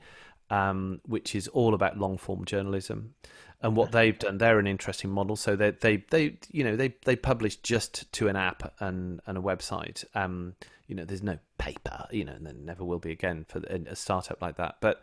um, 0.49 1.01
which 1.05 1.35
is 1.35 1.47
all 1.49 1.73
about 1.73 1.97
long 1.97 2.17
form 2.17 2.45
journalism. 2.45 3.13
And 3.61 3.75
what 3.75 3.91
they've 3.91 4.17
done 4.17 4.37
they're 4.37 4.59
an 4.59 4.67
interesting 4.67 5.09
model. 5.09 5.35
So 5.35 5.55
they 5.55 5.71
they 5.71 5.97
they 6.11 6.37
you 6.51 6.63
know 6.63 6.75
they 6.75 6.93
they 7.05 7.15
publish 7.15 7.55
just 7.57 8.11
to 8.13 8.27
an 8.27 8.35
app 8.35 8.73
and 8.79 9.19
and 9.25 9.37
a 9.37 9.41
website. 9.41 10.05
Um 10.13 10.53
you 10.85 10.95
know 10.95 11.05
there's 11.05 11.23
no 11.23 11.39
paper 11.57 12.05
you 12.11 12.23
know 12.23 12.33
and 12.33 12.45
there 12.45 12.53
never 12.53 12.83
will 12.83 12.99
be 12.99 13.11
again 13.11 13.45
for 13.47 13.59
a 13.59 13.95
startup 13.95 14.41
like 14.43 14.57
that. 14.57 14.75
But 14.79 15.01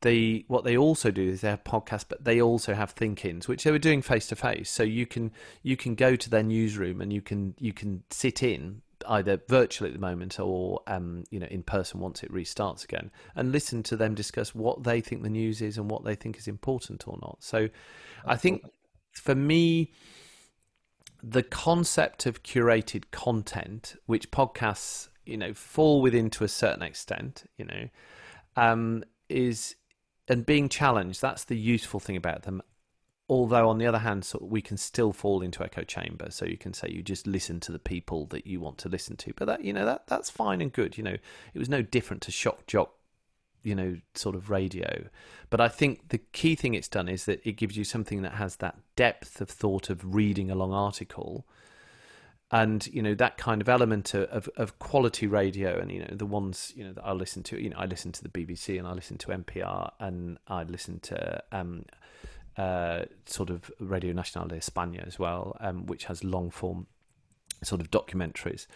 they 0.00 0.44
what 0.48 0.64
they 0.64 0.76
also 0.76 1.10
do 1.12 1.22
is 1.22 1.40
they 1.40 1.50
have 1.50 1.64
podcasts 1.64 2.04
but 2.08 2.24
they 2.24 2.40
also 2.40 2.74
have 2.74 2.90
think-ins 2.90 3.48
which 3.48 3.64
they 3.64 3.70
were 3.70 3.78
doing 3.78 4.02
face 4.02 4.26
to 4.28 4.36
face. 4.36 4.70
So 4.70 4.82
you 4.82 5.06
can 5.06 5.30
you 5.62 5.76
can 5.76 5.94
go 5.94 6.16
to 6.16 6.28
their 6.28 6.42
newsroom 6.42 7.00
and 7.00 7.12
you 7.12 7.22
can 7.22 7.54
you 7.58 7.72
can 7.72 8.02
sit 8.10 8.42
in 8.42 8.82
either 9.06 9.40
virtually 9.48 9.90
at 9.90 9.94
the 9.94 10.00
moment 10.00 10.38
or 10.40 10.80
um, 10.86 11.24
you 11.30 11.38
know 11.38 11.46
in 11.46 11.62
person 11.62 12.00
once 12.00 12.22
it 12.22 12.32
restarts 12.32 12.84
again, 12.84 13.10
and 13.36 13.52
listen 13.52 13.82
to 13.84 13.96
them 13.96 14.14
discuss 14.14 14.54
what 14.54 14.82
they 14.82 15.00
think 15.00 15.22
the 15.22 15.30
news 15.30 15.60
is 15.62 15.78
and 15.78 15.90
what 15.90 16.04
they 16.04 16.14
think 16.14 16.36
is 16.36 16.48
important 16.48 17.06
or 17.06 17.18
not. 17.22 17.38
So, 17.40 17.68
I 18.26 18.36
think 18.36 18.64
for 19.12 19.34
me, 19.34 19.92
the 21.22 21.42
concept 21.42 22.26
of 22.26 22.42
curated 22.42 23.10
content, 23.10 23.96
which 24.06 24.30
podcasts 24.30 25.08
you 25.24 25.36
know 25.36 25.52
fall 25.52 26.00
within 26.00 26.30
to 26.30 26.44
a 26.44 26.48
certain 26.48 26.82
extent, 26.82 27.44
you 27.56 27.64
know, 27.64 27.88
um, 28.56 29.04
is 29.28 29.76
and 30.28 30.44
being 30.44 30.68
challenged. 30.68 31.22
That's 31.22 31.44
the 31.44 31.56
useful 31.56 32.00
thing 32.00 32.16
about 32.16 32.42
them 32.42 32.62
although 33.28 33.68
on 33.68 33.78
the 33.78 33.86
other 33.86 33.98
hand 33.98 34.24
so 34.24 34.38
we 34.40 34.62
can 34.62 34.76
still 34.76 35.12
fall 35.12 35.42
into 35.42 35.62
echo 35.62 35.82
chamber 35.82 36.30
so 36.30 36.46
you 36.46 36.56
can 36.56 36.72
say 36.72 36.88
you 36.88 37.02
just 37.02 37.26
listen 37.26 37.60
to 37.60 37.70
the 37.70 37.78
people 37.78 38.26
that 38.26 38.46
you 38.46 38.60
want 38.60 38.78
to 38.78 38.88
listen 38.88 39.16
to. 39.16 39.32
But 39.36 39.46
that 39.46 39.64
you 39.64 39.72
know 39.72 39.84
that 39.84 40.06
that's 40.06 40.30
fine 40.30 40.60
and 40.60 40.72
good 40.72 40.96
you 40.96 41.04
know. 41.04 41.16
It 41.54 41.58
was 41.58 41.68
no 41.68 41.82
different 41.82 42.22
to 42.22 42.30
shock 42.30 42.66
jock 42.66 42.92
you 43.62 43.74
know 43.74 43.96
sort 44.14 44.34
of 44.34 44.50
radio. 44.50 45.04
But 45.50 45.60
i 45.60 45.68
think 45.68 46.08
the 46.08 46.18
key 46.18 46.54
thing 46.54 46.74
it's 46.74 46.88
done 46.88 47.08
is 47.08 47.26
that 47.26 47.46
it 47.46 47.52
gives 47.52 47.76
you 47.76 47.84
something 47.84 48.22
that 48.22 48.32
has 48.32 48.56
that 48.56 48.76
depth 48.96 49.40
of 49.40 49.50
thought 49.50 49.90
of 49.90 50.14
reading 50.14 50.50
a 50.50 50.54
long 50.54 50.72
article. 50.72 51.46
And 52.50 52.86
you 52.86 53.02
know 53.02 53.14
that 53.14 53.36
kind 53.36 53.60
of 53.60 53.68
element 53.68 54.14
of, 54.14 54.48
of 54.56 54.78
quality 54.78 55.26
radio 55.26 55.78
and 55.78 55.92
you 55.92 56.00
know 56.00 56.08
the 56.12 56.24
ones 56.24 56.72
you 56.74 56.82
know 56.82 56.94
that 56.94 57.04
I 57.04 57.12
listen 57.12 57.42
to 57.42 57.62
you 57.62 57.68
know 57.68 57.76
I 57.76 57.84
listen 57.84 58.10
to 58.12 58.22
the 58.22 58.30
BBC 58.30 58.78
and 58.78 58.88
I 58.88 58.92
listen 58.92 59.18
to 59.18 59.28
NPR 59.28 59.90
and 60.00 60.38
I 60.48 60.62
listen 60.62 60.98
to 61.00 61.42
um, 61.52 61.84
uh, 62.58 63.04
sort 63.24 63.50
of 63.50 63.70
Radio 63.78 64.12
Nacional 64.12 64.48
de 64.48 64.56
España 64.56 65.06
as 65.06 65.18
well, 65.18 65.56
um, 65.60 65.86
which 65.86 66.04
has 66.04 66.24
long 66.24 66.50
form 66.50 66.86
sort 67.62 67.80
of 67.80 67.90
documentaries, 67.90 68.66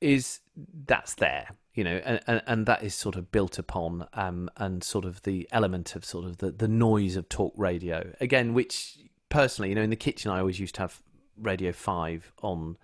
is 0.00 0.40
that's 0.86 1.14
there, 1.14 1.50
you 1.74 1.84
know, 1.84 2.00
and, 2.04 2.20
and, 2.26 2.42
and 2.46 2.66
that 2.66 2.82
is 2.82 2.94
sort 2.94 3.16
of 3.16 3.30
built 3.32 3.58
upon 3.58 4.06
um, 4.14 4.48
and 4.56 4.84
sort 4.84 5.04
of 5.04 5.22
the 5.22 5.48
element 5.50 5.96
of 5.96 6.04
sort 6.04 6.24
of 6.24 6.38
the, 6.38 6.50
the 6.50 6.68
noise 6.68 7.16
of 7.16 7.28
talk 7.28 7.52
radio 7.56 8.12
again, 8.20 8.54
which 8.54 8.98
personally, 9.28 9.68
you 9.68 9.74
know, 9.74 9.82
in 9.82 9.90
the 9.90 9.96
kitchen 9.96 10.30
I 10.30 10.38
always 10.38 10.60
used 10.60 10.76
to 10.76 10.82
have 10.82 11.02
Radio 11.36 11.72
Five 11.72 12.32
on 12.42 12.76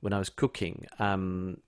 when 0.00 0.12
I 0.12 0.18
was 0.18 0.30
cooking. 0.30 0.86
Um, 0.98 1.58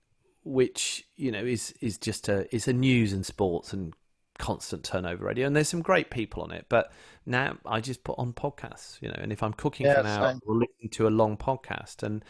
which 0.47 1.05
you 1.17 1.29
know 1.29 1.43
is 1.43 1.73
is 1.81 1.97
just 1.97 2.29
a 2.29 2.53
is 2.55 2.69
a 2.69 2.73
news 2.73 3.11
and 3.11 3.25
sports 3.25 3.73
and 3.73 3.93
constant 4.37 4.83
turnover 4.83 5.25
radio, 5.25 5.47
and 5.47 5.55
there's 5.55 5.69
some 5.69 5.81
great 5.81 6.09
people 6.09 6.43
on 6.43 6.51
it. 6.51 6.65
But 6.69 6.91
now 7.25 7.57
I 7.65 7.81
just 7.81 8.03
put 8.03 8.17
on 8.17 8.33
podcasts, 8.33 9.01
you 9.01 9.09
know, 9.09 9.17
and 9.17 9.31
if 9.31 9.43
I'm 9.43 9.53
cooking 9.53 9.85
yeah, 9.85 9.95
for 9.95 9.99
an 10.01 10.05
hour, 10.07 10.39
I'll 10.47 10.55
listen 10.55 10.89
to 10.91 11.07
a 11.07 11.09
long 11.09 11.37
podcast. 11.37 12.03
And 12.03 12.23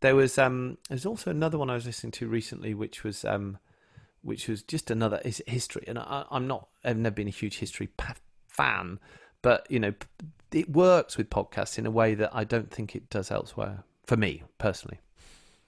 there 0.00 0.16
was 0.16 0.38
um, 0.38 0.78
there's 0.88 1.06
also 1.06 1.30
another 1.30 1.58
one 1.58 1.70
I 1.70 1.74
was 1.74 1.86
listening 1.86 2.12
to 2.12 2.28
recently, 2.28 2.74
which 2.74 3.04
was 3.04 3.24
um, 3.24 3.58
which 4.22 4.48
was 4.48 4.62
just 4.62 4.90
another 4.90 5.20
is 5.24 5.42
history. 5.46 5.84
And 5.86 5.98
I, 5.98 6.24
am 6.30 6.46
not, 6.46 6.68
I've 6.84 6.96
never 6.96 7.14
been 7.14 7.28
a 7.28 7.32
huge 7.32 7.58
history 7.58 7.88
fan, 8.48 8.98
but 9.42 9.66
you 9.70 9.78
know, 9.78 9.94
it 10.52 10.70
works 10.70 11.16
with 11.16 11.30
podcasts 11.30 11.78
in 11.78 11.86
a 11.86 11.90
way 11.90 12.14
that 12.14 12.30
I 12.34 12.44
don't 12.44 12.70
think 12.70 12.96
it 12.96 13.10
does 13.10 13.30
elsewhere 13.30 13.84
for 14.06 14.16
me 14.16 14.42
personally. 14.58 14.98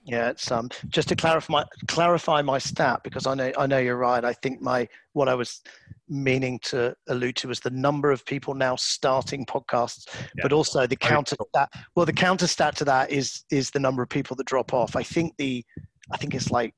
Yeah, 0.03 0.29
it's 0.29 0.51
um 0.51 0.69
just 0.89 1.09
to 1.09 1.15
clarify 1.15 1.53
my 1.53 1.65
clarify 1.87 2.41
my 2.41 2.57
stat 2.57 3.01
because 3.03 3.27
I 3.27 3.35
know 3.35 3.51
I 3.57 3.67
know 3.67 3.77
you're 3.77 3.97
right. 3.97 4.23
I 4.25 4.33
think 4.33 4.61
my 4.61 4.87
what 5.13 5.29
I 5.29 5.35
was 5.35 5.61
meaning 6.09 6.59
to 6.63 6.95
allude 7.07 7.35
to 7.37 7.47
was 7.47 7.59
the 7.59 7.69
number 7.69 8.11
of 8.11 8.25
people 8.25 8.55
now 8.55 8.75
starting 8.75 9.45
podcasts, 9.45 10.07
yeah. 10.07 10.41
but 10.41 10.53
also 10.53 10.87
the 10.87 10.95
counter 10.95 11.35
stat. 11.49 11.69
Well, 11.95 12.07
the 12.07 12.13
counter 12.13 12.47
stat 12.47 12.75
to 12.77 12.85
that 12.85 13.11
is 13.11 13.43
is 13.51 13.69
the 13.69 13.79
number 13.79 14.01
of 14.01 14.09
people 14.09 14.35
that 14.37 14.47
drop 14.47 14.73
off. 14.73 14.95
I 14.95 15.03
think 15.03 15.35
the 15.37 15.63
I 16.11 16.17
think 16.17 16.33
it's 16.33 16.49
like 16.49 16.73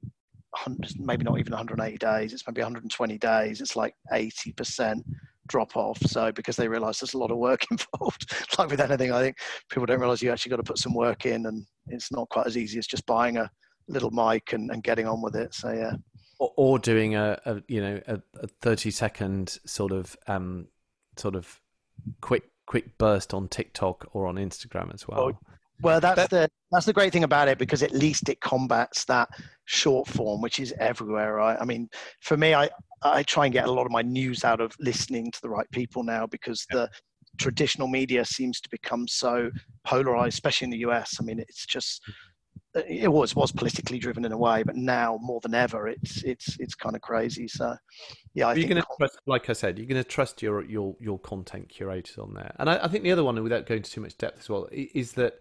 maybe 1.00 1.24
not 1.24 1.40
even 1.40 1.52
180 1.52 1.98
days. 1.98 2.34
It's 2.34 2.46
maybe 2.46 2.62
120 2.62 3.18
days. 3.18 3.62
It's 3.62 3.76
like 3.76 3.96
80% 4.12 5.02
drop 5.48 5.76
off. 5.76 6.00
So 6.06 6.32
because 6.32 6.56
they 6.56 6.68
realise 6.68 7.00
there's 7.00 7.14
a 7.14 7.18
lot 7.18 7.32
of 7.32 7.38
work 7.38 7.66
involved, 7.72 8.34
like 8.58 8.70
with 8.70 8.80
anything, 8.80 9.12
I 9.12 9.22
think 9.22 9.38
people 9.70 9.86
don't 9.86 10.00
realise 10.00 10.22
you 10.22 10.32
actually 10.32 10.52
got 10.52 10.58
to 10.58 10.64
put 10.64 10.78
some 10.78 10.94
work 10.94 11.26
in, 11.26 11.46
and 11.46 11.66
it's 11.88 12.12
not 12.12 12.30
quite 12.30 12.48
as 12.48 12.58
easy 12.58 12.80
as 12.80 12.88
just 12.88 13.06
buying 13.06 13.38
a 13.38 13.50
little 13.88 14.12
mic 14.12 14.54
and, 14.54 14.72
and 14.72 14.84
getting 14.84 15.08
on 15.08 15.22
with 15.22 15.36
it. 15.36 15.54
So 15.54 15.72
yeah. 15.72 15.94
Or, 16.40 16.52
or 16.58 16.80
doing 16.80 17.16
a, 17.16 17.40
a, 17.46 17.62
you 17.68 17.82
know 17.82 18.02
a, 18.08 18.20
a 18.42 18.48
30 18.48 18.92
second 18.92 19.58
sort 19.66 19.92
of 19.92 20.18
um 20.28 20.68
sort 21.16 21.36
of 21.36 21.60
quick 22.22 22.50
quick 22.66 22.98
burst 22.98 23.34
on 23.34 23.48
TikTok 23.48 24.10
or 24.14 24.28
on 24.28 24.36
Instagram 24.36 24.94
as 24.94 25.08
well. 25.08 25.20
Oh, 25.20 25.40
well, 25.82 26.00
that's 26.00 26.16
that, 26.16 26.30
the 26.30 26.50
that's 26.72 26.86
the 26.86 26.94
great 26.94 27.12
thing 27.12 27.24
about 27.24 27.48
it 27.48 27.58
because 27.58 27.84
at 27.84 27.92
least 27.92 28.30
it 28.30 28.40
combats 28.42 29.06
that 29.06 29.30
short 29.66 30.08
form, 30.08 30.42
which 30.42 30.60
is 30.60 30.74
everywhere. 30.80 31.36
Right? 31.36 31.58
I 31.60 31.66
mean, 31.66 31.90
for 32.22 32.38
me, 32.38 32.54
I 32.54 32.70
I 33.04 33.24
try 33.24 33.46
and 33.46 33.54
get 33.54 33.68
a 33.68 33.72
lot 33.72 33.86
of 33.86 33.92
my 33.92 34.02
news 34.02 34.44
out 34.44 34.62
of 34.62 34.74
listening 34.80 35.32
to 35.32 35.42
the 35.42 35.50
right 35.50 35.70
people 35.72 36.04
now 36.04 36.26
because 36.26 36.66
the 36.72 36.90
traditional 37.38 37.88
media 37.88 38.24
seems 38.26 38.62
to 38.62 38.70
become 38.70 39.08
so 39.08 39.50
polarized, 39.86 40.34
especially 40.34 40.66
in 40.66 40.72
the 40.72 40.90
US. 40.90 41.18
I 41.20 41.24
mean, 41.24 41.40
it's 41.40 41.66
just 41.66 42.02
it 42.76 43.12
was 43.12 43.36
was 43.36 43.52
politically 43.52 44.00
driven 44.00 44.26
in 44.26 44.32
a 44.32 44.38
way, 44.38 44.64
but 44.64 44.76
now 44.76 45.20
more 45.22 45.40
than 45.42 45.54
ever, 45.54 45.88
it's 45.88 46.24
it's 46.24 46.58
it's 46.60 46.74
kind 46.74 46.96
of 46.96 47.02
crazy. 47.02 47.48
So, 47.48 47.76
yeah, 48.34 48.48
I 48.48 48.54
you're 48.56 48.68
going 48.68 48.82
to 48.82 48.88
trust, 48.98 49.20
like 49.28 49.50
I 49.50 49.54
said, 49.54 49.78
you're 49.78 49.88
going 49.88 50.04
to 50.04 50.10
trust 50.10 50.42
your 50.42 50.64
your 50.64 50.96
your 51.00 51.20
content 51.20 51.70
curators 51.70 52.18
on 52.18 52.34
there. 52.34 52.56
And 52.58 52.70
I, 52.70 52.86
I, 52.86 52.88
think 52.88 53.04
the 53.04 53.12
other 53.12 53.24
one, 53.24 53.42
without 53.44 53.68
going 53.68 53.80
into 53.80 53.92
too 53.92 54.02
much 54.02 54.18
depth 54.18 54.40
as 54.40 54.50
well, 54.50 54.68
is 54.72 55.14
that 55.14 55.40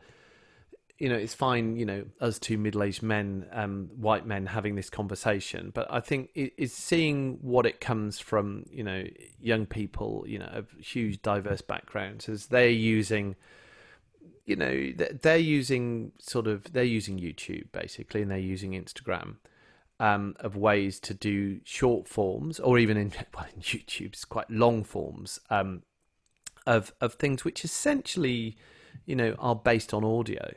you 1.02 1.08
know 1.08 1.16
it's 1.16 1.34
fine, 1.34 1.74
you 1.74 1.84
know, 1.84 2.04
us 2.20 2.38
two 2.38 2.56
middle 2.56 2.84
aged 2.84 3.02
men, 3.02 3.46
um, 3.50 3.90
white 3.96 4.24
men 4.24 4.46
having 4.46 4.76
this 4.76 4.88
conversation, 4.88 5.72
but 5.74 5.88
I 5.90 5.98
think 5.98 6.30
it, 6.36 6.52
it's 6.56 6.74
seeing 6.74 7.38
what 7.42 7.66
it 7.66 7.80
comes 7.80 8.20
from, 8.20 8.66
you 8.70 8.84
know, 8.84 9.02
young 9.40 9.66
people, 9.66 10.24
you 10.28 10.38
know, 10.38 10.48
of 10.52 10.70
huge 10.78 11.20
diverse 11.20 11.60
backgrounds 11.60 12.28
as 12.28 12.46
they're 12.46 12.68
using 12.68 13.34
you 14.46 14.54
know 14.54 14.92
they're 15.22 15.36
using 15.36 16.12
sort 16.20 16.46
of 16.46 16.72
they're 16.72 16.84
using 16.84 17.18
YouTube 17.18 17.72
basically, 17.72 18.22
and 18.22 18.30
they're 18.30 18.38
using 18.38 18.70
Instagram 18.70 19.38
um, 19.98 20.36
of 20.38 20.54
ways 20.54 21.00
to 21.00 21.14
do 21.14 21.58
short 21.64 22.06
forms, 22.06 22.60
or 22.60 22.78
even 22.78 22.96
in 22.96 23.12
well, 23.34 23.46
in 23.52 23.60
YouTube's 23.60 24.24
quite 24.24 24.48
long 24.48 24.84
forms 24.84 25.40
um, 25.50 25.82
of 26.64 26.92
of 27.00 27.14
things 27.14 27.44
which 27.44 27.64
essentially, 27.64 28.56
you 29.04 29.16
know, 29.16 29.34
are 29.40 29.56
based 29.56 29.92
on 29.92 30.04
audio. 30.04 30.54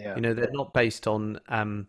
Yeah. 0.00 0.14
You 0.16 0.20
know, 0.22 0.34
they're 0.34 0.50
not 0.52 0.72
based 0.72 1.06
on. 1.06 1.40
Um, 1.48 1.88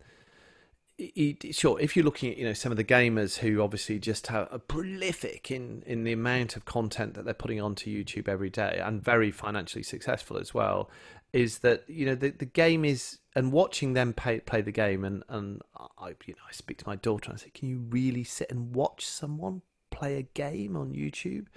sure, 1.52 1.80
if 1.80 1.96
you're 1.96 2.06
looking 2.06 2.32
at 2.32 2.38
you 2.38 2.46
know 2.46 2.54
some 2.54 2.72
of 2.72 2.78
the 2.78 2.84
gamers 2.84 3.38
who 3.38 3.62
obviously 3.62 4.00
just 4.00 4.28
have 4.28 4.48
a 4.52 4.60
prolific 4.60 5.52
in 5.52 5.84
in 5.86 6.04
the 6.04 6.12
amount 6.12 6.56
of 6.56 6.66
content 6.66 7.14
that 7.16 7.26
they're 7.26 7.34
putting 7.34 7.62
onto 7.62 7.90
YouTube 7.90 8.28
every 8.28 8.50
day 8.50 8.80
and 8.84 9.04
very 9.04 9.32
financially 9.32 9.84
successful 9.84 10.38
as 10.38 10.54
well, 10.54 10.90
is 11.34 11.60
that 11.60 11.84
you 11.88 12.06
know 12.06 12.16
the 12.16 12.30
the 12.30 12.46
game 12.46 12.86
is 12.86 13.20
and 13.36 13.52
watching 13.52 13.94
them 13.94 14.14
play 14.14 14.40
play 14.40 14.62
the 14.62 14.72
game 14.72 15.04
and 15.04 15.24
and 15.30 15.62
I 15.98 16.10
you 16.26 16.34
know 16.34 16.44
I 16.48 16.52
speak 16.52 16.78
to 16.80 16.88
my 16.88 16.96
daughter 16.98 17.32
and 17.32 17.40
I 17.40 17.44
say, 17.44 17.52
can 17.54 17.70
you 17.70 17.80
really 17.90 18.24
sit 18.24 18.52
and 18.52 18.76
watch 18.76 19.06
someone 19.06 19.62
play 19.90 20.18
a 20.18 20.24
game 20.24 20.76
on 20.76 20.92
YouTube? 20.92 21.48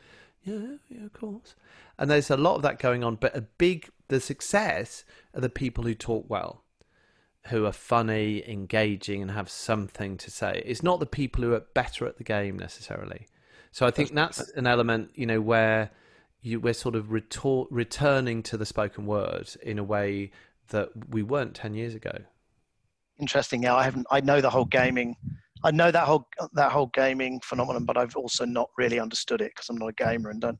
Yeah, 0.44 0.76
yeah, 0.88 1.06
of 1.06 1.12
course. 1.12 1.54
And 1.98 2.10
there's 2.10 2.30
a 2.30 2.36
lot 2.36 2.56
of 2.56 2.62
that 2.62 2.78
going 2.78 3.02
on, 3.02 3.16
but 3.16 3.36
a 3.36 3.40
big 3.40 3.88
the 4.14 4.20
success 4.20 5.04
are 5.34 5.40
the 5.40 5.48
people 5.48 5.84
who 5.84 5.94
talk 5.94 6.26
well, 6.28 6.62
who 7.48 7.66
are 7.66 7.72
funny, 7.72 8.48
engaging, 8.48 9.20
and 9.20 9.32
have 9.32 9.50
something 9.50 10.16
to 10.18 10.30
say. 10.30 10.62
It's 10.64 10.84
not 10.84 11.00
the 11.00 11.06
people 11.06 11.42
who 11.42 11.52
are 11.52 11.64
better 11.74 12.06
at 12.06 12.16
the 12.16 12.24
game 12.24 12.56
necessarily. 12.56 13.26
So 13.72 13.86
I 13.86 13.90
think 13.90 14.14
that's 14.14 14.50
an 14.50 14.68
element, 14.68 15.10
you 15.16 15.26
know, 15.26 15.40
where 15.40 15.90
you, 16.42 16.60
we're 16.60 16.74
sort 16.74 16.94
of 16.94 17.06
retor- 17.06 17.66
returning 17.70 18.44
to 18.44 18.56
the 18.56 18.64
spoken 18.64 19.04
word 19.04 19.50
in 19.62 19.80
a 19.80 19.84
way 19.84 20.30
that 20.68 20.90
we 21.10 21.22
weren't 21.22 21.54
10 21.54 21.74
years 21.74 21.94
ago 21.94 22.16
interesting 23.18 23.62
yeah 23.62 23.74
i 23.74 23.82
haven't 23.82 24.06
i 24.10 24.20
know 24.20 24.40
the 24.40 24.50
whole 24.50 24.64
gaming 24.64 25.14
i 25.64 25.70
know 25.70 25.90
that 25.90 26.04
whole 26.04 26.26
that 26.52 26.70
whole 26.70 26.90
gaming 26.94 27.40
phenomenon 27.44 27.84
but 27.84 27.96
i've 27.96 28.16
also 28.16 28.44
not 28.44 28.68
really 28.78 29.00
understood 29.00 29.40
it 29.40 29.52
because 29.54 29.68
i'm 29.68 29.76
not 29.76 29.88
a 29.88 29.92
gamer 29.92 30.30
and 30.30 30.40
don't 30.40 30.58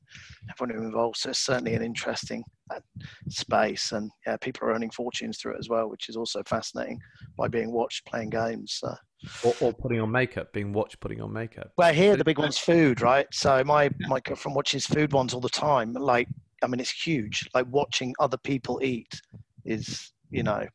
have 0.49 0.69
anyone 0.69 0.87
involved 0.87 1.17
so 1.17 1.31
it's 1.31 1.39
certainly 1.39 1.75
an 1.75 1.83
interesting 1.83 2.43
uh, 2.75 2.81
space 3.29 3.93
and 3.93 4.11
yeah 4.27 4.37
people 4.39 4.67
are 4.67 4.73
earning 4.73 4.91
fortunes 4.91 5.39
through 5.39 5.55
it 5.55 5.59
as 5.59 5.69
well 5.69 5.89
which 5.89 6.09
is 6.09 6.17
also 6.17 6.43
fascinating 6.47 6.99
by 7.39 7.47
being 7.47 7.71
watched 7.73 8.05
playing 8.07 8.31
games 8.31 8.79
so 8.81 8.95
or, 9.43 9.55
or, 9.61 9.73
putting 9.73 10.01
on 10.01 10.11
makeup, 10.11 10.53
being 10.53 10.73
watched 10.73 11.01
putting 11.01 11.21
on 11.21 11.33
makeup. 11.33 11.73
Well, 11.77 11.93
here 11.93 12.17
the 12.17 12.25
big 12.25 12.39
one's 12.39 12.59
food, 12.59 13.01
right? 13.01 13.27
So 13.33 13.65
my 13.65 13.91
my 14.01 14.21
girlfriend 14.21 14.55
watches 14.55 14.87
food 14.87 15.13
ones 15.13 15.33
all 15.33 15.41
the 15.41 15.49
time. 15.49 15.93
Like, 15.95 16.29
I 16.63 16.67
mean, 16.67 16.81
it's 16.81 16.91
huge. 16.91 17.49
Like 17.55 17.67
watching 17.71 18.15
other 18.19 18.37
people 18.37 18.81
eat 18.83 19.21
is, 19.65 20.13
you 20.35 20.43
know, 20.43 20.67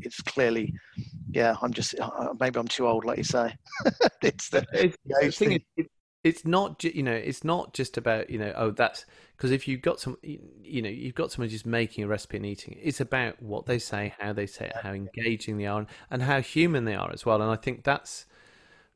it's 0.00 0.20
clearly, 0.22 0.74
yeah. 1.30 1.54
I'm 1.62 1.72
just 1.72 1.98
uh, 1.98 2.34
maybe 2.40 2.58
I'm 2.58 2.68
too 2.68 2.86
old, 2.86 3.04
like 3.04 3.18
you 3.18 3.24
say. 3.24 3.54
it's 4.22 4.48
the, 4.50 4.66
it's, 4.72 4.96
the 5.04 5.30
thing. 5.30 5.62
Is, 5.76 5.86
it's 6.24 6.44
not 6.44 6.82
you 6.82 7.04
know 7.04 7.12
it's 7.12 7.44
not 7.44 7.72
just 7.72 7.96
about 7.96 8.28
you 8.28 8.38
know 8.38 8.52
oh 8.56 8.72
that's 8.72 9.06
because 9.36 9.52
if 9.52 9.68
you've 9.68 9.80
got 9.82 10.00
some 10.00 10.16
you 10.22 10.82
know 10.82 10.88
you've 10.88 11.14
got 11.14 11.30
someone 11.30 11.48
just 11.48 11.66
making 11.66 12.02
a 12.02 12.08
recipe 12.08 12.36
and 12.36 12.44
eating 12.44 12.74
it 12.74 12.80
it's 12.82 13.00
about 13.00 13.40
what 13.40 13.66
they 13.66 13.78
say 13.78 14.12
how 14.18 14.32
they 14.32 14.46
say 14.46 14.66
it 14.66 14.76
how 14.82 14.90
engaging 14.90 15.56
they 15.56 15.66
are 15.66 15.86
and 16.10 16.22
how 16.22 16.40
human 16.40 16.84
they 16.84 16.96
are 16.96 17.12
as 17.12 17.24
well 17.24 17.40
and 17.40 17.48
i 17.48 17.54
think 17.54 17.84
that's 17.84 18.26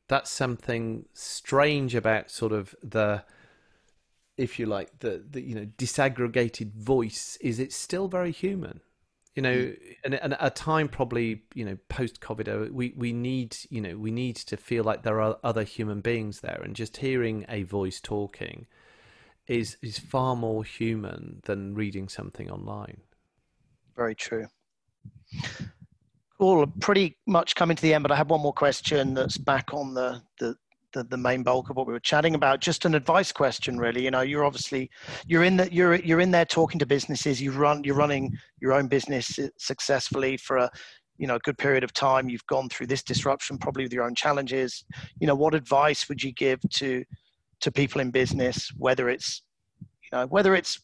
that's 0.09 0.29
something 0.29 1.05
strange 1.13 1.95
about 1.95 2.29
sort 2.29 2.51
of 2.51 2.75
the 2.83 3.23
if 4.35 4.59
you 4.59 4.65
like 4.65 4.99
the, 4.99 5.23
the 5.29 5.41
you 5.41 5.55
know 5.55 5.67
disaggregated 5.77 6.73
voice 6.73 7.37
is 7.39 7.59
it's 7.59 7.77
still 7.77 8.09
very 8.09 8.31
human 8.31 8.81
you 9.35 9.41
know 9.41 9.53
mm. 9.55 9.95
and, 10.03 10.15
and 10.15 10.33
at 10.33 10.39
a 10.41 10.49
time 10.49 10.87
probably 10.89 11.43
you 11.53 11.63
know 11.63 11.77
post 11.89 12.19
covid 12.19 12.71
we 12.71 12.93
we 12.97 13.13
need 13.13 13.55
you 13.69 13.79
know 13.79 13.97
we 13.97 14.11
need 14.11 14.35
to 14.35 14.57
feel 14.57 14.83
like 14.83 15.03
there 15.03 15.21
are 15.21 15.37
other 15.43 15.63
human 15.63 16.01
beings 16.01 16.41
there. 16.41 16.61
And 16.63 16.75
just 16.75 16.97
hearing 16.97 17.45
a 17.49 17.63
voice 17.63 17.99
talking 17.99 18.67
is 19.47 19.77
is 19.81 19.99
far 19.99 20.35
more 20.35 20.63
human 20.63 21.41
than 21.43 21.75
reading 21.75 22.09
something 22.09 22.49
online. 22.49 23.01
Very 23.95 24.15
true. 24.15 24.47
Cool. 26.37 26.67
Pretty 26.79 27.17
much 27.27 27.55
coming 27.55 27.75
to 27.75 27.81
the 27.81 27.93
end 27.93 28.01
but 28.03 28.11
i 28.11 28.15
have 28.15 28.29
one 28.29 28.41
more 28.41 28.53
question 28.53 29.13
that's 29.13 29.37
back 29.37 29.73
on 29.73 29.93
the 29.93 30.21
the 30.39 30.55
the, 30.93 31.03
the 31.03 31.17
main 31.17 31.43
bulk 31.43 31.69
of 31.69 31.75
what 31.75 31.87
we 31.87 31.93
were 31.93 31.99
chatting 31.99 32.35
about. 32.35 32.59
Just 32.59 32.85
an 32.85 32.95
advice 32.95 33.31
question 33.31 33.77
really. 33.77 34.03
You 34.03 34.11
know 34.11 34.21
you're 34.21 34.45
obviously 34.45 34.89
you're 35.27 35.43
in 35.43 35.57
that 35.57 35.73
you're 35.73 35.95
you're 35.95 36.21
in 36.21 36.31
there 36.31 36.45
talking 36.45 36.79
to 36.79 36.85
businesses. 36.85 37.41
You 37.41 37.51
run 37.51 37.83
you're 37.83 37.95
running 37.95 38.37
your 38.59 38.73
own 38.73 38.87
business 38.87 39.39
successfully 39.57 40.37
for 40.37 40.57
a 40.57 40.69
you 41.17 41.27
know 41.27 41.35
a 41.35 41.39
good 41.39 41.57
period 41.57 41.83
of 41.83 41.93
time. 41.93 42.29
You've 42.29 42.47
gone 42.47 42.69
through 42.69 42.87
this 42.87 43.03
disruption 43.03 43.57
probably 43.57 43.83
with 43.83 43.93
your 43.93 44.03
own 44.03 44.15
challenges. 44.15 44.83
You 45.19 45.27
know 45.27 45.35
what 45.35 45.55
advice 45.55 46.09
would 46.09 46.23
you 46.23 46.31
give 46.33 46.59
to 46.75 47.03
to 47.61 47.71
people 47.71 48.01
in 48.01 48.09
business 48.09 48.71
whether 48.77 49.07
it's 49.07 49.43
you 49.79 50.17
know 50.17 50.25
whether 50.27 50.55
it's 50.55 50.81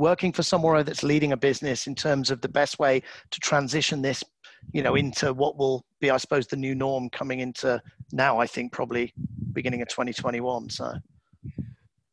working 0.00 0.32
for 0.32 0.42
somewhere 0.42 0.82
that's 0.82 1.02
leading 1.02 1.32
a 1.32 1.36
business 1.36 1.86
in 1.86 1.94
terms 1.94 2.30
of 2.30 2.40
the 2.40 2.48
best 2.48 2.78
way 2.78 3.02
to 3.30 3.40
transition 3.40 4.00
this 4.00 4.24
you 4.72 4.82
know 4.82 4.94
into 4.94 5.32
what 5.32 5.56
will 5.56 5.84
be 6.00 6.10
i 6.10 6.16
suppose 6.16 6.46
the 6.46 6.56
new 6.56 6.74
norm 6.74 7.08
coming 7.10 7.40
into 7.40 7.80
now 8.12 8.38
i 8.38 8.46
think 8.46 8.72
probably 8.72 9.12
beginning 9.52 9.82
of 9.82 9.88
2021. 9.88 10.70
So 10.70 10.94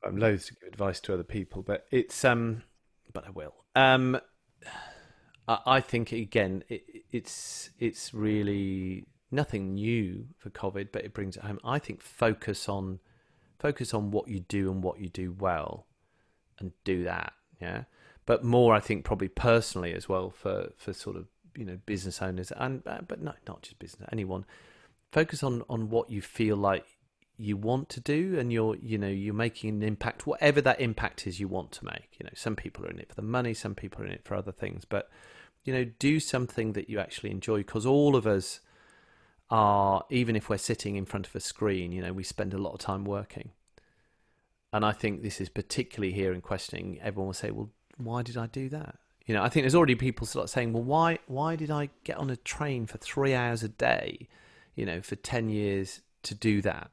I'm 0.03 0.17
loath 0.17 0.47
to 0.47 0.55
give 0.55 0.67
advice 0.67 0.99
to 1.01 1.13
other 1.13 1.23
people, 1.23 1.61
but 1.61 1.85
it's 1.91 2.23
um, 2.25 2.63
but 3.13 3.25
I 3.25 3.31
will. 3.31 3.53
Um, 3.75 4.19
I, 5.47 5.59
I 5.65 5.79
think 5.81 6.11
again, 6.11 6.63
it, 6.69 6.83
it's 7.11 7.69
it's 7.79 8.13
really 8.13 9.05
nothing 9.31 9.75
new 9.75 10.27
for 10.37 10.49
COVID, 10.49 10.89
but 10.91 11.03
it 11.03 11.13
brings 11.13 11.37
it 11.37 11.43
home. 11.43 11.59
I 11.63 11.79
think 11.79 12.01
focus 12.01 12.67
on 12.67 12.99
focus 13.59 13.93
on 13.93 14.11
what 14.11 14.27
you 14.27 14.41
do 14.41 14.71
and 14.71 14.83
what 14.83 14.99
you 14.99 15.09
do 15.09 15.35
well, 15.37 15.87
and 16.59 16.71
do 16.83 17.03
that. 17.03 17.33
Yeah, 17.61 17.83
but 18.25 18.43
more 18.43 18.75
I 18.75 18.79
think 18.79 19.03
probably 19.03 19.29
personally 19.29 19.93
as 19.93 20.07
well 20.07 20.29
for 20.29 20.69
for 20.77 20.93
sort 20.93 21.15
of 21.15 21.27
you 21.57 21.65
know 21.65 21.77
business 21.85 22.21
owners 22.21 22.51
and 22.55 22.83
uh, 22.85 22.99
but 23.07 23.21
not 23.21 23.37
not 23.47 23.61
just 23.63 23.79
business 23.79 24.07
anyone. 24.11 24.45
Focus 25.11 25.43
on 25.43 25.63
on 25.69 25.89
what 25.89 26.09
you 26.09 26.21
feel 26.21 26.55
like 26.55 26.85
you 27.37 27.55
want 27.55 27.87
to 27.89 27.99
do 27.99 28.37
and 28.39 28.51
you're 28.51 28.75
you 28.77 28.97
know 28.97 29.07
you're 29.07 29.33
making 29.33 29.69
an 29.69 29.83
impact 29.83 30.25
whatever 30.25 30.59
that 30.59 30.81
impact 30.81 31.27
is 31.27 31.39
you 31.39 31.47
want 31.47 31.71
to 31.71 31.85
make. 31.85 32.09
You 32.19 32.25
know 32.25 32.31
some 32.33 32.55
people 32.55 32.85
are 32.85 32.89
in 32.89 32.99
it 32.99 33.09
for 33.09 33.15
the 33.15 33.21
money 33.21 33.53
some 33.53 33.75
people 33.75 34.03
are 34.03 34.05
in 34.05 34.11
it 34.11 34.23
for 34.23 34.35
other 34.35 34.51
things 34.51 34.85
but 34.85 35.09
you 35.63 35.73
know 35.73 35.85
do 35.99 36.19
something 36.19 36.73
that 36.73 36.89
you 36.89 36.99
actually 36.99 37.31
enjoy 37.31 37.57
because 37.57 37.85
all 37.85 38.15
of 38.15 38.25
us 38.25 38.59
are 39.49 40.03
even 40.09 40.35
if 40.35 40.49
we're 40.49 40.57
sitting 40.57 40.95
in 40.95 41.05
front 41.05 41.27
of 41.27 41.35
a 41.35 41.39
screen 41.39 41.91
you 41.91 42.01
know 42.01 42.11
we 42.11 42.23
spend 42.23 42.53
a 42.53 42.57
lot 42.57 42.73
of 42.73 42.79
time 42.79 43.05
working. 43.05 43.51
And 44.73 44.85
i 44.85 44.91
think 44.91 45.23
this 45.23 45.39
is 45.39 45.49
particularly 45.49 46.13
here 46.13 46.33
in 46.33 46.41
questioning 46.41 46.99
everyone 47.01 47.27
will 47.27 47.33
say 47.33 47.51
well 47.51 47.69
why 47.97 48.21
did 48.21 48.37
i 48.37 48.45
do 48.45 48.69
that 48.69 48.97
you 49.27 49.33
know 49.35 49.43
i 49.43 49.49
think 49.49 49.63
there's 49.63 49.75
already 49.75 49.95
people 49.95 50.25
start 50.25 50.49
saying 50.49 50.73
well 50.73 50.83
why 50.83 51.19
why 51.27 51.55
did 51.55 51.69
i 51.69 51.89
get 52.03 52.17
on 52.17 52.31
a 52.31 52.35
train 52.37 52.85
for 52.87 52.97
3 52.97 53.35
hours 53.35 53.61
a 53.61 53.69
day 53.69 54.27
you 54.77 54.85
know, 54.85 55.01
for 55.01 55.17
10 55.17 55.49
years 55.49 56.01
to 56.23 56.33
do 56.33 56.61
that. 56.61 56.89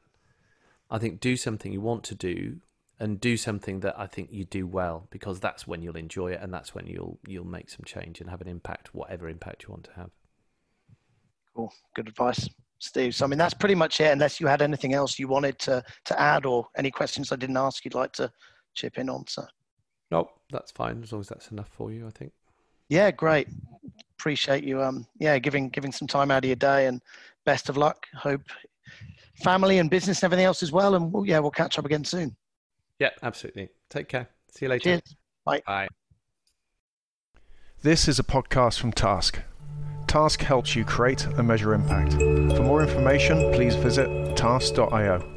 I 0.90 0.98
think 0.98 1.20
do 1.20 1.36
something 1.36 1.72
you 1.72 1.80
want 1.80 2.02
to 2.04 2.14
do 2.16 2.56
and 2.98 3.20
do 3.20 3.36
something 3.36 3.80
that 3.80 3.94
I 3.98 4.06
think 4.06 4.32
you 4.32 4.44
do 4.44 4.66
well 4.66 5.06
because 5.10 5.38
that's 5.38 5.66
when 5.66 5.82
you'll 5.82 5.96
enjoy 5.96 6.32
it 6.32 6.40
and 6.42 6.52
that's 6.52 6.74
when 6.74 6.86
you'll 6.86 7.18
you'll 7.26 7.46
make 7.46 7.68
some 7.68 7.84
change 7.84 8.20
and 8.20 8.30
have 8.30 8.40
an 8.40 8.48
impact 8.48 8.94
whatever 8.94 9.28
impact 9.28 9.64
you 9.64 9.70
want 9.70 9.84
to 9.84 9.92
have. 9.94 10.10
Cool. 11.54 11.72
Good 11.94 12.08
advice. 12.08 12.48
Steve. 12.78 13.14
So 13.14 13.24
I 13.24 13.28
mean 13.28 13.38
that's 13.38 13.54
pretty 13.54 13.74
much 13.74 14.00
it 14.00 14.12
unless 14.12 14.40
you 14.40 14.46
had 14.46 14.62
anything 14.62 14.94
else 14.94 15.18
you 15.18 15.26
wanted 15.26 15.58
to 15.60 15.82
to 16.04 16.20
add 16.20 16.46
or 16.46 16.68
any 16.76 16.90
questions 16.90 17.32
I 17.32 17.36
didn't 17.36 17.56
ask 17.56 17.84
you'd 17.84 17.94
like 17.94 18.12
to 18.14 18.30
chip 18.74 18.98
in 18.98 19.10
on. 19.10 19.26
So 19.26 19.44
Nope, 20.10 20.30
that's 20.50 20.70
fine 20.70 21.02
as 21.02 21.12
long 21.12 21.20
as 21.20 21.28
that's 21.28 21.50
enough 21.50 21.68
for 21.68 21.90
you, 21.90 22.06
I 22.06 22.10
think. 22.10 22.32
Yeah, 22.88 23.10
great. 23.10 23.48
Appreciate 24.18 24.64
you 24.64 24.82
um 24.82 25.06
yeah, 25.18 25.38
giving 25.38 25.68
giving 25.68 25.92
some 25.92 26.08
time 26.08 26.30
out 26.30 26.44
of 26.44 26.48
your 26.48 26.56
day 26.56 26.86
and 26.86 27.02
best 27.44 27.68
of 27.68 27.76
luck. 27.76 28.06
Hope 28.14 28.42
family 29.42 29.78
and 29.78 29.90
business 29.90 30.18
and 30.22 30.24
everything 30.24 30.46
else 30.46 30.62
as 30.62 30.72
well. 30.72 30.94
And 30.94 31.12
we'll, 31.12 31.26
yeah, 31.26 31.38
we'll 31.38 31.50
catch 31.50 31.78
up 31.78 31.84
again 31.84 32.04
soon. 32.04 32.36
Yeah, 32.98 33.10
absolutely. 33.22 33.70
Take 33.90 34.08
care. 34.08 34.28
See 34.50 34.66
you 34.66 34.70
later. 34.70 34.84
Cheers. 34.84 35.16
Bye. 35.44 35.62
Bye. 35.66 35.88
This 37.82 38.08
is 38.08 38.18
a 38.18 38.22
podcast 38.22 38.78
from 38.78 38.92
Task. 38.92 39.40
Task 40.06 40.40
helps 40.40 40.76
you 40.76 40.84
create 40.84 41.26
and 41.26 41.46
measure 41.46 41.74
impact. 41.74 42.12
For 42.12 42.62
more 42.62 42.82
information, 42.82 43.52
please 43.52 43.74
visit 43.74 44.36
task.io. 44.36 45.33